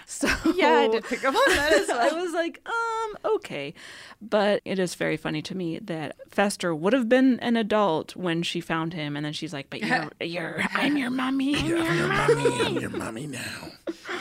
So 0.09 0.29
Yeah, 0.55 0.69
I 0.69 0.89
did 0.89 1.05
pick 1.05 1.25
up 1.25 1.35
on 1.35 1.57
that 1.57 1.73
as 1.73 1.89
well. 1.89 2.15
I 2.17 2.23
was 2.23 2.33
like, 2.33 2.61
um, 2.65 3.35
okay. 3.35 3.75
But 4.23 4.63
it 4.65 4.79
is 4.79 4.95
very 4.95 5.17
funny 5.17 5.43
to 5.43 5.55
me 5.57 5.81
that 5.81 6.17
Fester 6.31 6.73
would 6.75 6.93
have 6.93 7.09
been 7.09 7.41
an 7.41 7.57
adult 7.57 8.15
when 8.15 8.43
she 8.45 8.61
found 8.61 8.95
him, 8.95 9.17
and 9.17 9.27
then 9.27 9.33
she's 9.33 9.53
like, 9.53 9.69
"But 9.69 9.83
you're, 9.83 10.11
you're, 10.21 10.63
I'm 10.75 10.97
your 10.97 11.11
mommy." 11.11 11.57
I'm 11.57 11.67
your 11.67 12.09
mommy. 12.09 12.65
I'm 12.65 12.79
your 12.79 12.91
mommy 12.91 13.27
now. 13.27 13.73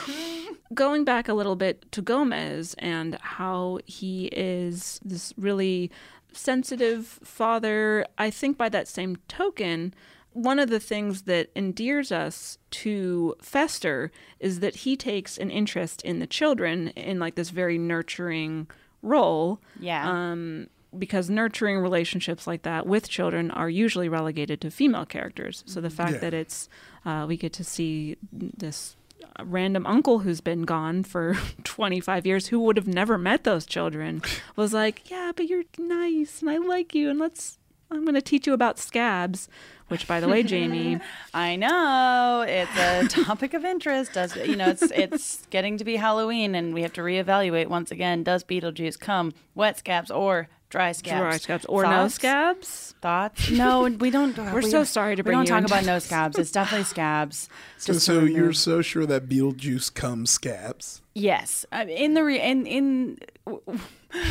going 0.74 1.06
back 1.06 1.28
a 1.30 1.34
little 1.34 1.56
bit 1.56 1.92
to 1.92 2.02
Gomez 2.02 2.76
and 2.80 3.18
how 3.22 3.80
he 3.86 4.26
is 4.28 5.00
this 5.06 5.34
really 5.38 5.92
sensitive 6.34 7.06
father, 7.24 8.06
I 8.18 8.30
think 8.30 8.58
by 8.58 8.70
that 8.70 8.88
same 8.88 9.18
token, 9.28 9.94
one 10.36 10.60
of 10.60 10.70
the 10.70 10.80
things 10.82 11.22
that 11.24 11.50
endears 11.56 12.12
us 12.12 12.58
to 12.70 13.36
Fester 13.42 14.12
is 14.40 14.60
that 14.60 14.76
he 14.78 14.96
takes 14.98 15.38
an 15.38 15.50
interest 15.50 16.02
in 16.04 16.20
the 16.20 16.28
children 16.28 16.90
in 16.90 17.20
like 17.20 17.36
this 17.36 17.50
very 17.52 17.78
nurturing 17.78 18.68
role. 19.02 19.60
Yeah. 19.80 20.04
Um, 20.10 20.68
because 20.98 21.30
nurturing 21.30 21.78
relationships 21.80 22.46
like 22.48 22.64
that 22.64 22.86
with 22.86 23.08
children 23.10 23.50
are 23.52 23.70
usually 23.70 24.10
relegated 24.10 24.60
to 24.62 24.72
female 24.72 25.06
characters. 25.06 25.64
So 25.66 25.80
the 25.82 25.90
fact 25.90 26.14
Yeah. 26.14 26.20
that 26.20 26.34
it's 26.34 26.68
uh, 27.06 27.26
we 27.28 27.38
get 27.38 27.54
to 27.54 27.64
see 27.64 28.18
this 28.32 28.96
random 29.44 29.86
uncle 29.88 30.20
who's 30.20 30.42
been 30.42 30.64
gone 30.64 31.04
for 31.04 31.38
25 31.64 32.26
years 32.26 32.48
who 32.48 32.60
would 32.60 32.78
have 32.78 32.88
never 32.88 33.18
met 33.18 33.44
those 33.46 33.66
children 33.66 34.22
was 34.58 34.74
like, 34.74 35.10
"Yeah, 35.10 35.32
but 35.36 35.48
you're 35.48 35.64
nice 35.78 36.42
and 36.42 36.50
I 36.50 36.58
like 36.58 36.94
you 36.96 37.10
and 37.10 37.20
let's 37.20 37.58
I'm 37.92 38.04
going 38.04 38.16
to 38.16 38.22
teach 38.22 38.48
you 38.48 38.54
about 38.54 38.80
scabs, 38.80 39.48
which, 39.88 40.08
by 40.08 40.20
the 40.20 40.28
way, 40.28 40.44
Jamie, 40.44 41.00
I 41.34 41.56
know 41.56 42.44
it's 42.48 42.76
a 42.78 43.24
topic 43.24 43.54
of 43.54 43.64
interest. 43.64 44.14
Does 44.14 44.36
you 44.36 44.56
know 44.56 44.70
it's 44.70 44.82
it's 44.84 45.46
getting 45.52 45.78
to 45.78 45.84
be 45.86 45.96
Halloween, 45.98 46.56
and 46.56 46.74
we 46.74 46.82
have 46.82 46.94
to 46.94 47.02
reevaluate 47.02 47.68
once 47.68 47.92
again. 47.92 48.24
Does 48.24 48.44
Beetlejuice 48.44 49.00
come 49.00 49.34
wet 49.54 49.78
scabs 49.78 50.10
or 50.10 50.50
dry 50.70 50.92
scabs? 50.94 51.20
dry 51.22 51.38
scabs 51.38 51.66
or 51.66 51.84
no 51.84 52.08
scabs. 52.08 52.96
Thoughts? 53.02 53.52
No, 53.52 53.84
we 53.84 54.10
don't. 54.10 54.36
We're 54.54 54.64
so 54.64 54.84
sorry 54.84 55.16
to 55.16 55.24
bring. 55.24 55.38
we 55.38 55.46
don't 55.46 55.46
you 55.46 55.50
talk 55.50 55.62
into 55.72 55.74
about 55.74 55.86
no 55.86 56.00
scabs. 56.00 56.40
It's 56.40 56.52
definitely 56.52 56.86
scabs. 56.96 57.48
So, 57.78 57.94
Just 57.94 58.06
so 58.06 58.22
you're 58.22 58.40
remove- 58.42 58.58
so 58.58 58.82
sure 58.82 59.06
that 59.06 59.30
Beetlejuice 59.30 59.94
comes 59.94 60.32
scabs? 60.32 61.02
Yes, 61.14 61.66
in 61.72 62.16
the 62.16 62.24
re- 62.24 62.42
in 62.42 62.66
in 62.66 63.20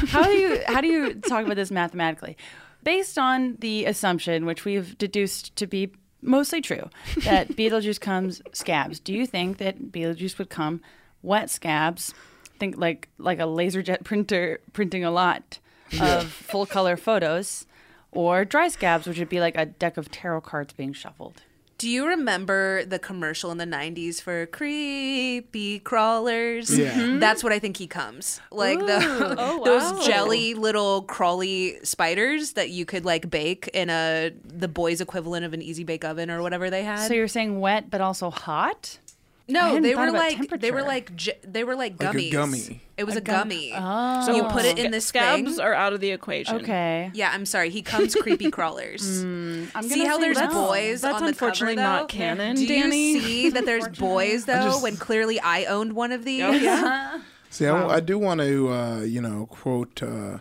how 0.09 0.24
do 0.24 0.30
you 0.32 0.61
how 0.66 0.80
do 0.80 0.88
you 0.88 1.14
talk 1.14 1.44
about 1.44 1.57
this 1.57 1.70
mathematically? 1.70 2.36
Based 2.85 3.18
on 3.18 3.57
the 3.61 3.87
assumption, 3.87 4.47
which 4.47 4.64
we've 4.64 4.97
deduced 4.99 5.57
to 5.57 5.66
be 5.66 5.93
mostly 6.22 6.61
true, 6.61 6.91
that 7.24 7.49
Beetlejuice 7.57 8.01
comes 8.01 8.43
scabs. 8.53 9.01
Do 9.01 9.12
you 9.12 9.26
think 9.26 9.59
that 9.59 9.91
Beetlejuice 9.91 10.39
would 10.39 10.51
come 10.51 10.80
wet 11.22 11.51
scabs? 11.51 12.14
Think 12.59 12.76
like 12.76 13.09
like 13.18 13.41
a 13.41 13.47
laser 13.47 13.82
jet 13.82 14.05
printer 14.05 14.61
printing 14.72 15.05
a 15.05 15.11
lot 15.11 15.59
of 16.01 16.30
full 16.30 16.66
color 16.66 16.97
photos, 16.97 17.66
or 18.12 18.45
dry 18.45 18.68
scabs, 18.68 19.07
which 19.07 19.18
would 19.18 19.28
be 19.28 19.41
like 19.41 19.57
a 19.57 19.66
deck 19.66 19.97
of 19.97 20.11
tarot 20.11 20.43
cards 20.43 20.72
being 20.72 20.93
shuffled. 20.93 21.43
Do 21.85 21.91
you 21.91 22.07
remember 22.07 22.87
the 22.87 22.99
commercial 22.99 23.51
in 23.53 23.59
the 23.59 23.66
90s 23.66 24.18
for 24.18 24.47
creepy 24.47 25.80
crawlers? 25.80 26.70
Yeah. 26.78 26.95
Mhm. 26.95 27.20
That's 27.20 27.45
what 27.45 27.53
I 27.53 27.59
think 27.59 27.76
he 27.76 27.87
comes. 27.87 28.41
Like 28.51 28.78
the 28.78 29.37
Oh, 29.39 29.62
those 29.66 29.93
wow. 29.93 30.01
jelly 30.07 30.55
little 30.55 31.03
crawly 31.03 31.76
spiders 31.82 32.53
that 32.53 32.70
you 32.70 32.87
could 32.87 33.05
like 33.05 33.28
bake 33.28 33.68
in 33.74 33.91
a 33.91 34.30
the 34.47 34.66
boys 34.66 35.03
equivalent 35.03 35.45
of 35.45 35.53
an 35.53 35.61
easy 35.61 35.85
bake 35.85 36.07
oven 36.07 36.30
or 36.30 36.41
whatever 36.41 36.70
they 36.70 36.85
had. 36.85 37.07
So 37.07 37.12
you're 37.12 37.28
saying 37.28 37.61
wet 37.61 37.91
but 37.91 38.01
also 38.01 38.30
hot? 38.30 38.99
I 39.47 39.53
no, 39.53 39.80
they 39.80 39.95
were 39.95 40.11
like 40.11 40.61
they 40.61 40.70
were 40.70 40.82
like 40.82 41.14
j- 41.16 41.36
they 41.47 41.64
were 41.64 41.74
like 41.76 42.03
Like 42.03 42.14
a 42.14 42.18
gummies. 42.18 42.32
gummy. 42.32 42.80
It 42.97 43.05
was 43.05 43.14
a, 43.16 43.20
gum- 43.20 43.40
gummy. 43.49 43.72
Oh. 43.76 44.24
So 44.24 44.34
you 44.34 44.45
put 44.45 44.64
it 44.64 44.78
in 44.78 44.90
this 44.90 45.05
scabs 45.05 45.57
thing. 45.57 45.61
are 45.61 45.74
out 45.74 45.92
of 45.92 46.01
the 46.01 46.12
equation. 46.12 46.57
Okay. 46.57 47.11
yeah, 47.12 47.30
I'm 47.32 47.45
sorry. 47.45 47.68
He 47.68 47.82
comes 47.82 48.14
creepy 48.22 48.51
crawlers. 48.51 49.22
I'm 49.22 49.68
See 49.82 49.97
gonna 49.97 50.09
how 50.09 50.16
say 50.16 50.22
there's 50.22 50.38
no. 50.38 50.51
boys 50.68 51.03
That's 51.03 51.16
on 51.16 51.22
the 51.22 51.28
unfortunately 51.28 51.76
cover, 51.76 51.86
though? 51.95 52.01
not 52.01 52.09
canon, 52.09 52.57
Do 52.57 52.66
Dani. 52.66 53.12
you 53.12 53.20
see 53.20 53.51
that 53.51 53.66
there's 53.66 53.86
boys 53.99 54.47
though? 54.47 54.55
just- 54.62 54.82
when 54.82 54.97
clearly 54.97 55.38
I 55.40 55.64
owned 55.66 55.92
one 55.92 56.12
of 56.12 56.24
these. 56.24 56.42
Oh, 56.42 56.51
yeah. 56.53 57.20
See, 57.51 57.66
I, 57.66 57.86
I 57.86 58.01
do 58.01 58.18
want 58.18 58.40
to, 58.40 58.68
uh, 58.72 59.01
you 59.03 59.20
know, 59.20 59.47
quote 59.51 60.03
uh, 60.03 60.38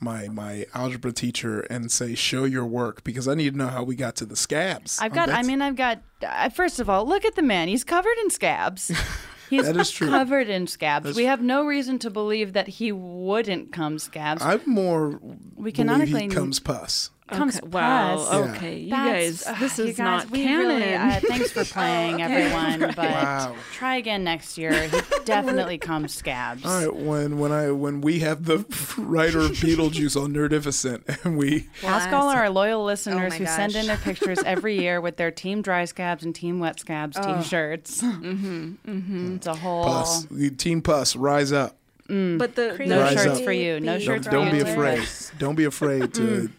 my 0.00 0.28
my 0.28 0.66
algebra 0.74 1.12
teacher 1.12 1.60
and 1.70 1.90
say, 1.90 2.14
"Show 2.14 2.44
your 2.44 2.66
work," 2.66 3.02
because 3.04 3.26
I 3.28 3.34
need 3.34 3.52
to 3.54 3.58
know 3.58 3.68
how 3.68 3.82
we 3.82 3.96
got 3.96 4.16
to 4.16 4.26
the 4.26 4.36
scabs. 4.36 4.98
I've 5.00 5.12
got. 5.14 5.30
I 5.30 5.42
mean, 5.42 5.62
I've 5.62 5.76
got. 5.76 6.00
Uh, 6.26 6.48
first 6.50 6.80
of 6.80 6.88
all, 6.90 7.06
look 7.06 7.24
at 7.24 7.34
the 7.34 7.42
man. 7.42 7.68
He's 7.68 7.84
covered 7.84 8.16
in 8.22 8.30
scabs. 8.30 8.90
He's 9.50 9.64
That 9.64 9.76
is 9.76 9.92
true. 9.92 10.08
covered 10.08 10.48
in 10.48 10.66
scabs. 10.66 11.04
That's- 11.04 11.16
we 11.16 11.26
have 11.26 11.40
no 11.40 11.64
reason 11.64 12.00
to 12.00 12.10
believe 12.10 12.52
that 12.54 12.66
he 12.66 12.90
wouldn't 12.90 13.72
come 13.72 13.98
scabs. 14.00 14.42
I'm 14.42 14.60
more 14.66 15.20
We 15.54 15.70
canonically- 15.70 16.22
he 16.22 16.28
comes 16.28 16.58
pus. 16.58 17.10
Comes 17.28 17.56
Okay, 17.58 17.66
wow. 17.68 18.16
pus. 18.16 18.30
Yeah. 18.32 18.38
Okay, 18.54 18.78
you 18.78 18.90
That's- 18.90 19.42
guys, 19.44 19.58
this 19.60 19.78
ugh, 19.78 19.86
is 19.88 19.96
guys, 19.96 19.98
not 19.98 20.30
we 20.30 20.42
canon. 20.44 20.66
Really, 20.66 20.94
uh, 20.94 21.20
thanks 21.20 21.50
for 21.52 21.64
playing, 21.64 22.22
everyone. 22.26 22.80
But 22.94 23.10
Wow. 23.10 23.56
try 23.72 23.96
again 23.96 24.22
next 24.24 24.56
year. 24.58 24.72
He 24.88 25.00
definitely 25.24 25.78
comes 25.78 26.14
scabs. 26.14 26.64
All 26.64 26.78
right, 26.78 26.94
when 26.94 27.38
when 27.38 27.52
I 27.52 27.70
when 27.72 28.00
we 28.00 28.20
have 28.20 28.44
the 28.44 28.58
writer 28.98 29.40
of 29.40 29.52
Beetlejuice 29.52 30.20
on 30.22 30.32
Nerdificent, 30.32 31.24
and 31.24 31.36
we 31.36 31.68
Ask 31.82 32.10
all 32.10 32.28
our 32.28 32.48
loyal 32.50 32.84
listeners 32.84 33.32
my 33.32 33.38
who 33.38 33.46
send 33.46 33.74
in 33.74 33.86
their 33.86 33.96
pictures 33.98 34.38
every 34.44 34.78
year 34.78 35.00
with 35.00 35.16
their 35.16 35.30
Team 35.30 35.62
Dry 35.62 35.84
Scabs 35.84 36.24
and 36.24 36.34
Team 36.34 36.58
Wet 36.60 36.78
Scabs 36.80 37.16
T-shirts. 37.16 38.02
mm-hmm, 38.02 38.74
mm-hmm. 38.86 39.36
It's 39.36 39.46
a 39.46 39.54
whole 39.54 39.84
pus, 39.84 40.26
Team 40.58 40.80
Pus, 40.82 41.16
rise 41.16 41.52
up. 41.52 41.76
but 42.08 42.54
the, 42.54 42.76
no 42.86 43.08
shirts 43.10 43.26
up. 43.38 43.42
for 43.42 43.52
you. 43.52 43.80
No 43.80 43.92
Don't, 43.94 44.00
shirts 44.00 44.26
don't 44.28 44.46
for 44.50 44.52
be 44.54 44.60
afraid. 44.60 45.08
Don't 45.38 45.54
be 45.56 45.64
afraid 45.64 46.14
to 46.14 46.50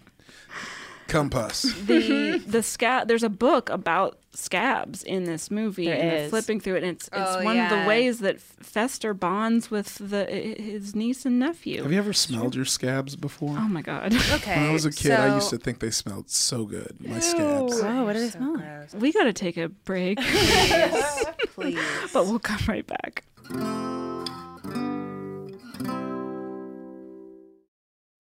come 1.07 1.29
pus. 1.29 1.61
the 1.63 2.41
the 2.45 2.61
scab 2.63 3.07
there's 3.07 3.23
a 3.23 3.29
book 3.29 3.69
about 3.69 4.19
scabs 4.33 5.01
in 5.03 5.23
this 5.23 5.49
movie 5.49 5.85
There 5.85 5.95
and 5.97 6.11
they're 6.11 6.17
is. 6.25 6.29
flipping 6.29 6.59
through 6.59 6.75
it 6.75 6.83
and 6.83 6.91
it's, 6.91 7.09
oh, 7.11 7.21
it's 7.21 7.31
Oh, 7.37 7.43
one 7.43 7.57
of 7.59 7.69
the 7.71 7.85
ways 7.87 8.19
that 8.19 8.39
Fester 8.39 9.15
bonds 9.15 9.71
with 9.71 9.95
the 9.97 10.25
his 10.25 10.93
niece 10.95 11.25
and 11.25 11.39
nephew. 11.39 11.81
Have 11.81 11.91
you 11.91 11.97
ever 11.97 12.13
smelled 12.13 12.53
your 12.55 12.65
scabs 12.65 13.15
before? 13.15 13.55
oh 13.57 13.67
my 13.67 13.81
god. 13.81 14.13
Okay. 14.33 14.55
when 14.55 14.69
I 14.69 14.71
was 14.71 14.85
a 14.85 14.91
kid, 14.91 15.11
I 15.13 15.33
used 15.35 15.49
to 15.49 15.57
think 15.57 15.79
they 15.79 15.89
smelled 15.89 16.29
so 16.29 16.65
good. 16.65 16.95
My 16.99 17.19
scabs. 17.19 17.81
Oh, 17.83 18.03
what 18.05 18.13
do 18.13 18.19
they 18.19 18.29
smell 18.29 18.55
like? 18.57 18.93
we 19.01 19.11
got 19.11 19.23
to 19.23 19.33
take 19.33 19.57
a 19.57 19.69
break, 19.69 20.19
Please. 21.55 21.79
but 22.13 22.27
we'll 22.27 22.37
come 22.39 22.59
right 22.67 22.85
back. 22.85 23.23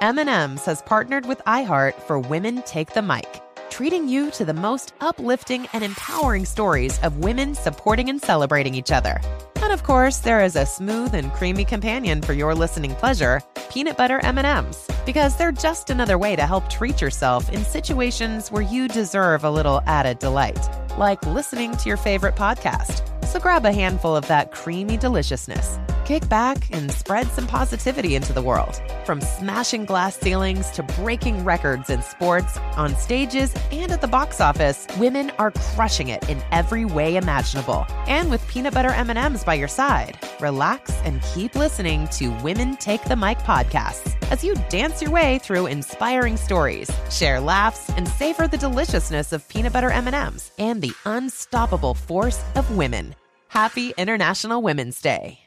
M&M's 0.00 0.64
has 0.64 0.82
partnered 0.82 1.24
with 1.24 1.40
iHeart 1.46 1.94
for 1.94 2.18
Women 2.18 2.62
Take 2.62 2.92
the 2.92 3.00
Mic, 3.00 3.40
treating 3.70 4.08
you 4.08 4.30
to 4.32 4.44
the 4.44 4.52
most 4.52 4.92
uplifting 5.00 5.66
and 5.72 5.84
empowering 5.84 6.44
stories 6.44 6.98
of 7.00 7.18
women 7.18 7.54
supporting 7.54 8.10
and 8.10 8.20
celebrating 8.20 8.74
each 8.74 8.90
other. 8.90 9.20
And 9.64 9.72
of 9.72 9.82
course, 9.82 10.18
there 10.18 10.44
is 10.44 10.56
a 10.56 10.66
smooth 10.66 11.14
and 11.14 11.32
creamy 11.32 11.64
companion 11.64 12.20
for 12.20 12.34
your 12.34 12.54
listening 12.54 12.94
pleasure, 12.96 13.40
peanut 13.70 13.96
butter 13.96 14.20
M&Ms, 14.22 14.90
because 15.06 15.38
they're 15.38 15.52
just 15.52 15.88
another 15.88 16.18
way 16.18 16.36
to 16.36 16.44
help 16.44 16.68
treat 16.68 17.00
yourself 17.00 17.48
in 17.48 17.64
situations 17.64 18.52
where 18.52 18.60
you 18.60 18.88
deserve 18.88 19.42
a 19.42 19.50
little 19.50 19.80
added 19.86 20.18
delight, 20.18 20.60
like 20.98 21.24
listening 21.24 21.74
to 21.78 21.88
your 21.88 21.96
favorite 21.96 22.36
podcast. 22.36 23.08
So 23.26 23.40
grab 23.40 23.64
a 23.64 23.72
handful 23.72 24.14
of 24.14 24.28
that 24.28 24.52
creamy 24.52 24.98
deliciousness. 24.98 25.78
Kick 26.04 26.28
back 26.28 26.58
and 26.70 26.92
spread 26.92 27.26
some 27.28 27.46
positivity 27.46 28.14
into 28.14 28.34
the 28.34 28.42
world. 28.42 28.80
From 29.06 29.22
smashing 29.22 29.86
glass 29.86 30.16
ceilings 30.16 30.70
to 30.72 30.82
breaking 30.82 31.44
records 31.44 31.88
in 31.88 32.02
sports, 32.02 32.58
on 32.76 32.94
stages, 32.96 33.54
and 33.72 33.90
at 33.90 34.02
the 34.02 34.06
box 34.06 34.38
office, 34.38 34.86
women 34.98 35.30
are 35.38 35.50
crushing 35.50 36.08
it 36.08 36.28
in 36.28 36.42
every 36.52 36.84
way 36.84 37.16
imaginable. 37.16 37.86
And 38.06 38.30
with 38.30 38.46
peanut 38.48 38.74
butter 38.74 38.90
M&Ms 38.90 39.44
by 39.44 39.53
your 39.54 39.68
side, 39.68 40.18
relax 40.40 40.92
and 41.04 41.22
keep 41.34 41.54
listening 41.54 42.08
to 42.08 42.28
Women 42.42 42.76
Take 42.76 43.04
the 43.04 43.16
Mic 43.16 43.38
podcasts 43.38 44.16
as 44.30 44.42
you 44.42 44.54
dance 44.68 45.00
your 45.00 45.10
way 45.10 45.38
through 45.38 45.66
inspiring 45.66 46.36
stories, 46.36 46.90
share 47.10 47.40
laughs, 47.40 47.88
and 47.90 48.08
savor 48.08 48.48
the 48.48 48.58
deliciousness 48.58 49.32
of 49.32 49.48
peanut 49.48 49.72
butter 49.72 49.90
M&Ms 49.90 50.50
and 50.58 50.82
the 50.82 50.92
unstoppable 51.06 51.94
force 51.94 52.42
of 52.56 52.76
women. 52.76 53.14
Happy 53.48 53.94
International 53.96 54.62
Women's 54.62 55.00
Day. 55.00 55.43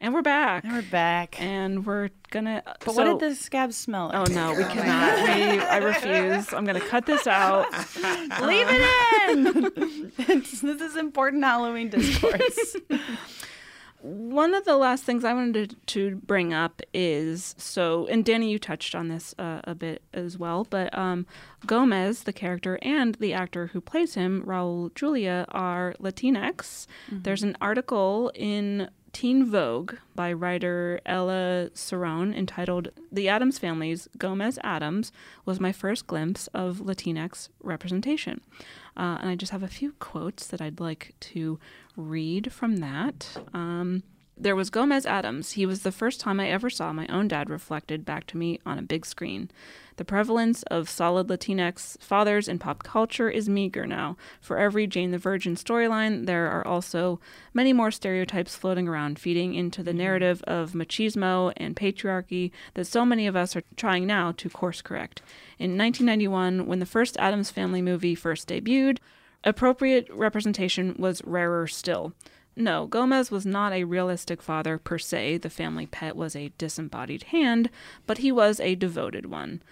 And 0.00 0.14
we're 0.14 0.22
back. 0.22 0.64
And 0.64 0.74
we're 0.74 0.82
back. 0.82 1.40
And 1.42 1.84
we're 1.84 2.10
gonna. 2.30 2.62
But 2.84 2.94
what 2.94 3.04
did 3.04 3.18
the 3.18 3.34
scab 3.34 3.72
smell 3.72 4.06
like? 4.06 4.28
Oh 4.28 4.32
no, 4.32 4.54
we 4.54 4.62
cannot. 4.72 5.24
we, 5.24 5.60
I 5.60 5.78
refuse. 5.78 6.52
I'm 6.54 6.64
gonna 6.64 6.80
cut 6.80 7.04
this 7.04 7.26
out. 7.26 7.66
Leave 8.42 8.66
it 8.70 9.28
in. 9.28 10.12
this 10.40 10.62
is 10.62 10.96
important 10.96 11.42
Halloween 11.42 11.88
discourse. 11.88 12.76
One 14.00 14.54
of 14.54 14.64
the 14.64 14.76
last 14.76 15.02
things 15.02 15.24
I 15.24 15.34
wanted 15.34 15.74
to 15.88 16.14
bring 16.14 16.54
up 16.54 16.80
is 16.94 17.56
so, 17.58 18.06
and 18.06 18.24
Dani, 18.24 18.48
you 18.48 18.60
touched 18.60 18.94
on 18.94 19.08
this 19.08 19.34
uh, 19.40 19.60
a 19.64 19.74
bit 19.74 20.02
as 20.14 20.38
well, 20.38 20.64
but 20.70 20.96
um, 20.96 21.26
Gomez, 21.66 22.22
the 22.22 22.32
character, 22.32 22.78
and 22.82 23.16
the 23.16 23.32
actor 23.32 23.66
who 23.66 23.80
plays 23.80 24.14
him, 24.14 24.44
Raul 24.46 24.94
Julia, 24.94 25.46
are 25.48 25.96
Latinx. 26.00 26.86
There's 27.10 27.42
an 27.42 27.56
article 27.60 28.30
in 28.36 28.88
Teen 29.18 29.46
Vogue 29.46 29.96
by 30.14 30.32
writer 30.32 31.00
Ella 31.04 31.70
Cerón 31.74 32.32
entitled 32.32 32.90
The 33.10 33.28
Addams 33.28 33.58
Family's 33.58 34.08
Gomez 34.16 34.60
Addams 34.62 35.10
was 35.44 35.58
my 35.58 35.72
first 35.72 36.06
glimpse 36.06 36.46
of 36.54 36.76
Latinx 36.76 37.48
representation. 37.60 38.42
Uh, 38.96 39.18
and 39.20 39.28
I 39.28 39.34
just 39.34 39.50
have 39.50 39.64
a 39.64 39.66
few 39.66 39.94
quotes 39.98 40.46
that 40.46 40.60
I'd 40.60 40.78
like 40.78 41.16
to 41.18 41.58
read 41.96 42.52
from 42.52 42.76
that. 42.76 43.36
Um, 43.52 44.04
there 44.40 44.56
was 44.56 44.70
Gomez 44.70 45.04
Addams. 45.04 45.52
He 45.52 45.66
was 45.66 45.82
the 45.82 45.92
first 45.92 46.20
time 46.20 46.38
I 46.38 46.48
ever 46.48 46.70
saw 46.70 46.92
my 46.92 47.06
own 47.08 47.28
dad 47.28 47.50
reflected 47.50 48.04
back 48.04 48.26
to 48.28 48.36
me 48.36 48.60
on 48.64 48.78
a 48.78 48.82
big 48.82 49.04
screen. 49.04 49.50
The 49.96 50.04
prevalence 50.04 50.62
of 50.64 50.88
solid 50.88 51.26
Latinx 51.26 52.00
fathers 52.00 52.46
in 52.46 52.60
pop 52.60 52.84
culture 52.84 53.28
is 53.28 53.48
meager 53.48 53.84
now. 53.84 54.16
For 54.40 54.56
every 54.56 54.86
Jane 54.86 55.10
the 55.10 55.18
Virgin 55.18 55.56
storyline, 55.56 56.26
there 56.26 56.48
are 56.48 56.64
also 56.64 57.18
many 57.52 57.72
more 57.72 57.90
stereotypes 57.90 58.54
floating 58.54 58.86
around, 58.86 59.18
feeding 59.18 59.54
into 59.54 59.82
the 59.82 59.90
mm-hmm. 59.90 59.98
narrative 59.98 60.42
of 60.46 60.72
machismo 60.72 61.52
and 61.56 61.74
patriarchy 61.74 62.52
that 62.74 62.84
so 62.84 63.04
many 63.04 63.26
of 63.26 63.34
us 63.34 63.56
are 63.56 63.64
trying 63.76 64.06
now 64.06 64.32
to 64.36 64.48
course 64.48 64.82
correct. 64.82 65.20
In 65.58 65.76
1991, 65.76 66.66
when 66.66 66.78
the 66.78 66.86
first 66.86 67.16
Addams 67.16 67.50
Family 67.50 67.82
movie 67.82 68.14
first 68.14 68.48
debuted, 68.48 68.98
appropriate 69.42 70.08
representation 70.12 70.94
was 70.96 71.22
rarer 71.24 71.66
still. 71.66 72.12
No, 72.58 72.88
Gomez 72.88 73.30
was 73.30 73.46
not 73.46 73.72
a 73.72 73.84
realistic 73.84 74.42
father 74.42 74.78
per 74.78 74.98
se. 74.98 75.38
The 75.38 75.48
family 75.48 75.86
pet 75.86 76.16
was 76.16 76.34
a 76.34 76.52
disembodied 76.58 77.22
hand, 77.24 77.70
but 78.04 78.18
he 78.18 78.32
was 78.32 78.58
a 78.58 78.74
devoted 78.74 79.26
one. 79.26 79.62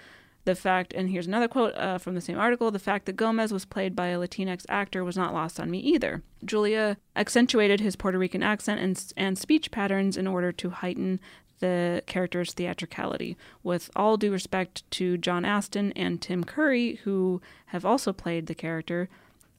The 0.44 0.54
fact, 0.54 0.92
and 0.92 1.10
here's 1.10 1.26
another 1.26 1.48
quote 1.48 1.74
uh, 1.74 1.98
from 1.98 2.14
the 2.14 2.20
same 2.20 2.38
article 2.38 2.70
the 2.70 2.78
fact 2.78 3.06
that 3.06 3.16
Gomez 3.16 3.52
was 3.52 3.64
played 3.64 3.96
by 3.96 4.08
a 4.08 4.18
Latinx 4.18 4.64
actor 4.68 5.02
was 5.02 5.16
not 5.16 5.34
lost 5.34 5.58
on 5.58 5.68
me 5.68 5.80
either. 5.80 6.22
Julia 6.44 6.96
accentuated 7.16 7.80
his 7.80 7.96
Puerto 7.96 8.18
Rican 8.18 8.44
accent 8.44 8.80
and, 8.80 9.12
and 9.16 9.36
speech 9.36 9.72
patterns 9.72 10.16
in 10.16 10.28
order 10.28 10.52
to 10.52 10.70
heighten 10.70 11.18
the 11.58 12.04
character's 12.06 12.52
theatricality. 12.52 13.36
With 13.64 13.90
all 13.96 14.16
due 14.16 14.30
respect 14.30 14.88
to 14.92 15.18
John 15.18 15.44
Astin 15.44 15.90
and 15.96 16.22
Tim 16.22 16.44
Curry, 16.44 17.00
who 17.02 17.42
have 17.66 17.84
also 17.84 18.12
played 18.12 18.46
the 18.46 18.54
character, 18.54 19.08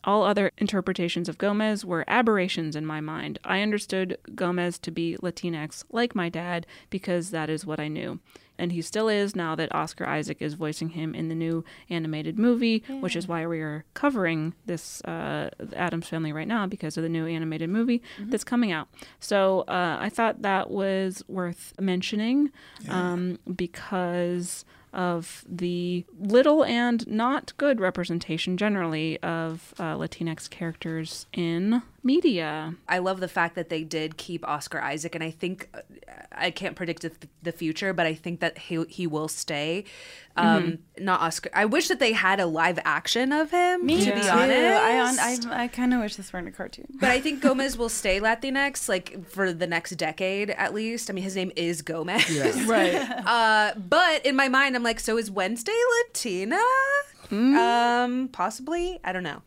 all 0.08 0.24
other 0.24 0.52
interpretations 0.58 1.28
of 1.28 1.38
Gomez 1.38 1.84
were 1.84 2.06
aberrations 2.08 2.78
in 2.78 2.86
my 2.86 3.02
mind. 3.02 3.38
I 3.44 3.62
understood 3.62 4.18
Gomez 4.34 4.80
to 4.80 4.90
be 4.90 5.18
Latinx, 5.22 5.84
like 5.92 6.16
my 6.16 6.30
dad, 6.30 6.66
because 6.90 7.32
that 7.32 7.50
is 7.50 7.66
what 7.66 7.80
I 7.80 7.90
knew. 7.90 8.20
And 8.58 8.72
he 8.72 8.82
still 8.82 9.08
is 9.08 9.36
now 9.36 9.54
that 9.56 9.76
Oscar 9.76 10.06
Isaac 10.08 10.38
is 10.42 10.56
voicing 10.56 10.90
him 10.90 11.14
in 11.14 11.28
the 11.30 11.36
new 11.36 11.64
animated 11.92 12.40
movie, 12.40 12.84
which 13.02 13.16
is 13.16 13.28
why 13.28 13.46
we 13.46 13.60
are 13.60 13.84
covering 13.94 14.54
this 14.66 15.02
uh, 15.02 15.50
Addams 15.76 16.08
Family 16.08 16.32
right 16.34 16.48
now 16.48 16.66
because 16.66 16.98
of 16.98 17.04
the 17.04 17.10
new 17.10 17.28
animated 17.28 17.70
movie 17.70 18.02
that's 18.18 18.44
coming 18.44 18.72
out. 18.72 18.88
So 19.20 19.62
uh, 19.68 19.98
I 20.00 20.10
thought 20.10 20.42
that 20.42 20.72
was 20.72 21.22
worth 21.28 21.74
mentioning 21.80 22.50
um, 22.90 23.38
because 23.56 24.66
of 24.98 25.46
the 25.48 26.04
little 26.20 26.66
and 26.66 27.08
not 27.08 27.54
good 27.58 27.80
representation 27.80 28.58
generally 28.58 29.22
of 29.22 29.74
uh, 29.80 29.96
Latinx 29.96 30.50
characters 30.50 31.28
in 31.32 31.84
media. 32.08 32.74
I 32.88 32.98
love 32.98 33.20
the 33.20 33.28
fact 33.28 33.54
that 33.56 33.70
they 33.70 33.84
did 33.84 34.18
keep 34.18 34.48
Oscar 34.48 34.80
Isaac, 34.82 35.14
and 35.14 35.24
I 35.24 35.30
think 35.30 35.70
uh, 35.76 35.82
I 36.32 36.50
can't 36.50 36.76
predict 36.76 37.04
the, 37.04 37.12
the 37.44 37.52
future, 37.52 37.94
but 37.94 38.06
I 38.08 38.16
think 38.16 38.40
that 38.40 38.58
he 38.58 38.84
he 38.90 39.06
will 39.06 39.28
stay. 39.28 39.84
Um, 40.38 40.80
Not 41.00 41.22
Oscar. 41.22 41.50
I 41.54 41.66
wish 41.66 41.88
that 41.88 42.00
they 42.00 42.14
had 42.14 42.40
a 42.40 42.46
live 42.46 42.78
action 42.86 43.32
of 43.32 43.50
him. 43.50 43.84
Me 43.86 43.98
to 43.98 44.06
too. 44.06 44.22
be 44.22 44.30
honest, 44.30 45.20
I, 45.20 45.38
I, 45.52 45.64
I 45.64 45.68
kind 45.68 45.96
of 45.96 46.00
wish 46.00 46.16
this 46.16 46.32
weren't 46.32 46.48
a 46.48 46.52
cartoon. 46.52 46.86
but 47.00 47.10
I 47.10 47.20
think 47.26 47.42
Gomez 47.42 47.76
will 47.76 47.90
stay 47.90 48.20
Latinx 48.20 48.88
like 48.88 49.28
for 49.28 49.52
the 49.52 49.66
next 49.66 49.92
decade 49.96 50.52
at 50.52 50.76
least. 50.76 51.10
I 51.10 51.14
mean, 51.14 51.24
his 51.24 51.36
name 51.36 51.52
is 51.56 51.82
Gomez. 51.82 52.26
Right. 52.68 52.94
Uh, 53.26 53.74
but 53.78 54.26
in 54.26 54.36
my 54.36 54.48
mind, 54.48 54.76
I'm 54.76 54.84
like, 54.84 55.00
so 55.00 55.18
is 55.18 55.30
Wednesday 55.32 55.80
Latina? 56.06 56.62
Um, 57.32 58.30
possibly. 58.32 59.00
I 59.04 59.12
don't 59.12 59.24
know. 59.24 59.42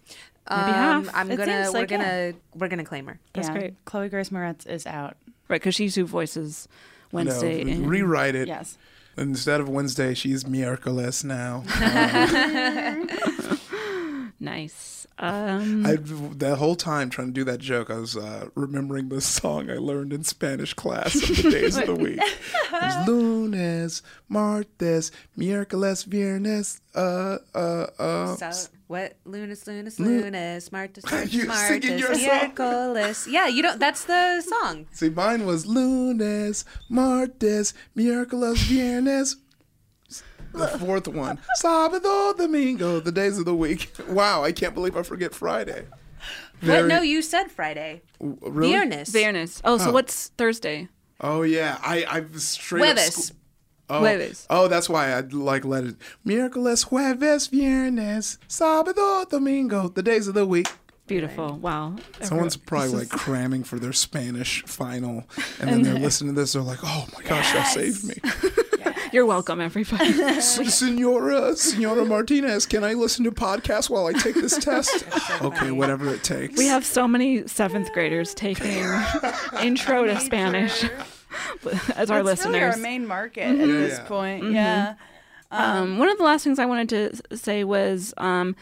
Maybe 0.51 0.61
um, 0.63 1.05
half. 1.05 1.11
I'm 1.15 1.31
It 1.31 1.37
gonna. 1.37 1.65
seems 1.65 1.75
We're 1.75 1.81
like, 1.81 1.89
gonna. 1.89 2.33
We're 2.55 2.69
gonna 2.69 2.85
claim 2.85 3.07
her. 3.07 3.19
That's 3.33 3.49
Yeah, 3.49 3.55
great. 3.55 3.85
Chloe 3.85 4.09
Grace 4.09 4.31
Moretz 4.31 4.67
is 4.67 4.87
out. 4.87 5.17
Right, 5.49 5.61
because 5.61 5.75
she's 5.75 5.95
who 5.95 6.05
voices 6.07 6.69
Wednesday. 7.13 7.65
No, 7.65 7.73
in- 7.73 7.87
rewrite 7.87 8.35
it. 8.35 8.49
Yes. 8.49 8.77
Instead 9.17 9.61
of 9.61 9.69
Wednesday, 9.69 10.15
she's 10.15 10.45
Miércoles 10.45 11.25
now. 11.25 11.65
nice. 14.41 15.07
Um, 15.19 15.85
I 15.87 15.97
that 16.39 16.57
whole 16.59 16.75
time 16.77 17.11
trying 17.11 17.29
to 17.29 17.33
do 17.35 17.45
that 17.45 17.61
joke, 17.61 17.91
I 17.91 17.99
was 17.99 18.17
uh, 18.17 18.49
remembering 18.55 19.09
the 19.11 19.21
song 19.21 19.71
I 19.71 19.75
learned 19.77 20.13
in 20.13 20.25
Spanish 20.25 20.73
class 20.75 21.15
of 21.15 21.37
the 21.43 21.51
days 21.51 21.77
of 21.77 21.87
the 21.87 21.95
week. 22.07 22.19
It 22.19 22.73
was 22.73 23.07
lunes, 23.09 24.03
martes, 24.29 25.11
miércoles, 25.37 26.07
viernes, 26.07 26.81
uh, 26.95 27.39
uh, 27.55 27.87
uh. 27.99 28.37
So 28.37 28.71
what? 28.87 29.17
Lunes, 29.25 29.67
lunes, 29.67 30.01
Lu- 30.01 30.23
lunes, 30.23 30.73
martes, 30.73 31.05
martes, 31.11 31.33
You 31.35 31.47
martes, 31.47 31.85
miércoles. 31.85 33.27
Yeah, 33.31 33.47
you 33.47 33.63
don't. 33.63 33.79
That's 33.79 34.05
the 34.05 34.41
song. 34.41 34.87
See, 34.93 35.11
mine 35.11 35.45
was 35.47 35.67
lunes, 35.67 36.65
martes, 36.89 37.75
miércoles, 37.97 38.57
viernes. 38.57 39.37
The 40.53 40.67
fourth 40.79 41.07
one, 41.09 41.39
sábado, 41.63 42.37
domingo, 42.37 43.01
the 43.01 43.13
days 43.13 43.39
of 43.39 43.45
the 43.45 43.55
week. 43.55 43.91
Wow, 44.09 44.43
I 44.43 44.53
can't 44.53 44.75
believe 44.75 44.97
I 44.97 45.03
forget 45.03 45.33
Friday. 45.35 45.85
What? 45.87 46.61
Very- 46.61 46.89
No, 46.89 47.01
you 47.03 47.23
said 47.23 47.51
Friday. 47.51 48.03
really? 48.21 48.73
Viernes. 48.75 49.11
Viernes. 49.11 49.61
Oh, 49.65 49.79
so 49.79 49.91
Oh. 49.91 49.93
what's 49.93 50.29
Thursday? 50.37 50.89
Oh 51.21 51.43
yeah, 51.43 51.79
I 51.83 52.05
I 52.05 52.21
was 52.21 52.45
straight 52.47 52.83
up 52.89 52.97
Jueves. 52.97 53.13
sc- 53.13 53.35
Oh, 53.89 54.03
Jueves. 54.03 54.47
oh, 54.51 54.69
that's 54.69 54.89
why 54.89 55.13
I 55.13 55.21
like 55.21 55.65
let 55.65 55.85
it. 55.85 55.97
Miércoles, 56.27 56.87
jueves, 56.91 57.49
viernes, 57.51 58.39
sábado, 58.49 59.29
domingo, 59.29 59.89
the 59.89 60.03
days 60.03 60.29
of 60.29 60.35
the 60.35 60.47
week. 60.47 60.69
Beautiful. 61.07 61.57
Wow. 61.59 61.97
Someone's 62.21 62.57
probably 62.57 62.91
like 62.91 63.03
is- 63.15 63.21
cramming 63.25 63.65
for 63.65 63.79
their 63.79 63.93
Spanish 63.93 64.63
final, 64.65 65.25
and 65.61 65.69
then 65.71 65.83
they're 65.83 65.99
listening 65.99 66.35
to 66.35 66.41
this. 66.41 66.53
They're 66.53 66.63
like, 66.63 66.79
"Oh 66.85 67.07
my 67.17 67.23
gosh, 67.23 67.53
that 67.53 67.67
saved 67.73 68.05
me." 68.05 68.15
You're 69.13 69.27
welcome, 69.27 69.61
everybody. 69.61 70.13
Senora, 70.41 71.57
Senora 71.57 72.05
Martinez, 72.05 72.67
can 72.67 72.85
I 72.85 72.93
listen 72.95 73.25
to 73.25 73.33
podcasts 73.33 73.91
while 73.91 74.07
I 74.07 74.13
take 74.13 74.35
this 74.35 74.57
test? 74.59 75.05
okay, 75.43 75.71
whatever 75.71 76.09
it 76.13 76.23
takes. 76.23 76.57
we 76.59 76.67
have 76.67 76.85
so 76.85 77.07
many 77.09 77.47
seventh 77.47 77.93
graders 77.93 78.35
taking 78.35 78.85
intro 79.63 80.05
to 80.05 80.19
Spanish 80.21 80.85
as 80.85 80.91
our 80.91 81.75
That's 81.95 82.11
really 82.11 82.23
listeners. 82.23 82.75
our 82.77 82.81
main 82.81 83.07
market 83.07 83.43
at 83.45 83.59
this 83.67 83.99
Yeah. 83.99 84.05
point. 84.05 84.53
Yeah. 84.53 84.95
Um, 85.51 85.99
one 85.99 86.09
of 86.09 86.17
the 86.19 86.25
last 86.25 86.45
things 86.45 86.59
I 86.59 86.67
wanted 86.67 86.89
to 87.31 87.37
say 87.37 87.65
was 87.65 88.15
um, 88.19 88.55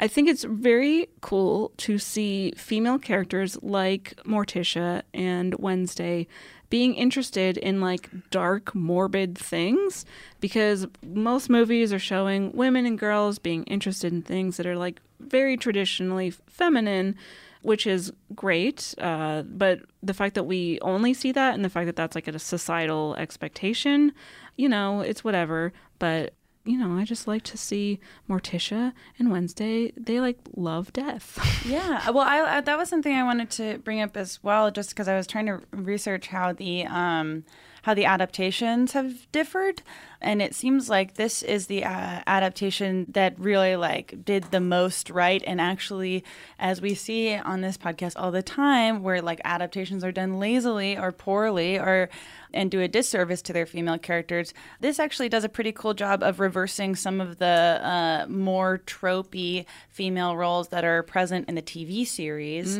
I 0.00 0.08
think 0.08 0.28
it's 0.28 0.42
very 0.42 1.08
cool 1.20 1.70
to 1.78 1.98
see 1.98 2.52
female 2.56 2.98
characters 2.98 3.56
like 3.62 4.14
Morticia 4.26 5.02
and 5.14 5.54
Wednesday 5.56 6.26
being 6.72 6.94
interested 6.94 7.58
in 7.58 7.82
like 7.82 8.08
dark, 8.30 8.74
morbid 8.74 9.36
things 9.36 10.06
because 10.40 10.86
most 11.06 11.50
movies 11.50 11.92
are 11.92 11.98
showing 11.98 12.50
women 12.52 12.86
and 12.86 12.98
girls 12.98 13.38
being 13.38 13.62
interested 13.64 14.10
in 14.10 14.22
things 14.22 14.56
that 14.56 14.64
are 14.64 14.78
like 14.78 14.98
very 15.20 15.58
traditionally 15.58 16.30
feminine, 16.30 17.14
which 17.60 17.86
is 17.86 18.10
great. 18.34 18.94
Uh, 18.96 19.42
but 19.42 19.80
the 20.02 20.14
fact 20.14 20.34
that 20.34 20.44
we 20.44 20.78
only 20.80 21.12
see 21.12 21.30
that 21.30 21.52
and 21.52 21.62
the 21.62 21.68
fact 21.68 21.84
that 21.84 21.94
that's 21.94 22.14
like 22.14 22.26
a 22.26 22.38
societal 22.38 23.16
expectation, 23.16 24.10
you 24.56 24.66
know, 24.66 25.02
it's 25.02 25.22
whatever. 25.22 25.74
But 25.98 26.32
you 26.64 26.78
know, 26.78 26.96
I 26.96 27.04
just 27.04 27.26
like 27.26 27.42
to 27.44 27.58
see 27.58 27.98
Morticia 28.28 28.92
and 29.18 29.32
Wednesday. 29.32 29.92
They 29.96 30.20
like 30.20 30.38
love 30.56 30.92
death. 30.92 31.38
Yeah, 31.64 32.10
well, 32.10 32.26
I, 32.26 32.58
I 32.58 32.60
that 32.60 32.76
was 32.76 32.88
something 32.88 33.14
I 33.14 33.22
wanted 33.22 33.48
to 33.50 33.78
bring 33.78 34.00
up 34.00 34.16
as 34.16 34.42
well, 34.42 34.72
just 34.72 34.90
because 34.90 35.06
I 35.06 35.16
was 35.16 35.28
trying 35.28 35.46
to 35.46 35.60
research 35.70 36.26
how 36.26 36.52
the 36.52 36.84
um, 36.86 37.44
how 37.82 37.94
the 37.94 38.04
adaptations 38.04 38.92
have 38.92 39.30
differed, 39.32 39.82
and 40.20 40.40
it 40.40 40.54
seems 40.54 40.88
like 40.88 41.14
this 41.14 41.42
is 41.42 41.66
the 41.66 41.84
uh, 41.84 42.22
adaptation 42.26 43.06
that 43.10 43.38
really 43.38 43.76
like 43.76 44.24
did 44.24 44.44
the 44.44 44.60
most 44.60 45.10
right. 45.10 45.42
And 45.46 45.60
actually, 45.60 46.24
as 46.58 46.80
we 46.80 46.94
see 46.94 47.34
on 47.34 47.60
this 47.60 47.76
podcast 47.76 48.14
all 48.16 48.30
the 48.30 48.42
time, 48.42 49.02
where 49.02 49.20
like 49.20 49.40
adaptations 49.44 50.04
are 50.04 50.12
done 50.12 50.38
lazily 50.38 50.96
or 50.96 51.12
poorly 51.12 51.78
or 51.78 52.08
and 52.54 52.70
do 52.70 52.80
a 52.80 52.88
disservice 52.88 53.40
to 53.42 53.52
their 53.52 53.64
female 53.64 53.98
characters. 53.98 54.52
This 54.80 55.00
actually 55.00 55.30
does 55.30 55.42
a 55.42 55.48
pretty 55.48 55.72
cool 55.72 55.94
job 55.94 56.22
of 56.22 56.38
reversing 56.38 56.94
some 56.96 57.18
of 57.20 57.38
the 57.38 57.46
uh, 57.46 58.26
more 58.28 58.82
tropey 58.86 59.64
female 59.88 60.36
roles 60.36 60.68
that 60.68 60.84
are 60.84 61.02
present 61.02 61.48
in 61.48 61.54
the 61.54 61.62
TV 61.62 62.06
series, 62.06 62.76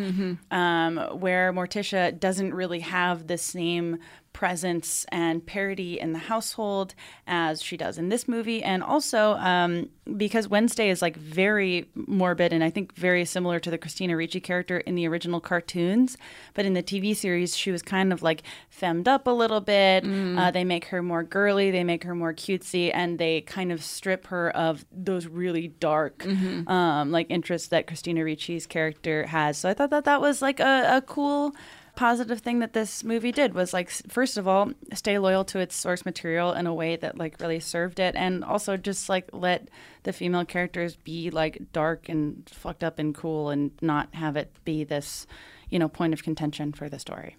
um, 0.51 0.99
where 1.19 1.53
Morticia 1.55 2.19
doesn't 2.19 2.53
really 2.55 2.81
have 2.81 3.27
the 3.29 3.39
same 3.39 3.99
presence 4.33 5.05
and 5.11 5.45
parody 5.45 6.01
in 6.01 6.13
the 6.13 6.19
household 6.19 6.95
as 7.27 7.63
she 7.63 7.77
does 7.77 7.99
in 7.99 8.09
this 8.09 8.27
movie. 8.27 8.63
And 8.63 8.83
also 8.83 9.33
um, 9.33 9.89
because 10.17 10.49
wednesday 10.49 10.89
is 10.91 11.01
like 11.01 11.17
very 11.17 11.89
morbid 11.95 12.53
and 12.53 12.65
i 12.65 12.69
think 12.69 12.93
very 12.97 13.25
similar 13.25 13.61
to 13.61 13.71
the 13.71 13.79
christina 13.79 14.17
ricci 14.17 14.41
character 14.41 14.79
in 14.79 14.95
the 14.97 15.07
original 15.07 15.41
cartoons. 15.41 16.17
But 16.55 16.67
in 16.67 16.75
the 16.75 16.83
tv 16.83 17.15
series 17.15 17.57
she 17.57 17.71
was 17.71 17.83
kind 17.83 18.13
of 18.13 18.23
like 18.23 18.43
femmed 18.69 19.07
up 19.07 19.27
a 19.27 19.31
little 19.31 19.61
bit. 19.61 20.05
Uh, 20.05 20.51
they 20.51 20.65
make 20.65 20.87
her 20.87 21.03
more 21.03 21.23
girly 21.23 21.71
they 21.71 21.85
make 21.85 22.05
her 22.05 22.15
more 22.15 22.33
cutesy 22.35 22.91
and 22.93 23.19
they 23.19 23.43
kind 23.43 23.71
of 23.71 23.83
strip 23.85 24.27
her 24.27 24.51
of 24.57 24.85
those 24.91 25.27
really 25.27 25.69
dark 25.69 26.25
um, 26.69 27.11
like 27.13 27.27
interests 27.31 27.69
that 27.69 27.87
christina 27.87 28.25
ricci's 28.25 28.67
character 28.67 29.27
has. 29.27 29.57
So 29.59 29.69
i 29.69 29.75
thought 29.75 29.91
that 29.91 30.05
that 30.05 30.21
was 30.21 30.43
like 30.43 30.59
a, 30.59 30.97
a 30.97 31.03
cool 31.03 31.55
positive 31.95 32.41
thing 32.41 32.61
that 32.61 32.73
this 32.73 33.05
movie 33.05 33.33
did 33.33 33.53
was 33.53 33.73
like 33.73 33.91
first 33.91 34.39
of 34.39 34.49
all 34.49 34.71
stay 34.95 35.19
loyal 35.19 35.45
to 35.45 35.59
its 35.59 35.77
source 35.77 36.05
material 36.07 36.53
in 36.53 36.67
a 36.67 36.73
way 36.73 36.97
that 36.97 37.19
like 37.19 37.39
really 37.39 37.61
served 37.61 38.01
it 38.01 38.15
and 38.17 38.43
also 38.43 38.77
just 38.77 39.09
like 39.09 39.29
let 39.33 39.69
the 40.05 40.13
female 40.13 40.45
characters 40.45 40.97
be 40.97 41.31
like 41.31 41.61
dark 41.73 42.09
and 42.09 42.49
fucked 42.51 42.83
up 42.83 42.99
and 42.99 43.15
cool 43.15 43.51
and 43.51 43.73
not 43.83 44.15
have 44.15 44.37
it 44.37 44.51
be 44.65 44.85
this 44.85 45.27
you 45.69 45.79
know 45.79 45.89
point 45.89 46.15
of 46.15 46.23
contention 46.23 46.73
for 46.73 46.89
the 46.89 46.99
story 46.99 47.37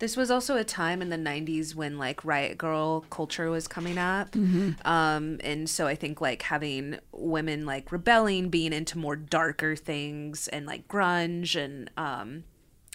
This 0.00 0.16
was 0.16 0.32
also 0.32 0.56
a 0.56 0.64
time 0.64 1.00
in 1.00 1.10
the 1.10 1.16
90s 1.16 1.76
when 1.76 1.96
like 1.96 2.24
riot 2.24 2.58
girl 2.58 3.04
culture 3.08 3.50
was 3.50 3.68
coming 3.68 3.98
up. 3.98 4.32
Mm-hmm. 4.32 4.84
Um, 4.84 5.38
and 5.44 5.70
so 5.70 5.86
I 5.86 5.94
think 5.94 6.20
like 6.20 6.42
having 6.42 6.98
women 7.12 7.66
like 7.66 7.92
rebelling, 7.92 8.48
being 8.48 8.72
into 8.72 8.98
more 8.98 9.14
darker 9.14 9.76
things 9.76 10.48
and 10.48 10.66
like 10.66 10.88
grunge 10.88 11.54
and 11.54 11.88
um, 11.96 12.42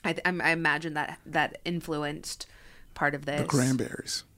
I, 0.03 0.13
th- 0.13 0.21
I'm- 0.25 0.41
I 0.41 0.51
imagine 0.51 0.93
that 0.95 1.19
that 1.25 1.59
influenced 1.65 2.45
part 2.93 3.15
of 3.15 3.25
this. 3.25 3.41
The 3.41 3.47
cranberries. 3.47 4.23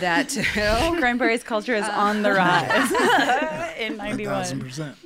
That 0.00 0.30
too. 0.30 0.42
cranberries 0.98 1.44
culture 1.44 1.76
is 1.76 1.84
on 1.88 2.22
the 2.22 2.32
rise 2.32 2.90
in 3.78 3.96
91 3.96 4.34
thousand 4.34 4.60
percent. 4.60 4.96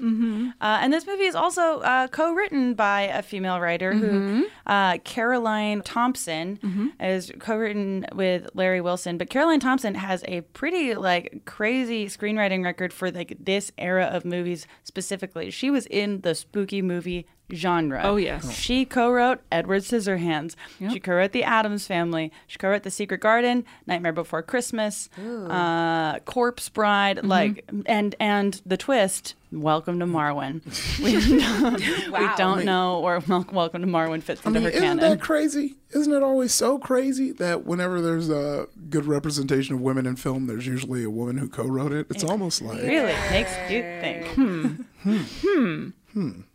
Uh, 0.58 0.78
and 0.80 0.90
this 0.90 1.06
movie 1.06 1.24
is 1.24 1.34
also 1.34 1.80
uh, 1.80 2.08
co-written 2.08 2.72
by 2.72 3.02
a 3.02 3.20
female 3.20 3.60
writer 3.60 3.92
who, 3.92 4.46
uh, 4.66 4.96
Caroline 5.04 5.82
Thompson, 5.82 6.92
is 6.98 7.30
co-written 7.40 8.06
with 8.14 8.48
Larry 8.54 8.80
Wilson. 8.80 9.18
But 9.18 9.28
Caroline 9.28 9.60
Thompson 9.60 9.94
has 9.96 10.24
a 10.26 10.40
pretty 10.40 10.94
like 10.94 11.42
crazy 11.44 12.06
screenwriting 12.06 12.64
record 12.64 12.94
for 12.94 13.10
like 13.10 13.36
this 13.38 13.70
era 13.76 14.04
of 14.06 14.24
movies 14.24 14.66
specifically. 14.82 15.50
She 15.50 15.68
was 15.70 15.84
in 15.86 16.22
the 16.22 16.34
spooky 16.34 16.80
movie 16.80 17.26
genre. 17.52 18.00
Oh, 18.04 18.16
yes. 18.16 18.50
She 18.52 18.84
co-wrote 18.84 19.40
Edward 19.52 19.82
Scissorhands. 19.82 20.54
She 20.90 20.98
co-wrote 21.00 21.32
The 21.32 21.44
Addams 21.44 21.86
Family. 21.86 22.32
She 22.46 22.58
co-wrote 22.58 22.82
The 22.82 22.90
Secret 22.90 23.20
Garden, 23.20 23.64
Nightmare 23.86 24.12
Before 24.12 24.42
Christmas, 24.42 25.08
uh, 25.18 26.18
Corpse 26.20 26.68
Bride, 26.68 27.18
Mm-hmm. 27.18 27.28
like 27.28 27.64
and 27.86 28.14
and 28.20 28.60
the 28.64 28.76
twist. 28.76 29.34
Welcome 29.50 29.98
to 29.98 30.06
Marwen. 30.06 30.62
We, 31.02 31.12
don't, 31.38 32.10
wow. 32.10 32.18
we 32.30 32.36
don't 32.38 32.64
know 32.64 33.00
where 33.00 33.20
Wel- 33.20 33.44
Welcome 33.52 33.82
to 33.82 33.86
Marwen 33.86 34.22
fits 34.22 34.40
I 34.44 34.48
into 34.48 34.60
mean, 34.60 34.62
her 34.64 34.68
isn't 34.70 34.82
canon. 34.82 35.10
that 35.10 35.20
crazy? 35.20 35.74
Isn't 35.90 36.10
it 36.10 36.22
always 36.22 36.54
so 36.54 36.78
crazy 36.78 37.32
that 37.32 37.66
whenever 37.66 38.00
there's 38.00 38.30
a 38.30 38.66
good 38.88 39.04
representation 39.04 39.74
of 39.74 39.82
women 39.82 40.06
in 40.06 40.16
film, 40.16 40.46
there's 40.46 40.66
usually 40.66 41.04
a 41.04 41.10
woman 41.10 41.36
who 41.36 41.50
co-wrote 41.50 41.92
it? 41.92 42.06
It's 42.08 42.24
almost 42.24 42.62
like 42.62 42.80
really 42.80 43.12
makes 43.30 43.52
you 43.68 43.82
think. 44.00 44.86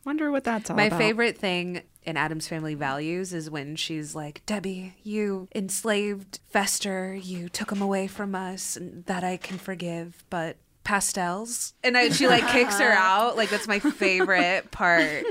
Wonder 0.05 0.31
what 0.31 0.43
that's 0.43 0.69
all 0.69 0.75
My 0.75 0.85
about. 0.85 0.99
favorite 0.99 1.37
thing 1.37 1.81
in 2.03 2.15
Addams 2.17 2.47
Family 2.47 2.73
Values 2.73 3.33
is 3.33 3.49
when 3.49 3.75
she's 3.75 4.15
like, 4.15 4.41
Debbie, 4.45 4.95
you 5.03 5.49
enslaved 5.53 6.39
Fester, 6.47 7.13
you 7.15 7.49
took 7.49 7.71
him 7.71 7.81
away 7.81 8.07
from 8.07 8.33
us, 8.33 8.77
that 8.81 9.23
I 9.23 9.37
can 9.37 9.57
forgive, 9.57 10.23
but 10.29 10.57
pastels. 10.87 11.73
And 11.83 11.97
I, 11.97 12.09
she 12.09 12.27
like 12.27 12.47
kicks 12.47 12.79
her 12.79 12.91
out. 12.97 13.35
Like, 13.35 13.49
that's 13.49 13.67
my 13.67 13.79
favorite 13.79 14.71
part. 14.71 15.25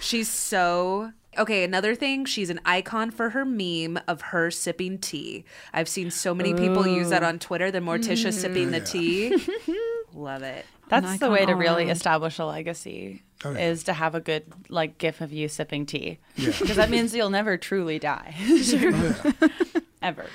She's 0.00 0.28
so. 0.28 1.12
Okay, 1.38 1.64
another 1.64 1.94
thing, 1.94 2.26
she's 2.26 2.50
an 2.50 2.60
icon 2.66 3.10
for 3.10 3.30
her 3.30 3.46
meme 3.46 3.98
of 4.06 4.20
her 4.20 4.50
sipping 4.50 4.98
tea. 4.98 5.46
I've 5.72 5.88
seen 5.88 6.10
so 6.10 6.34
many 6.34 6.52
people 6.52 6.86
use 6.86 7.08
that 7.08 7.22
on 7.22 7.38
Twitter, 7.38 7.70
the 7.70 7.78
Morticia 7.78 8.30
sipping 8.34 8.70
the 8.70 8.82
mm. 8.82 8.90
tea. 8.90 9.48
Love 10.14 10.42
it. 10.42 10.66
That's 10.88 11.18
the 11.18 11.30
way 11.30 11.46
to 11.46 11.54
really 11.54 11.88
establish 11.88 12.38
a 12.38 12.44
legacy. 12.44 13.22
Oh, 13.44 13.50
yeah. 13.52 13.70
Is 13.70 13.84
to 13.84 13.92
have 13.92 14.14
a 14.14 14.20
good 14.20 14.44
like 14.68 14.98
gif 14.98 15.20
of 15.20 15.32
you 15.32 15.48
sipping 15.48 15.84
tea, 15.84 16.18
because 16.36 16.76
that 16.76 16.90
means 16.90 17.12
you'll 17.14 17.30
never 17.30 17.56
truly 17.56 17.98
die, 17.98 18.36
ever. 20.02 20.26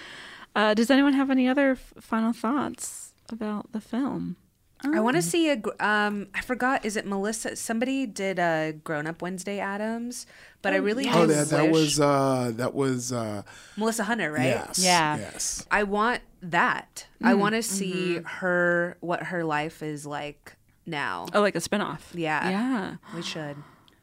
Uh, 0.56 0.74
does 0.74 0.90
anyone 0.92 1.14
have 1.14 1.30
any 1.30 1.48
other 1.48 1.72
f- 1.72 1.94
final 2.02 2.34
thoughts 2.34 3.14
about 3.30 3.72
the 3.72 3.80
film? 3.80 4.36
I 4.84 5.00
want 5.00 5.16
to 5.16 5.22
see 5.24 5.50
a. 5.50 5.62
Um, 5.80 6.28
I 6.36 6.42
forgot. 6.42 6.86
Is 6.86 6.98
it 6.98 7.06
Melissa? 7.06 7.56
Somebody 7.56 8.06
did 8.06 8.38
a 8.38 8.74
Grown 8.84 9.08
Up 9.08 9.22
Wednesday 9.24 9.60
Addams, 9.60 10.28
but 10.62 10.74
I 10.74 10.76
really 10.78 11.08
oh, 11.10 11.26
do 11.26 11.34
that 11.34 11.48
that 11.50 11.72
was 11.72 12.00
uh, 12.00 12.52
that 12.56 12.76
was 12.76 13.12
uh, 13.12 13.42
Melissa 13.76 14.04
Hunter, 14.04 14.32
right? 14.32 14.44
yes, 14.46 14.80
Yeah. 14.84 15.18
yes. 15.18 15.66
I 15.72 15.82
want 15.84 16.22
that. 16.52 17.08
I 17.24 17.34
want 17.34 17.56
to 17.56 17.64
see 17.64 18.20
her 18.26 18.98
what 19.02 19.24
her 19.24 19.44
life 19.44 19.82
is 19.84 20.06
like 20.06 20.56
now. 20.86 21.28
Oh, 21.34 21.42
like 21.42 21.56
a 21.56 21.60
spinoff. 21.60 22.02
Yeah. 22.14 22.50
Yeah. 22.50 22.96
We 23.16 23.22
should. 23.22 23.58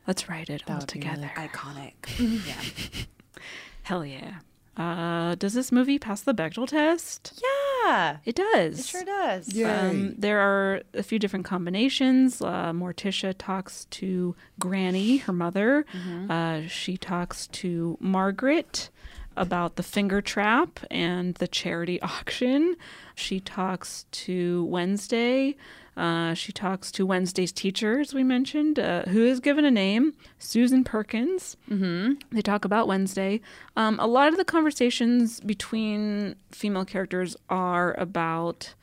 Let's 0.06 0.28
write 0.28 0.50
it 0.50 0.62
all 0.68 0.80
together. 0.82 1.30
Iconic. 1.36 1.94
yeah. 2.46 3.02
Hell 3.84 4.04
yeah. 4.04 4.34
Uh, 4.76 5.36
does 5.36 5.54
this 5.54 5.70
movie 5.70 6.00
pass 6.00 6.22
the 6.22 6.34
Bechdel 6.34 6.66
test? 6.66 7.40
Yeah, 7.84 8.16
It 8.24 8.34
does. 8.34 8.80
it 8.80 8.86
sure 8.86 9.04
does. 9.04 9.54
Yay. 9.54 9.64
Um, 9.64 10.14
there 10.18 10.40
are 10.40 10.82
a 10.94 11.02
few 11.04 11.20
different 11.20 11.44
combinations. 11.44 12.42
Uh, 12.42 12.72
Morticia 12.72 13.34
talks 13.38 13.84
to 13.90 14.34
Granny, 14.58 15.18
her 15.18 15.32
mother. 15.32 15.86
Uh, 16.28 16.62
she 16.66 16.96
talks 16.96 17.46
to 17.48 17.96
Margaret 18.00 18.90
about 19.36 19.76
the 19.76 19.82
finger 19.82 20.20
trap 20.20 20.80
and 20.90 21.34
the 21.36 21.48
charity 21.48 22.00
auction. 22.02 22.76
She 23.14 23.40
talks 23.40 24.06
to 24.12 24.64
Wednesday. 24.64 25.56
Uh, 25.96 26.34
she 26.34 26.50
talks 26.50 26.90
to 26.90 27.06
Wednesday's 27.06 27.52
teacher, 27.52 28.00
as 28.00 28.12
we 28.12 28.24
mentioned, 28.24 28.78
uh, 28.78 29.02
who 29.02 29.24
is 29.24 29.38
given 29.38 29.64
a 29.64 29.70
name, 29.70 30.12
Susan 30.38 30.82
Perkins. 30.82 31.56
Mm-hmm. 31.70 32.14
They 32.32 32.42
talk 32.42 32.64
about 32.64 32.88
Wednesday. 32.88 33.40
Um, 33.76 34.00
a 34.00 34.06
lot 34.06 34.28
of 34.28 34.36
the 34.36 34.44
conversations 34.44 35.38
between 35.40 36.34
female 36.50 36.84
characters 36.84 37.36
are 37.48 37.94
about 37.94 38.74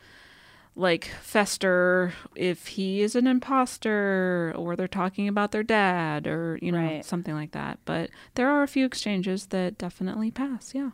like 0.75 1.05
Fester, 1.21 2.13
if 2.35 2.67
he 2.67 3.01
is 3.01 3.15
an 3.15 3.27
imposter, 3.27 4.53
or 4.55 4.75
they're 4.75 4.87
talking 4.87 5.27
about 5.27 5.51
their 5.51 5.63
dad, 5.63 6.27
or 6.27 6.57
you 6.61 6.71
know 6.71 6.77
Right. 6.79 7.05
something 7.05 7.33
like 7.33 7.51
that. 7.51 7.79
But 7.85 8.09
there 8.35 8.49
are 8.49 8.63
a 8.63 8.67
few 8.67 8.85
exchanges 8.85 9.47
that 9.47 9.77
definitely 9.77 10.31
pass. 10.31 10.73
Yeah. 10.73 10.91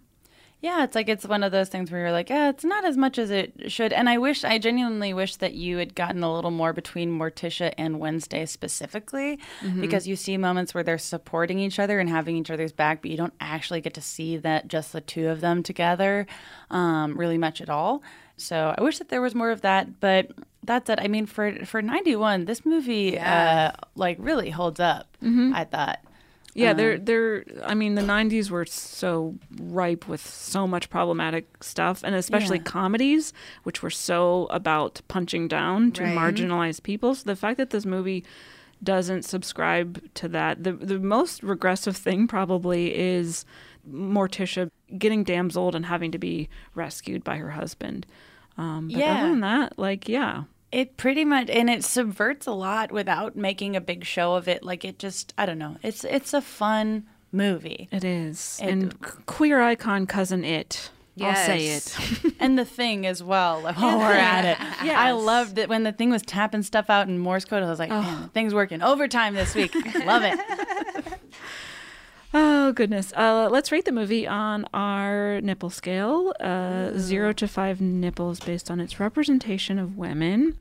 Yeah, 0.60 0.84
it's 0.84 0.96
like 0.96 1.08
it's 1.08 1.24
one 1.28 1.44
of 1.44 1.52
those 1.52 1.70
things 1.70 1.92
where 1.92 2.02
you're 2.02 2.12
like, 2.12 2.32
yeah, 2.32 2.50
it's 2.50 2.64
not 2.64 2.84
as 2.84 2.98
much 2.98 3.20
as 3.20 3.30
it 3.30 3.72
should. 3.72 3.94
And 3.94 4.10
I 4.10 4.18
wish, 4.18 4.44
I 4.44 4.58
genuinely 4.58 5.14
wish 5.14 5.36
that 5.36 5.54
you 5.54 5.78
had 5.78 5.94
gotten 5.94 6.24
a 6.24 6.34
little 6.34 6.50
more 6.50 6.74
between 6.74 7.12
Morticia 7.16 7.76
and 7.78 8.00
Wednesday 8.00 8.44
specifically, 8.48 9.38
Mhm. 9.62 9.82
because 9.82 10.08
you 10.08 10.16
see 10.16 10.36
moments 10.36 10.74
where 10.74 10.84
they're 10.84 10.98
supporting 10.98 11.60
each 11.60 11.78
other 11.78 12.00
and 12.00 12.10
having 12.10 12.36
each 12.36 12.50
other's 12.50 12.72
back, 12.72 13.04
but 13.04 13.12
you 13.12 13.18
don't 13.18 13.36
actually 13.40 13.82
get 13.82 13.94
to 13.94 14.02
see 14.02 14.36
that 14.38 14.68
just 14.68 14.94
the 14.94 15.02
two 15.02 15.28
of 15.28 15.42
them 15.42 15.62
together 15.62 16.26
um, 16.72 17.16
really 17.16 17.38
much 17.38 17.62
at 17.62 17.70
all. 17.70 18.02
So 18.38 18.74
I 18.78 18.82
wish 18.84 19.00
that 19.00 19.10
there 19.10 19.22
was 19.22 19.34
more 19.36 19.50
of 19.52 19.62
that, 19.62 20.00
but 20.00 20.32
that's 20.64 20.90
it. 20.90 21.00
I 21.02 21.08
mean, 21.08 21.26
for 21.26 21.66
for 21.66 21.82
'91, 21.82 22.46
this 22.46 22.66
movie 22.66 23.12
Yeah. 23.14 23.74
uh, 23.76 23.86
like 23.96 24.18
really 24.20 24.50
holds 24.52 24.80
up. 24.80 25.18
Mhm. 25.24 25.54
I 25.54 25.64
thought. 25.64 26.00
Yeah, 26.54 26.72
Um, 26.72 26.78
they're 26.78 26.98
they're. 26.98 27.44
I 27.66 27.74
mean, 27.76 27.96
the 27.96 28.02
'90s 28.02 28.50
were 28.50 28.66
so 28.66 29.36
ripe 29.60 30.08
with 30.08 30.26
so 30.26 30.66
much 30.68 30.90
problematic 30.90 31.64
stuff, 31.64 32.04
and 32.04 32.16
especially 32.16 32.58
Yeah. 32.58 32.64
comedies, 32.64 33.32
which 33.64 33.82
were 33.84 33.92
so 33.92 34.48
about 34.50 35.02
punching 35.08 35.48
down 35.48 35.92
to 35.94 36.04
Right. 36.04 36.16
marginalized 36.18 36.82
people. 36.84 37.14
So 37.16 37.24
the 37.26 37.36
fact 37.36 37.58
that 37.58 37.70
this 37.70 37.86
movie 37.86 38.24
doesn't 38.84 39.24
subscribe 39.24 40.02
to 40.16 40.28
that, 40.30 40.64
the 40.64 40.74
the 40.74 41.00
most 41.00 41.42
regressive 41.44 41.96
thing 41.98 42.28
probably 42.28 42.96
is 42.98 43.46
Morticia 43.90 44.70
getting 44.98 45.24
damseled 45.24 45.76
and 45.76 45.86
having 45.86 46.12
to 46.12 46.18
be 46.18 46.50
rescued 46.76 47.24
by 47.24 47.38
her 47.38 47.52
husband. 47.52 48.06
Um, 48.58 48.88
but 48.88 48.98
Yeah. 48.98 49.18
other 49.20 49.30
than 49.30 49.40
that, 49.42 49.78
like, 49.80 50.10
yeah. 50.10 50.44
It 50.72 50.98
pretty 50.98 51.24
much 51.24 51.50
and 51.50 51.70
it 51.70 51.84
subverts 51.86 52.46
a 52.46 52.52
lot 52.52 52.92
without 52.92 53.36
making 53.38 53.76
a 53.78 53.82
big 53.82 54.04
show 54.04 54.34
of 54.36 54.48
it. 54.50 54.64
Like 54.64 54.84
it 54.84 55.00
just 55.00 55.34
I 55.38 55.46
don't 55.46 55.58
know. 55.58 55.78
It's 55.82 56.04
it's 56.04 56.34
a 56.34 56.42
fun 56.42 57.06
movie. 57.32 57.88
It 57.92 58.04
is. 58.04 58.60
It- 58.62 58.68
and 58.70 59.26
queer 59.26 59.62
icon 59.62 60.06
cousin 60.08 60.44
it. 60.44 60.90
Yes. 61.16 61.38
I'll 61.40 61.46
say 61.46 61.68
it. 61.70 62.34
and 62.40 62.60
the 62.60 62.66
thing 62.66 63.08
as 63.08 63.24
well. 63.24 63.62
Like, 63.62 63.78
while 63.82 63.98
we're 63.98 64.12
at 64.12 64.44
it, 64.46 64.58
I 64.82 64.86
Yes. 64.86 65.24
loved 65.24 65.56
that 65.56 65.68
when 65.70 65.84
the 65.84 65.92
thing 65.94 66.10
was 66.10 66.22
tapping 66.22 66.62
stuff 66.64 66.90
out 66.90 67.08
in 67.08 67.18
Morse 67.18 67.46
code. 67.46 67.64
I 67.64 67.70
was 67.70 67.80
like, 67.80 67.90
man, 67.90 68.24
the 68.24 68.28
thing's 68.28 68.54
working 68.54 68.82
overtime 68.84 69.34
this 69.36 69.56
week. 69.56 69.74
Love 70.06 70.24
it. 70.26 70.38
Oh 72.40 72.72
goodness. 72.72 73.12
Uh, 73.14 73.50
let's 73.52 73.72
rate 73.72 73.86
the 73.86 73.92
movie 73.92 74.28
on 74.28 74.68
our 74.72 75.42
nipple 75.42 75.72
scale. 75.72 76.36
Uh, 76.40 76.92
zero 76.96 77.34
to 77.34 77.48
five 77.48 77.82
nipples 77.82 78.40
based 78.40 78.70
on 78.70 78.80
its 78.80 79.00
representation 79.00 79.80
of 79.80 79.98
women. 79.98 80.60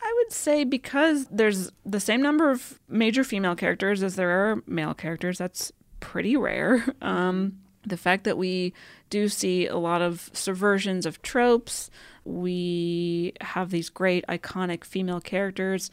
I 0.00 0.14
would 0.18 0.32
say 0.32 0.62
because 0.62 1.26
there's 1.26 1.72
the 1.84 1.98
same 1.98 2.22
number 2.22 2.52
of 2.52 2.78
major 2.88 3.24
female 3.24 3.56
characters 3.56 4.04
as 4.04 4.14
there 4.14 4.30
are 4.30 4.62
male 4.68 4.94
characters. 4.94 5.36
That's 5.36 5.72
pretty 5.98 6.36
rare. 6.36 6.94
Um, 7.02 7.58
the 7.84 7.96
fact 7.96 8.22
that 8.24 8.36
we 8.38 8.72
do 9.08 9.28
see 9.28 9.66
a 9.66 9.78
lot 9.78 10.02
of 10.02 10.30
subversions 10.32 11.06
of 11.06 11.22
tropes, 11.22 11.90
we 12.24 13.32
have 13.40 13.70
these 13.70 13.88
great 13.88 14.24
iconic 14.28 14.84
female 14.84 15.20
characters, 15.20 15.90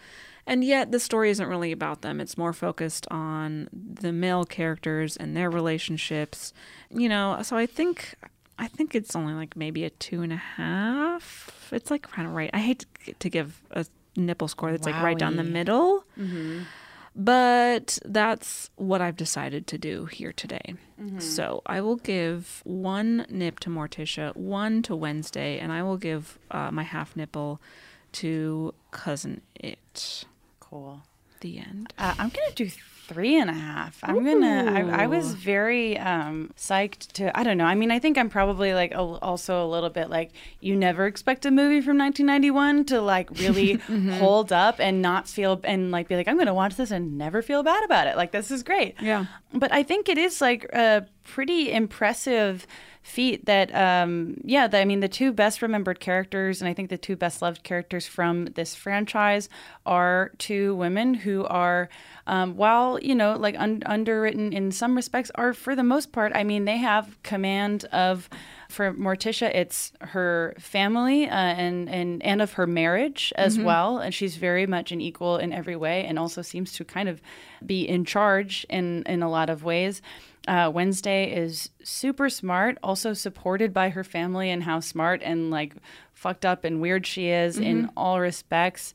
and 0.48 0.64
yet 0.64 0.92
the 0.92 1.00
story 1.00 1.30
isn't 1.30 1.48
really 1.48 1.72
about 1.72 2.02
them. 2.02 2.20
It's 2.20 2.38
more 2.38 2.54
focused 2.54 3.06
on 3.12 3.70
the 3.72 4.12
male 4.12 4.46
characters 4.46 5.16
and 5.18 5.36
their 5.38 5.50
relationships. 5.50 6.54
You 6.90 7.10
know, 7.10 7.40
so 7.44 7.56
I 7.58 7.66
think 7.68 8.16
I 8.58 8.68
think 8.68 8.96
it's 8.96 9.16
only 9.16 9.34
like 9.34 9.56
maybe 9.56 9.84
a 9.84 9.90
two 9.92 10.22
and 10.24 10.34
a 10.34 10.38
half. 10.38 11.70
It's 11.72 11.92
like 11.92 12.04
kind 12.10 12.28
of 12.28 12.34
right. 12.34 12.50
I 12.54 12.60
hate 12.60 12.86
to, 13.06 13.14
to 13.14 13.30
give 13.30 13.62
a 13.72 13.86
nipple 14.16 14.48
score 14.48 14.72
that's 14.72 14.86
like 14.88 15.02
right 15.04 15.20
down 15.20 15.36
the 15.36 15.44
middle. 15.44 16.04
Mm-hmm. 16.18 16.64
But 17.20 17.98
that's 18.06 18.70
what 18.76 19.02
I've 19.02 19.16
decided 19.16 19.66
to 19.68 19.78
do 19.80 20.06
here 20.06 20.32
today. 20.32 20.76
Mhm. 21.02 21.20
So 21.20 21.64
I 21.66 21.82
will 21.82 21.96
give 21.96 22.62
one 22.64 23.26
nip 23.30 23.60
to 23.62 23.72
Morticia, 23.72 24.36
one 24.36 24.84
to 24.84 24.96
Wednesday, 24.96 25.58
and 25.58 25.72
I 25.72 25.82
will 25.82 25.98
give 25.98 26.38
uh, 26.52 26.70
my 26.72 26.84
half 26.84 27.16
nipple 27.16 27.60
to 28.14 28.74
Cousin 28.92 29.42
It. 29.56 30.26
Cool. 30.70 31.02
The 31.42 31.60
end. 31.60 31.94
Uh, 31.98 32.16
I'm 32.18 32.30
gonna 32.30 32.52
do 32.56 32.68
three 33.08 33.40
and 33.40 33.50
a 33.50 33.54
half. 33.54 34.00
I'm 34.04 34.26
gonna. 34.26 34.72
I, 34.92 35.04
I 35.04 35.08
was 35.08 35.34
very 35.36 35.98
um, 36.00 36.52
psyched 36.58 37.12
to. 37.14 37.38
I 37.40 37.44
don't 37.44 37.58
know. 37.58 37.64
I 37.66 37.76
mean, 37.76 37.92
I 37.92 38.00
think 38.00 38.18
I'm 38.18 38.28
probably 38.30 38.74
like 38.74 38.92
a, 38.92 38.98
also 39.00 39.64
a 39.64 39.68
little 39.70 39.92
bit 39.92 40.10
like 40.10 40.32
you 40.60 40.76
never 40.76 41.06
expect 41.06 41.46
a 41.46 41.52
movie 41.52 41.80
from 41.80 41.98
1991 42.00 42.86
to 42.86 43.00
like 43.02 43.30
really 43.40 43.78
Mhm. 43.88 44.18
hold 44.18 44.52
up 44.52 44.80
and 44.80 45.02
not 45.02 45.28
feel 45.30 45.62
and 45.64 45.92
like 45.92 46.08
be 46.08 46.16
like 46.16 46.28
I'm 46.28 46.38
gonna 46.40 46.54
watch 46.56 46.76
this 46.76 46.90
and 46.92 47.18
never 47.20 47.42
feel 47.44 47.62
bad 47.64 47.84
about 47.84 48.08
it. 48.08 48.18
Like 48.18 48.32
this 48.32 48.50
is 48.50 48.64
great. 48.64 48.96
Yeah. 49.00 49.28
But 49.54 49.72
I 49.72 49.84
think 49.84 50.10
it 50.10 50.18
is 50.18 50.42
like 50.42 50.66
a 50.74 51.06
pretty 51.24 51.72
impressive 51.72 52.66
feat 53.08 53.46
that 53.46 53.74
um 53.74 54.36
yeah 54.44 54.68
the, 54.68 54.78
i 54.78 54.84
mean 54.84 55.00
the 55.00 55.08
two 55.08 55.32
best 55.32 55.62
remembered 55.62 55.98
characters 56.00 56.62
and 56.62 56.68
i 56.70 56.74
think 56.74 56.90
the 56.90 56.98
two 56.98 57.16
best 57.16 57.42
loved 57.42 57.64
characters 57.64 58.06
from 58.06 58.46
this 58.56 58.76
franchise 58.76 59.48
are 59.86 60.32
two 60.38 60.76
women 60.76 61.14
who 61.14 61.46
are 61.46 61.88
um, 62.28 62.58
while 62.58 63.00
you 63.02 63.16
know 63.16 63.38
like 63.38 63.56
un- 63.58 63.82
underwritten 63.86 64.52
in 64.52 64.72
some 64.74 64.94
respects 64.94 65.32
are 65.36 65.54
for 65.54 65.74
the 65.74 65.84
most 65.84 66.12
part 66.12 66.34
i 66.36 66.44
mean 66.44 66.66
they 66.66 66.78
have 66.78 67.18
command 67.24 67.86
of 67.94 68.30
for 68.70 68.94
Morticia, 68.94 69.50
it's 69.56 69.94
her 70.02 70.54
family 70.60 71.26
uh, 71.30 71.34
and 71.34 71.88
and 71.90 72.22
and 72.22 72.42
of 72.42 72.52
her 72.60 72.68
marriage 72.68 73.32
as 73.38 73.58
Mhm. 73.58 73.64
well, 73.64 74.00
and 74.00 74.14
she's 74.14 74.36
very 74.36 74.68
much 74.68 74.92
an 74.92 75.00
equal 75.00 75.38
in 75.38 75.54
every 75.54 75.78
way, 75.78 76.04
and 76.04 76.20
also 76.20 76.42
seems 76.42 76.74
to 76.74 76.84
kind 76.84 77.08
of 77.08 77.22
be 77.66 77.88
in 77.88 78.04
charge 78.04 78.66
in 78.70 79.04
in 79.06 79.24
a 79.24 79.30
lot 79.30 79.50
of 79.50 79.64
ways. 79.64 80.02
Uh, 80.48 80.72
Wednesday 80.74 81.32
is 81.36 81.70
super 81.84 82.30
smart, 82.30 82.78
also 82.82 83.14
supported 83.14 83.74
by 83.74 83.90
her 83.90 84.04
family 84.04 84.50
and 84.50 84.64
how 84.64 84.80
smart 84.80 85.22
and 85.24 85.52
like 85.52 85.76
fucked 86.14 86.46
up 86.46 86.64
and 86.64 86.80
weird 86.82 87.06
she 87.06 87.28
is 87.28 87.58
in 87.60 87.88
Mhm. 87.88 87.90
all 87.98 88.20
respects. 88.22 88.94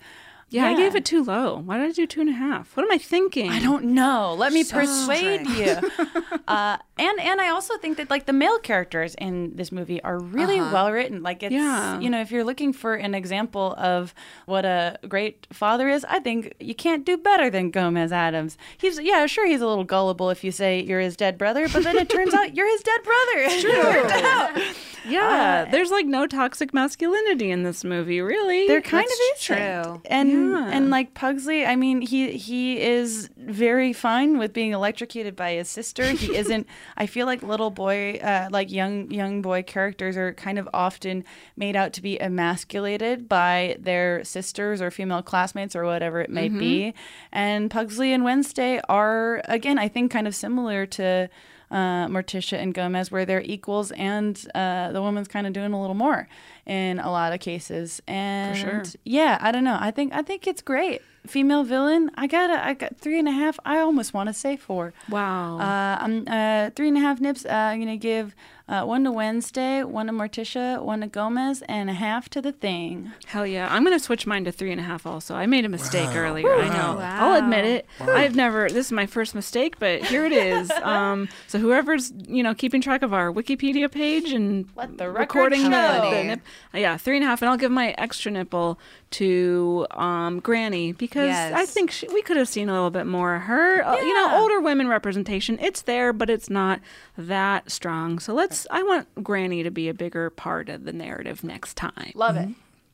Yeah, 0.49 0.67
I 0.67 0.75
gave 0.77 0.95
it 0.95 1.05
too 1.07 1.23
low. 1.25 1.63
Why 1.65 1.79
did 1.79 1.89
I 1.89 1.93
do 1.93 2.07
two 2.07 2.21
and 2.21 2.29
a 2.29 2.35
half? 2.35 2.77
What 2.77 2.85
am 2.85 2.93
I 2.93 2.99
thinking? 2.99 3.51
I 3.51 3.59
don't 3.59 3.85
know. 3.87 4.35
Let 4.37 4.53
me 4.53 4.63
So 4.65 4.77
persuade 4.81 5.47
strict. 5.47 5.89
you. 5.99 6.39
uh, 6.49 6.77
and 6.99 7.19
and 7.21 7.41
I 7.41 7.49
also 7.49 7.79
think 7.79 7.97
that 7.97 8.11
like 8.11 8.27
the 8.27 8.33
male 8.33 8.59
characters 8.59 9.15
in 9.17 9.57
this 9.57 9.73
movie 9.73 10.03
are 10.03 10.19
really 10.19 10.59
Uh-huh. 10.61 10.71
well 10.73 10.93
written. 10.93 11.23
Like 11.23 11.43
it's 11.43 11.53
Yeah. 11.55 11.99
you 12.01 12.11
know 12.11 12.21
if 12.21 12.31
you're 12.31 12.45
looking 12.45 12.73
for 12.73 12.95
an 12.95 13.15
example 13.15 13.75
of 13.79 14.15
what 14.47 14.65
a 14.65 14.99
great 15.09 15.47
father 15.53 15.89
is, 15.89 16.05
I 16.09 16.19
think 16.21 16.55
you 16.61 16.75
can't 16.75 17.05
do 17.07 17.17
better 17.17 17.49
than 17.51 17.71
Gomez 17.71 18.13
Addams. 18.13 18.59
He's 18.77 19.01
yeah 19.01 19.25
sure 19.27 19.47
he's 19.47 19.63
a 19.63 19.67
little 19.67 19.85
gullible 19.85 20.29
if 20.31 20.45
you 20.45 20.53
say 20.53 20.81
you're 20.83 21.01
his 21.01 21.17
dead 21.17 21.39
brother, 21.39 21.67
but 21.69 21.83
then 21.85 21.97
it 21.97 22.09
turns 22.11 22.35
out 22.35 22.55
you're 22.55 22.71
his 22.71 22.83
dead 22.83 23.01
brother. 23.03 23.37
It's 23.37 23.63
true. 24.55 24.73
Yeah, 25.05 25.65
there's 25.71 25.91
like 25.91 26.07
no 26.07 26.27
toxic 26.29 26.73
masculinity 26.73 27.51
in 27.51 27.65
this 27.65 27.83
movie, 27.83 28.21
really. 28.21 28.69
There 28.69 28.81
kind 28.81 29.05
That's 29.09 29.51
of 29.51 29.57
is 29.57 30.01
and 30.07 30.31
Yeah. 30.53 30.71
and 30.71 30.91
like 30.91 31.15
Pugsley, 31.15 31.67
I 31.67 31.75
mean, 31.75 32.03
he 32.03 32.33
he 32.33 32.81
is 32.81 33.29
very 33.37 33.93
fine 33.93 34.39
with 34.39 34.53
being 34.53 34.73
electrocuted 34.73 35.35
by 35.35 35.55
his 35.55 35.69
sister. 35.69 36.05
He 36.05 36.37
isn't. 36.37 36.67
I 36.97 37.07
feel 37.07 37.27
like 37.27 37.43
little 37.43 37.71
boy, 37.71 38.15
uh, 38.23 38.49
like 38.51 38.71
young 38.71 39.11
young 39.11 39.43
boy 39.43 39.63
characters 39.63 40.17
are 40.17 40.33
kind 40.35 40.59
of 40.59 40.69
often 40.75 41.25
made 41.57 41.77
out 41.77 41.93
to 41.95 42.03
be 42.03 42.21
emasculated 42.21 43.29
by 43.29 43.77
their 43.79 44.25
sisters 44.25 44.81
or 44.83 44.91
female 44.91 45.23
classmates 45.23 45.75
or 45.75 45.85
whatever 45.85 46.21
it 46.21 46.31
may 46.31 46.49
Mhm. 46.49 46.59
be. 46.59 46.95
And 47.33 47.71
Pugsley 47.71 48.13
and 48.13 48.25
Wednesday 48.25 48.81
are 48.89 49.43
again, 49.47 49.79
I 49.79 49.89
think, 49.89 50.11
kind 50.13 50.27
of 50.27 50.35
similar 50.35 50.87
to. 50.87 51.29
Uh, 51.71 52.07
Morticia 52.07 52.59
and 52.61 52.75
Gomez, 52.75 53.11
where 53.11 53.25
they're 53.25 53.41
equals, 53.41 53.93
and 53.93 54.39
uh, 54.55 54.93
the 54.93 55.01
woman's 55.01 55.27
kind 55.27 55.47
of 55.47 55.55
doing 55.55 55.73
a 55.73 55.81
little 55.81 55.95
more 55.97 56.29
in 56.67 56.99
a 56.99 57.11
lot 57.11 57.33
of 57.33 57.41
cases. 57.41 58.03
And 58.07 58.59
sure. 58.59 58.83
yeah, 59.07 59.39
I 59.41 59.51
don't 59.53 59.65
know. 59.65 59.79
I 59.81 59.91
think 59.91 60.13
I 60.13 60.21
think 60.21 60.47
it's 60.47 60.61
great. 60.61 61.01
Female 61.27 61.63
villain. 61.65 62.11
I 62.17 62.27
got 62.27 62.51
a, 62.51 62.65
I 62.65 62.75
got 62.75 62.99
three 62.99 63.19
and 63.19 63.29
a 63.29 63.33
half. 63.33 63.59
I 63.65 63.79
almost 63.79 64.13
want 64.13 64.29
to 64.29 64.35
say 64.35 64.57
four. 64.57 64.93
Wow. 65.09 65.59
Uh, 65.59 65.99
I'm 66.01 66.27
uh, 66.27 66.71
three 66.75 66.89
and 66.89 66.97
a 66.97 67.01
half 67.01 67.21
nips. 67.21 67.45
Uh, 67.45 67.51
I'm 67.51 67.81
gonna 67.81 67.97
give 67.97 68.35
uh, 68.69 68.85
one 68.85 69.05
to 69.05 69.13
Wednesday, 69.13 69.83
one 69.83 70.07
to 70.07 70.13
Morticia, 70.13 70.81
one 70.83 71.01
to 71.03 71.07
Gomez, 71.07 71.63
and 71.69 71.91
a 71.91 71.93
half 71.93 72.29
to 72.31 72.41
the 72.41 72.53
thing. 72.53 73.13
Hell 73.27 73.47
yeah. 73.47 73.69
I'm 73.73 73.85
going 73.85 73.97
to 73.97 74.03
switch 74.03 74.27
mine 74.27 74.45
to 74.45 74.53
three 74.53 74.71
and 74.71 74.81
a 74.81 74.85
half 74.85 75.05
also. 75.05 75.35
I 75.35 75.47
made 75.47 75.65
a 75.65 75.69
mistake 75.69 76.09
Wow. 76.11 76.17
earlier. 76.17 76.55
I 76.55 76.69
know. 76.69 76.97
Wow. 76.97 77.17
I'll 77.33 77.39
admit 77.43 77.65
it. 77.65 77.87
Wow. 78.01 78.15
I've 78.15 78.35
never, 78.35 78.69
this 78.69 78.87
is 78.87 78.93
my 78.93 79.05
first 79.07 79.35
mistake, 79.35 79.79
but 79.79 80.03
here 80.05 80.25
it 80.25 80.33
is. 80.33 80.71
um, 80.83 81.29
so 81.49 81.59
whoever's, 81.59 82.13
you 82.27 82.43
know, 82.43 82.55
keeping 82.55 82.81
track 82.81 83.03
of 83.03 83.13
our 83.13 83.31
Wikipedia 83.33 83.91
page 83.91 84.33
and 84.33 84.67
Let 84.77 84.97
the 84.97 85.11
recording 85.11 85.71
the, 85.71 86.01
show. 86.01 86.11
the 86.11 86.25
nip, 86.25 86.41
uh, 86.75 86.79
yeah, 86.79 86.97
three 86.97 87.17
and 87.17 87.25
a 87.25 87.29
half. 87.29 87.43
And 87.43 87.51
I'll 87.51 87.59
give 87.59 87.73
my 87.73 87.95
extra 87.99 88.31
nipple 88.31 88.79
to 89.13 89.87
um, 89.93 90.41
Granny 90.41 90.93
because 90.93 91.29
Yes. 91.29 91.53
I 91.55 91.65
think 91.67 91.91
she, 91.91 92.09
we 92.09 92.23
could 92.23 92.37
have 92.37 92.49
seen 92.49 92.69
a 92.69 92.73
little 92.73 92.91
bit 92.91 93.07
more 93.07 93.37
of 93.37 93.43
her. 93.43 93.85
Uh, 93.85 93.97
you 93.97 94.15
know, 94.15 94.39
older 94.41 94.61
women 94.61 94.89
representation, 94.89 95.59
it's 95.61 95.83
there, 95.83 96.13
but 96.13 96.29
it's 96.31 96.51
not 96.51 96.81
that 97.17 97.71
strong. 97.71 98.19
So 98.19 98.35
let's, 98.35 98.67
I 98.71 98.83
want 98.83 99.09
Granny 99.23 99.63
to 99.63 99.71
be 99.71 99.89
a 99.89 99.95
bigger 99.95 100.31
part 100.31 100.69
of 100.69 100.85
the 100.85 100.93
narrative 100.93 101.45
next 101.45 101.77
time. 101.77 102.13
Love 102.15 102.37
it. 102.37 102.49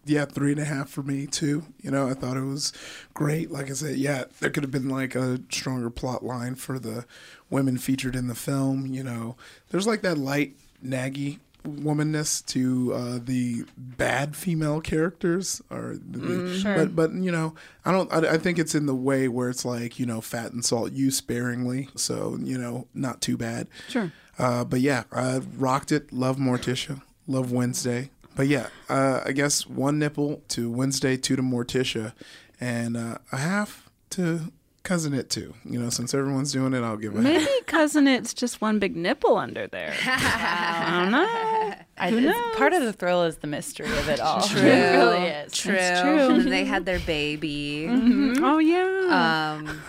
yeah, 0.05 0.25
three 0.25 0.53
and 0.53 0.61
a 0.61 0.65
half 0.65 0.89
for 0.89 1.03
me 1.03 1.27
too. 1.27 1.65
You 1.83 1.91
know, 1.91 2.09
I 2.09 2.15
thought 2.15 2.37
it 2.37 2.45
was 2.45 2.73
great. 3.15 3.51
Like 3.51 3.71
I 3.71 3.75
said, 3.75 3.97
yeah, 3.97 4.25
there 4.41 4.51
could 4.51 4.63
have 4.65 4.71
been 4.73 4.89
like 4.89 5.15
a 5.15 5.41
stronger 5.51 5.91
plot 5.91 6.25
line 6.25 6.55
for 6.55 6.79
the 6.79 7.05
women 7.51 7.79
featured 7.79 8.17
in 8.17 8.27
the 8.29 8.35
film. 8.35 8.87
You 8.87 9.03
know, 9.05 9.37
there's 9.71 9.87
like 9.87 10.03
that 10.03 10.19
light 10.19 10.55
naggy 10.85 11.39
womanness 11.65 12.45
to 12.47 12.93
uh, 12.95 13.19
the 13.23 13.65
bad 13.77 14.35
female 14.37 14.81
characters 14.81 15.61
or 15.71 15.97
the, 16.01 16.19
Mm, 16.19 16.63
sure. 16.63 16.75
but 16.77 16.97
but 16.97 17.13
you 17.15 17.31
know 17.33 17.55
i 17.85 17.93
don't 17.93 18.13
I, 18.13 18.35
I 18.35 18.39
think 18.39 18.59
it's 18.59 18.75
in 18.75 18.87
the 18.87 18.95
way 18.95 19.29
where 19.29 19.49
it's 19.51 19.65
like 19.65 19.99
you 19.99 20.07
know 20.07 20.21
fat 20.21 20.53
and 20.53 20.65
salt 20.65 20.93
you 20.93 21.11
sparingly 21.11 21.89
so 21.97 22.39
you 22.41 22.57
know 22.59 22.87
not 22.95 23.21
too 23.21 23.37
bad 23.37 23.67
Sure. 23.89 24.13
uh, 24.39 24.65
but 24.65 24.81
yeah 24.81 25.05
i 25.13 25.39
rocked 25.57 25.93
it 25.93 26.13
love 26.13 26.37
morticia 26.39 27.03
love 27.27 27.51
wednesday 27.53 28.11
but 28.37 28.47
yeah 28.47 28.69
uh, 28.89 29.21
i 29.27 29.33
guess 29.33 29.67
one 29.67 29.99
nipple 29.99 30.43
to 30.49 30.71
wednesday 30.71 31.17
two 31.17 31.37
to 31.37 31.43
morticia 31.43 32.13
and 32.61 32.97
uh, 32.97 33.19
a 33.33 33.37
half 33.37 33.91
to 34.11 34.53
cousin 34.89 35.13
it 35.13 35.29
too 35.29 35.53
you 35.65 35.79
know 35.79 35.91
since 35.91 36.15
everyone's 36.15 36.51
doing 36.51 36.73
it 36.73 36.83
i'll 36.83 36.97
give 36.97 37.15
it 37.15 37.19
a 37.19 37.23
Maybe 37.23 37.47
cousin, 37.67 38.09
it's 38.09 38.33
just 38.33 38.61
one 38.63 38.79
big 38.79 38.97
nipple 38.97 39.37
under 39.37 39.67
there. 39.67 39.95
I 40.07 41.01
don't 41.03 41.13
know. 41.13 41.68
I, 41.97 42.11
Who 42.11 42.21
knows? 42.21 42.57
part 42.57 42.73
of 42.73 42.83
the 42.83 42.93
thrill 42.93 43.25
is 43.25 43.39
the 43.39 43.47
mystery 43.47 43.87
of 43.91 44.09
it 44.09 44.21
all. 44.21 44.43
True. 44.43 44.61
It 44.61 44.97
really 44.97 45.27
is. 45.27 45.53
True. 45.53 45.73
That's 45.75 46.01
true. 46.01 46.19
And 46.35 46.41
then 46.43 46.51
they 46.51 46.65
had 46.65 46.85
their 46.87 47.01
baby. 47.01 47.87
Oh 47.89 48.59
yeah. 48.59 49.57
Um, 49.59 49.81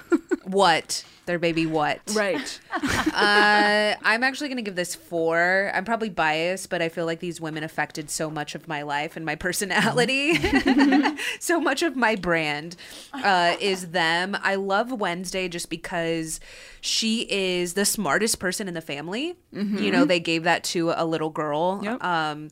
what? 0.43 1.03
Their 1.25 1.37
baby 1.39 1.65
what? 1.67 1.99
right. 2.13 2.59
Uh, 3.11 3.95
I'm 4.03 4.23
actually 4.23 4.47
going 4.47 4.57
to 4.57 4.61
give 4.63 4.75
this 4.75 4.95
four. 4.95 5.71
I'm 5.73 5.83
probably 5.83 6.09
biased, 6.09 6.69
but 6.69 6.81
I 6.81 6.87
feel 6.89 7.05
like 7.05 7.19
these 7.19 7.41
women 7.41 7.63
affected 7.63 8.09
so 8.09 8.29
much 8.29 8.55
of 8.55 8.67
my 8.67 8.83
life 8.83 9.17
and 9.17 9.25
my 9.25 9.35
personality. 9.35 10.35
so 11.39 11.59
much 11.59 11.81
of 11.83 11.95
my 11.97 12.15
brand 12.15 12.75
uh, 13.13 13.55
is 13.59 13.89
them. 13.89 14.37
I 14.41 14.55
love 14.55 14.91
Wednesday 14.91 15.49
just 15.49 15.69
because 15.69 16.39
she 16.81 17.27
is 17.29 17.73
the 17.73 17.83
smartest 17.85 18.39
person 18.39 18.67
in 18.69 18.73
the 18.73 18.81
family. 18.81 19.35
You 19.51 19.91
know, 19.91 20.05
they 20.05 20.19
gave 20.19 20.43
that 20.43 20.63
to 20.65 20.91
a 20.95 21.03
little 21.05 21.29
girl. 21.31 21.78
Yep. 21.83 22.03
Um, 22.03 22.49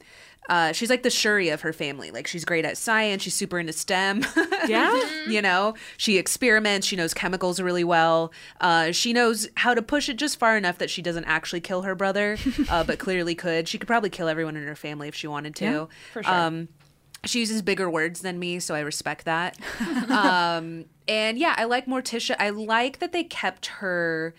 uh, 0.49 0.71
she's 0.71 0.89
like 0.89 1.03
the 1.03 1.09
Shuri 1.09 1.49
of 1.49 1.61
her 1.61 1.73
family. 1.73 2.11
Like 2.11 2.27
she's 2.27 2.45
great 2.45 2.65
at 2.65 2.77
science. 2.77 3.23
She's 3.23 3.33
super 3.33 3.59
into 3.59 3.73
STEM. 3.73 4.25
Yeah. 4.67 5.01
you 5.27 5.41
know, 5.41 5.75
she 5.95 6.17
experiments. 6.17 6.85
She 6.85 6.97
knows 6.97 7.13
chemicals 7.13 7.61
really 7.61 7.85
well. 7.85 8.33
Uh, 8.59 8.91
she 8.91 9.13
knows 9.13 9.47
how 9.55 9.73
to 9.73 9.81
push 9.81 10.09
it 10.09 10.15
just 10.17 10.37
far 10.37 10.57
enough 10.57 10.77
that 10.79 10.89
she 10.89 11.01
doesn't 11.01 11.23
actually 11.23 11.61
kill 11.61 11.83
her 11.83 11.95
brother, 11.95 12.37
uh, 12.69 12.83
but 12.83 12.99
clearly 12.99 13.33
could. 13.33 13.69
She 13.69 13.77
could 13.77 13.87
probably 13.87 14.09
kill 14.09 14.27
everyone 14.27 14.57
in 14.57 14.67
her 14.67 14.75
family 14.75 15.07
if 15.07 15.15
she 15.15 15.27
wanted 15.27 15.55
to. 15.57 15.65
Yeah, 15.65 15.85
for 16.11 16.23
sure. 16.23 16.33
Um, 16.33 16.67
she 17.23 17.39
uses 17.39 17.61
bigger 17.61 17.89
words 17.89 18.21
than 18.21 18.39
me, 18.39 18.59
so 18.59 18.75
I 18.75 18.81
respect 18.81 19.25
that. 19.25 19.57
um, 20.09 20.85
and 21.07 21.37
yeah, 21.37 21.53
I 21.57 21.63
like 21.63 21.85
Morticia. 21.85 22.35
I 22.39 22.49
like 22.49 22.99
that 22.99 23.13
they 23.13 23.23
kept 23.23 23.67
her 23.67 24.33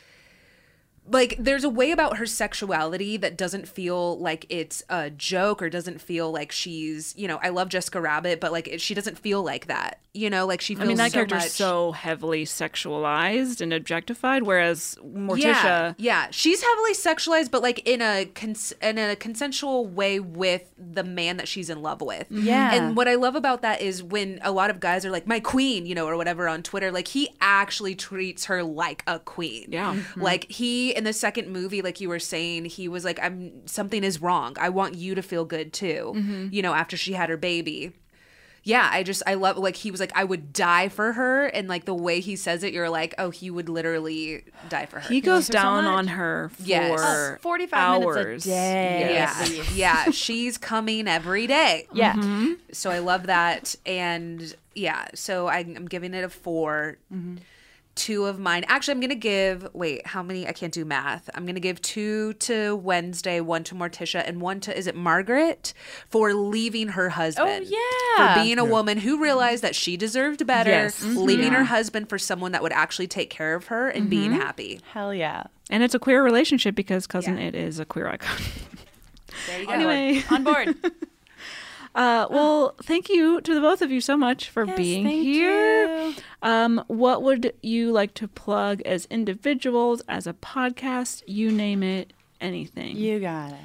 like 1.11 1.37
there's 1.39 1.65
a 1.65 1.69
way 1.69 1.91
about 1.91 2.17
her 2.19 2.27
sexuality 2.27 3.17
that 3.17 3.37
doesn't 3.37 3.67
feel 3.69 4.19
like 4.19 4.47
it's 4.49 4.83
a 4.89 5.11
joke 5.11 5.63
or 5.63 5.71
doesn't 5.71 6.01
feel 6.01 6.31
like 6.31 6.53
she's 6.53 7.15
you 7.17 7.27
know 7.27 7.39
i 7.43 7.49
love 7.49 7.69
jessica 7.69 8.01
rabbit 8.01 8.41
but 8.41 8.53
like 8.53 8.69
it, 8.69 8.81
she 8.81 8.95
doesn't 8.95 9.19
feel 9.19 9.43
like 9.43 9.67
that 9.67 10.01
you 10.19 10.29
know 10.31 10.45
like 10.47 10.61
she 10.61 10.75
feels 10.75 10.81
so 10.81 10.85
I 10.85 10.89
mean, 10.89 10.97
that 10.99 11.11
so 11.11 11.15
character's 11.15 11.43
much- 11.45 11.51
so 11.51 11.93
heavily 11.93 12.45
sexualized 12.45 13.61
and 13.61 13.73
objectified, 13.73 14.43
whereas 14.43 14.97
Morticia. 15.05 15.39
yeah, 15.43 15.95
yeah, 15.99 16.27
she's 16.31 16.63
heavily 16.63 16.95
sexualized, 16.95 17.51
but 17.51 17.63
like 17.63 17.87
in 17.87 18.03
a 18.03 18.25
cons- 18.27 18.73
in 18.83 18.99
a 18.99 19.17
consensual 19.17 19.87
way 19.87 20.21
with 20.21 20.73
the 20.79 21.05
man 21.05 21.37
that 21.37 21.49
she's 21.49 21.71
in 21.71 21.83
love 21.83 22.01
with. 22.01 22.27
Yeah. 22.31 22.75
and 22.75 22.97
what 22.97 23.09
I 23.09 23.15
love 23.15 23.35
about 23.37 23.63
that 23.63 23.81
is 23.81 24.03
when 24.03 24.39
a 24.43 24.51
lot 24.53 24.71
of 24.71 24.81
guys 24.81 25.05
are 25.05 25.11
like 25.11 25.27
my 25.27 25.41
queen, 25.41 25.87
you 25.87 25.95
know, 25.95 26.07
or 26.07 26.17
whatever 26.17 26.49
on 26.49 26.63
Twitter, 26.63 26.91
like 26.91 27.09
he 27.09 27.31
actually 27.41 27.95
treats 27.95 28.47
her 28.47 28.63
like 28.63 29.03
a 29.07 29.19
queen. 29.19 29.67
Yeah. 29.71 29.95
Mm-hmm. 29.95 30.23
like 30.23 30.51
he 30.51 30.91
in 30.95 31.05
the 31.05 31.13
second 31.13 31.49
movie, 31.49 31.83
like 31.83 32.01
you 32.01 32.09
were 32.09 32.19
saying, 32.19 32.65
he 32.67 32.89
was 32.89 33.05
like, 33.05 33.19
"I'm 33.23 33.67
something 33.67 34.03
is 34.05 34.21
wrong. 34.21 34.57
I 34.61 34.69
want 34.71 34.95
you 34.95 35.15
to 35.15 35.23
feel 35.23 35.45
good 35.45 35.73
too." 35.73 36.13
Mm-hmm. 36.17 36.49
You 36.53 36.63
know, 36.63 36.75
after 36.75 36.97
she 36.97 37.13
had 37.13 37.29
her 37.29 37.37
baby 37.37 37.93
yeah, 38.69 38.87
I 38.93 39.03
just 39.03 39.23
I 39.27 39.33
love 39.33 39.57
like 39.57 39.77
he 39.77 39.91
was 39.91 39.99
like 39.99 40.13
I 40.15 40.25
would 40.25 40.53
die 40.53 40.91
for 40.91 41.15
her, 41.15 41.47
and 41.47 41.69
like 41.69 41.87
the 41.87 41.95
way 41.95 42.21
he 42.21 42.37
says 42.37 42.63
it, 42.63 42.75
you're 42.75 42.91
like, 42.91 43.15
oh, 43.17 43.31
he 43.31 43.51
would 43.51 43.71
literally 43.71 44.45
die 44.69 44.85
for 44.85 45.01
her. 45.01 45.09
He 45.09 45.23
goes 45.23 45.47
her 45.47 45.53
so 45.53 45.59
down 45.59 45.85
much. 45.85 45.95
on 45.95 46.07
her 46.09 46.51
for 46.51 46.63
Yes. 46.65 47.01
Oh, 47.03 47.37
45 47.41 48.01
minutes 48.01 48.45
a 48.45 48.49
day. 48.51 49.09
Yes. 49.15 49.57
yeah, 49.57 49.65
yeah, 50.05 50.11
she's 50.11 50.59
coming 50.59 51.09
every 51.09 51.47
day. 51.47 51.89
Yeah. 51.95 52.13
Mm-hmm. 52.13 52.53
So 52.73 52.91
I 52.91 52.99
love 52.99 53.29
that, 53.29 53.75
and 53.87 54.55
yeah, 54.75 55.07
so 55.15 55.47
I, 55.47 55.61
I'm 55.61 55.87
giving 55.87 56.13
it 56.13 56.23
a 56.23 56.29
4 56.29 56.99
Two 57.99 58.27
of 58.27 58.39
mine. 58.39 58.65
Actually, 58.69 58.93
I'm 58.93 59.01
gonna 59.01 59.15
give. 59.17 59.69
Wait, 59.75 60.07
how 60.07 60.23
many? 60.23 60.47
I 60.47 60.53
can't 60.53 60.73
do 60.73 60.85
math. 60.85 61.29
I'm 61.35 61.45
gonna 61.47 61.59
give 61.59 61.83
two 61.83 62.33
to 62.35 62.77
Wednesday, 62.77 63.41
one 63.41 63.65
to 63.65 63.75
Morticia, 63.75 64.23
and 64.27 64.41
one 64.41 64.61
to 64.61 64.77
is 64.79 64.87
it 64.87 64.95
Margaret 64.95 65.75
for 66.09 66.33
leaving 66.33 66.89
her 66.91 67.09
husband. 67.09 67.67
Oh, 67.69 67.77
yeah. 68.17 68.35
for 68.37 68.41
being 68.45 68.59
a 68.59 68.65
woman 68.65 68.99
who 68.99 69.21
realized 69.21 69.65
that 69.65 69.75
she 69.75 69.97
deserved 69.97 70.47
better, 70.47 70.71
Yes. 70.71 71.03
leaving 71.03 71.53
her 71.53 71.65
husband 71.65 72.09
for 72.09 72.19
someone 72.19 72.53
that 72.53 72.63
would 72.63 72.73
actually 72.73 73.09
take 73.09 73.31
care 73.31 73.55
of 73.57 73.67
her 73.67 73.89
and 73.89 74.09
being 74.09 74.31
Mm-hmm. 74.31 74.41
happy. 74.43 74.81
Hell 74.93 75.13
yeah. 75.13 75.45
And 75.69 75.83
it's 75.83 75.95
a 75.95 75.99
queer 75.99 76.23
relationship 76.23 76.75
because 76.77 77.07
Cousin 77.09 77.37
Itt 77.39 77.55
is 77.57 77.79
a 77.81 77.85
queer 77.85 78.07
icon. 78.09 78.37
There 79.49 79.61
you 79.61 79.67
go. 79.67 79.73
anyway, 79.73 80.23
On 80.31 80.45
board. 80.45 80.77
uh, 81.95 82.27
well, 82.31 82.75
thank 82.83 83.09
you 83.09 83.41
to 83.41 83.55
the 83.55 83.61
both 83.61 83.83
of 83.83 83.91
you 83.91 84.01
so 84.01 84.17
much 84.17 84.49
for 84.51 84.67
being 84.67 85.05
thank 85.05 85.23
here. 85.23 86.13
Um, 86.43 86.85
what 86.89 87.23
would 87.23 87.53
you 87.63 87.91
like 87.93 88.15
to 88.15 88.29
plug 88.29 88.81
as 88.83 89.07
individuals, 89.07 90.03
as 90.09 90.27
a 90.27 90.33
podcast, 90.33 91.23
you 91.27 91.51
name 91.51 91.83
it, 91.83 92.13
anything? 92.41 92.97
You 92.97 93.21
got 93.21 93.53
it. 93.53 93.59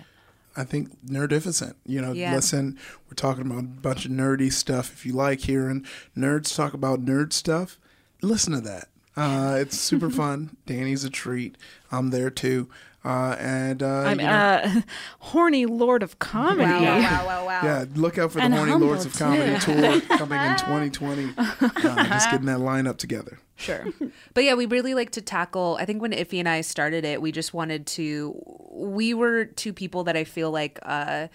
I 0.56 0.64
think 0.64 0.90
nerdificent. 1.06 1.74
You 1.86 2.02
know, 2.02 2.12
Yeah. 2.14 2.36
listen, 2.36 2.78
we're 3.08 3.16
talking 3.16 3.46
about 3.46 3.60
a 3.60 3.64
bunch 3.64 4.06
of 4.06 4.12
nerdy 4.12 4.52
stuff. 4.52 4.92
If 4.94 5.06
you 5.06 5.14
like 5.14 5.42
hearing 5.42 5.86
nerds 6.18 6.56
talk 6.56 6.74
about 6.74 7.04
nerd 7.04 7.34
stuff, 7.34 7.80
listen 8.22 8.54
to 8.54 8.62
that. 8.62 8.88
Uh, 9.16 9.58
it's 9.60 9.78
super 9.80 10.10
fun. 10.22 10.56
Dani's 10.66 11.04
a 11.04 11.10
treat. 11.10 11.56
I'm 11.92 12.10
there 12.12 12.30
too. 12.30 12.70
Uh, 13.06 13.36
and 13.38 13.84
uh, 13.84 14.04
I'm 14.04 14.20
you 14.20 14.26
know, 14.26 14.32
uh, 14.32 14.82
horny 15.20 15.66
lord 15.66 16.04
of 16.04 16.20
comedy. 16.20 16.72
Wow, 16.72 17.00
wow, 17.00 17.26
wow, 17.26 17.46
wow. 17.46 17.62
yeah, 17.64 17.86
look 17.96 18.18
out 18.18 18.32
for 18.32 18.40
And 18.40 18.54
the 18.54 18.58
Horny 18.58 18.72
humble, 18.72 18.88
Lords 18.88 19.06
of 19.06 19.14
Comedy 19.14 19.60
tour 19.60 20.00
coming 20.18 20.42
in 20.42 20.58
2020. 20.58 21.34
Uh, 21.38 21.56
just 22.08 22.32
getting 22.32 22.46
that 22.46 22.60
lineup 22.60 22.98
together. 22.98 23.40
Sure. 23.56 23.86
But 24.34 24.46
yeah, 24.46 24.54
we 24.54 24.66
really 24.66 24.94
like 24.94 25.12
to 25.12 25.22
tackle. 25.22 25.78
I 25.80 25.86
think 25.86 26.02
when 26.02 26.12
Ify 26.12 26.40
and 26.40 26.48
I 26.48 26.62
started 26.62 27.04
it, 27.04 27.22
we 27.22 27.32
just 27.32 27.54
wanted 27.54 27.86
to. 27.88 28.42
We 28.72 29.14
were 29.14 29.46
two 29.46 29.74
people 29.74 30.06
that 30.06 30.16
I 30.16 30.24
feel 30.24 30.50
like 30.52 30.80
uh, 30.84 31.28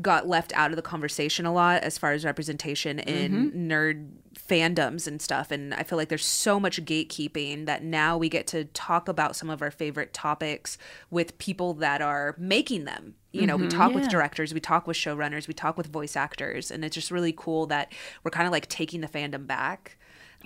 got 0.00 0.28
left 0.28 0.52
out 0.54 0.70
of 0.70 0.76
the 0.76 0.82
conversation 0.82 1.46
a 1.46 1.52
lot 1.52 1.82
as 1.82 1.98
far 1.98 2.12
as 2.12 2.24
representation 2.24 2.98
in 2.98 3.52
nerd 3.68 4.08
fandoms 4.48 5.06
and 5.06 5.20
stuff. 5.20 5.50
And 5.50 5.74
I 5.74 5.82
feel 5.82 5.98
like 5.98 6.08
there's 6.08 6.24
so 6.24 6.58
much 6.60 6.84
gatekeeping 6.84 7.66
that 7.66 7.82
now 7.82 8.16
we 8.16 8.28
get 8.28 8.46
to 8.48 8.64
talk 8.66 9.08
about 9.08 9.36
some 9.36 9.50
of 9.50 9.60
our 9.62 9.70
favorite 9.70 10.12
topics 10.12 10.78
with 11.10 11.36
people 11.38 11.74
that 11.74 12.00
are 12.00 12.34
making 12.38 12.84
them. 12.84 13.14
You 13.32 13.46
know, 13.46 13.56
we 13.56 13.68
talk 13.68 13.92
with 13.92 14.08
directors, 14.08 14.54
we 14.54 14.60
talk 14.60 14.86
with 14.86 14.96
showrunners, 14.96 15.46
we 15.46 15.54
talk 15.54 15.76
with 15.76 15.86
voice 15.88 16.16
actors, 16.16 16.70
and 16.70 16.84
it's 16.84 16.94
just 16.94 17.10
really 17.10 17.34
cool 17.36 17.66
that 17.66 17.92
we're 18.24 18.30
kind 18.30 18.46
of 18.46 18.52
like 18.52 18.68
taking 18.68 19.00
the 19.00 19.06
fandom 19.08 19.46
back. 19.46 19.96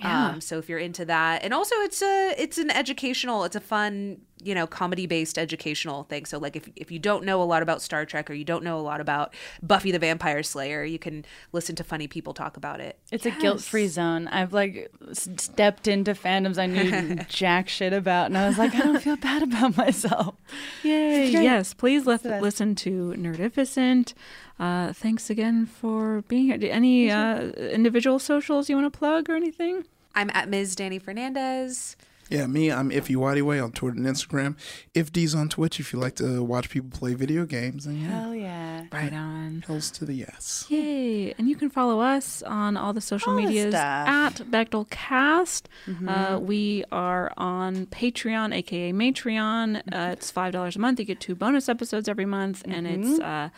Um, 0.01 0.41
so 0.41 0.57
if 0.57 0.67
you're 0.69 0.79
into 0.79 1.05
that, 1.05 1.43
and 1.43 1.53
also 1.53 1.75
it's 1.77 2.01
a 2.01 2.35
it's 2.37 2.57
an 2.57 2.71
educational, 2.71 3.43
it's 3.45 3.55
a 3.55 3.61
fun, 3.61 4.21
you 4.43 4.55
know, 4.55 4.67
comedy 4.67 5.05
based 5.05 5.37
educational 5.37 6.03
thing. 6.03 6.25
So 6.25 6.37
like 6.37 6.55
if 6.55 6.69
if 6.75 6.91
you 6.91 6.99
don't 6.99 7.23
know 7.23 7.41
a 7.41 7.45
lot 7.45 7.61
about 7.61 7.81
Star 7.81 8.05
Trek 8.05 8.29
or 8.29 8.33
you 8.33 8.43
don't 8.43 8.63
know 8.63 8.77
a 8.77 8.81
lot 8.81 9.01
about 9.01 9.33
Buffy 9.61 9.91
the 9.91 9.99
Vampire 9.99 10.43
Slayer, 10.43 10.83
you 10.83 10.99
can 10.99 11.25
listen 11.51 11.75
to 11.75 11.83
funny 11.83 12.07
people 12.07 12.33
talk 12.33 12.57
about 12.57 12.79
it. 12.79 12.99
It's 13.11 13.25
a 13.25 13.31
guilt-free 13.31 13.87
zone. 13.87 14.27
I've 14.27 14.53
like 14.53 14.91
stepped 15.13 15.87
into 15.87 16.13
fandoms 16.13 16.57
I 16.57 16.65
knew 16.65 17.15
jack 17.29 17.69
shit 17.69 17.93
about, 17.93 18.27
and 18.27 18.37
I 18.37 18.47
was 18.47 18.57
like, 18.57 18.75
I 18.75 18.79
don't 18.79 19.01
feel 19.01 19.17
bad 19.17 19.43
about 19.43 19.77
myself. 19.77 20.35
Yay. 20.83 21.31
Yes, 21.31 21.73
please 21.73 22.05
let, 22.05 22.23
best. 22.23 22.41
listen 22.41 22.75
to 22.75 23.13
Nerdificent. 23.17 24.13
Uh, 24.59 24.93
thanks 24.93 25.29
again 25.29 25.65
for 25.65 26.23
being 26.27 26.45
here. 26.45 26.57
Any 26.71 27.09
uh, 27.09 27.49
individual 27.51 28.19
socials 28.19 28.69
you 28.69 28.75
want 28.75 28.91
to 28.91 28.97
plug 28.97 29.29
or 29.29 29.35
anything? 29.35 29.85
I'm 30.15 30.29
at 30.33 30.47
Ms. 30.47 30.75
Dani 30.75 31.01
Fernandez. 31.01 31.95
Yeah, 32.33 32.47
me, 32.47 32.71
I'm 32.71 32.89
Ify 32.89 33.15
Nwadiwe 33.15 33.63
on 33.63 33.71
Twitter 33.73 33.95
and 33.95 34.07
Instagram. 34.07 34.55
If 34.95 35.13
D's 35.13 35.35
on 35.35 35.49
Twitch, 35.49 35.79
if 35.79 35.93
you 35.93 35.99
like 35.99 36.15
to 36.15 36.41
watch 36.43 36.67
people 36.71 36.89
play 36.89 37.13
video 37.13 37.45
games, 37.45 37.85
then 37.85 38.01
yeah, 38.01 38.07
Hell 38.21 38.33
yeah. 38.33 38.85
Right 38.91 39.13
on. 39.13 39.63
hells 39.67 39.91
to 39.91 40.03
the 40.05 40.15
yes. 40.15 40.65
Yay. 40.67 41.35
And 41.37 41.47
you 41.47 41.55
can 41.55 41.69
follow 41.69 41.99
us 41.99 42.41
on 42.41 42.75
all 42.75 42.91
the 42.91 43.01
social 43.01 43.33
All 43.33 43.35
the 43.35 43.43
medias 43.45 43.75
stuff. 43.75 44.07
at 44.07 44.33
Bechdelcast. 44.49 45.65
Uh, 46.07 46.39
we 46.39 46.83
are 46.91 47.31
on 47.37 47.85
Patreon, 47.85 48.51
aka 48.51 48.91
Matreon. 48.91 49.77
Uh, 49.93 50.13
it's 50.13 50.31
$5 50.31 50.75
a 50.75 50.79
month. 50.79 50.99
You 50.99 51.05
get 51.05 51.19
two 51.19 51.35
bonus 51.35 51.69
episodes 51.69 52.09
every 52.09 52.25
month, 52.25 52.63
and 52.67 52.87
it's 52.87 53.19
uh, 53.19 53.49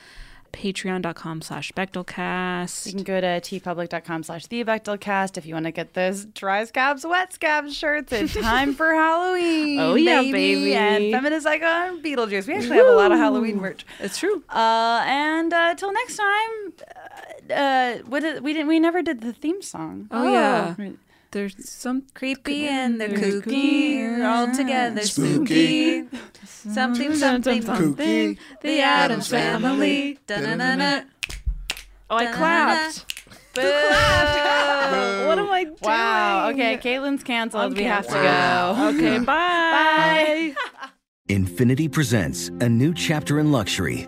patreon.com 0.56 1.42
slash 1.42 1.72
Bechdelcast. 1.74 2.88
You 2.88 2.94
can 2.94 3.04
go 3.04 3.22
to 3.22 3.28
teepublic.com 3.28 4.24
slash 4.24 4.48
the 4.48 4.64
Bechdelcast 4.64 5.38
if 5.38 5.46
you 5.46 5.54
want 5.54 5.66
to 5.66 5.72
get 5.72 5.94
those 5.94 6.26
dry 6.26 6.64
scabs, 6.64 7.06
wet 7.06 7.34
scabs 7.34 7.76
shirts. 7.76 8.12
It's 8.14 8.34
time 8.42 8.74
for 8.74 8.94
Halloween. 8.94 9.80
Oh, 9.80 9.96
yeah, 9.96 10.22
baby. 10.22 10.74
And 10.74 11.12
Feminist 11.12 11.46
Icon 11.46 12.02
Beetlejuice. 12.02 12.48
We 12.48 12.56
actually 12.56 12.78
have 12.78 12.88
a 12.88 12.96
lot 12.96 13.12
of 13.12 13.18
Halloween 13.18 13.58
merch. 13.58 13.86
It's 14.00 14.18
true. 14.18 14.44
Uh, 14.50 15.04
and 15.06 15.54
uh, 15.54 15.76
till 15.76 15.92
next 15.92 16.16
time, 16.18 16.74
uh, 17.50 17.54
uh, 17.54 17.98
what 18.08 18.22
did, 18.22 18.44
we 18.44 18.54
didn't 18.54 18.68
we 18.68 18.80
never 18.80 19.02
did 19.02 19.22
the 19.22 19.34
theme 19.34 19.62
song. 19.62 20.08
Oh, 20.12 20.32
yeah. 20.32 20.76
There's 21.36 21.70
some 21.70 22.04
creepy 22.14 22.66
and 22.70 23.02
they're 23.02 23.10
kooky, 23.10 24.24
all 24.26 24.56
together 24.56 25.02
spooky. 25.02 26.06
Something, 26.46 27.14
something, 27.14 27.62
something. 27.62 28.38
The 28.62 28.80
Addams 28.80 29.28
Family. 29.28 30.18
Da-na-na-na. 30.28 31.02
Oh, 32.10 32.16
I 32.16 32.28
clapped. 32.28 33.14
Boo. 33.54 33.62
What 35.28 35.38
am 35.40 35.50
I 35.52 35.64
doing? 35.66 35.76
Wow. 35.82 36.52
Okay, 36.52 36.78
Caitlin's 36.78 37.26
canceled. 37.26 37.76
We 37.76 37.84
have 37.84 38.08
to 38.08 38.14
Wow. 38.14 38.92
go. 38.92 38.98
Okay, 38.98 39.18
bye. 39.26 40.56
bye. 40.56 40.90
Infiniti 41.28 41.92
presents 41.92 42.48
a 42.62 42.70
new 42.70 42.94
chapter 42.94 43.40
in 43.42 43.52
luxury, 43.52 44.08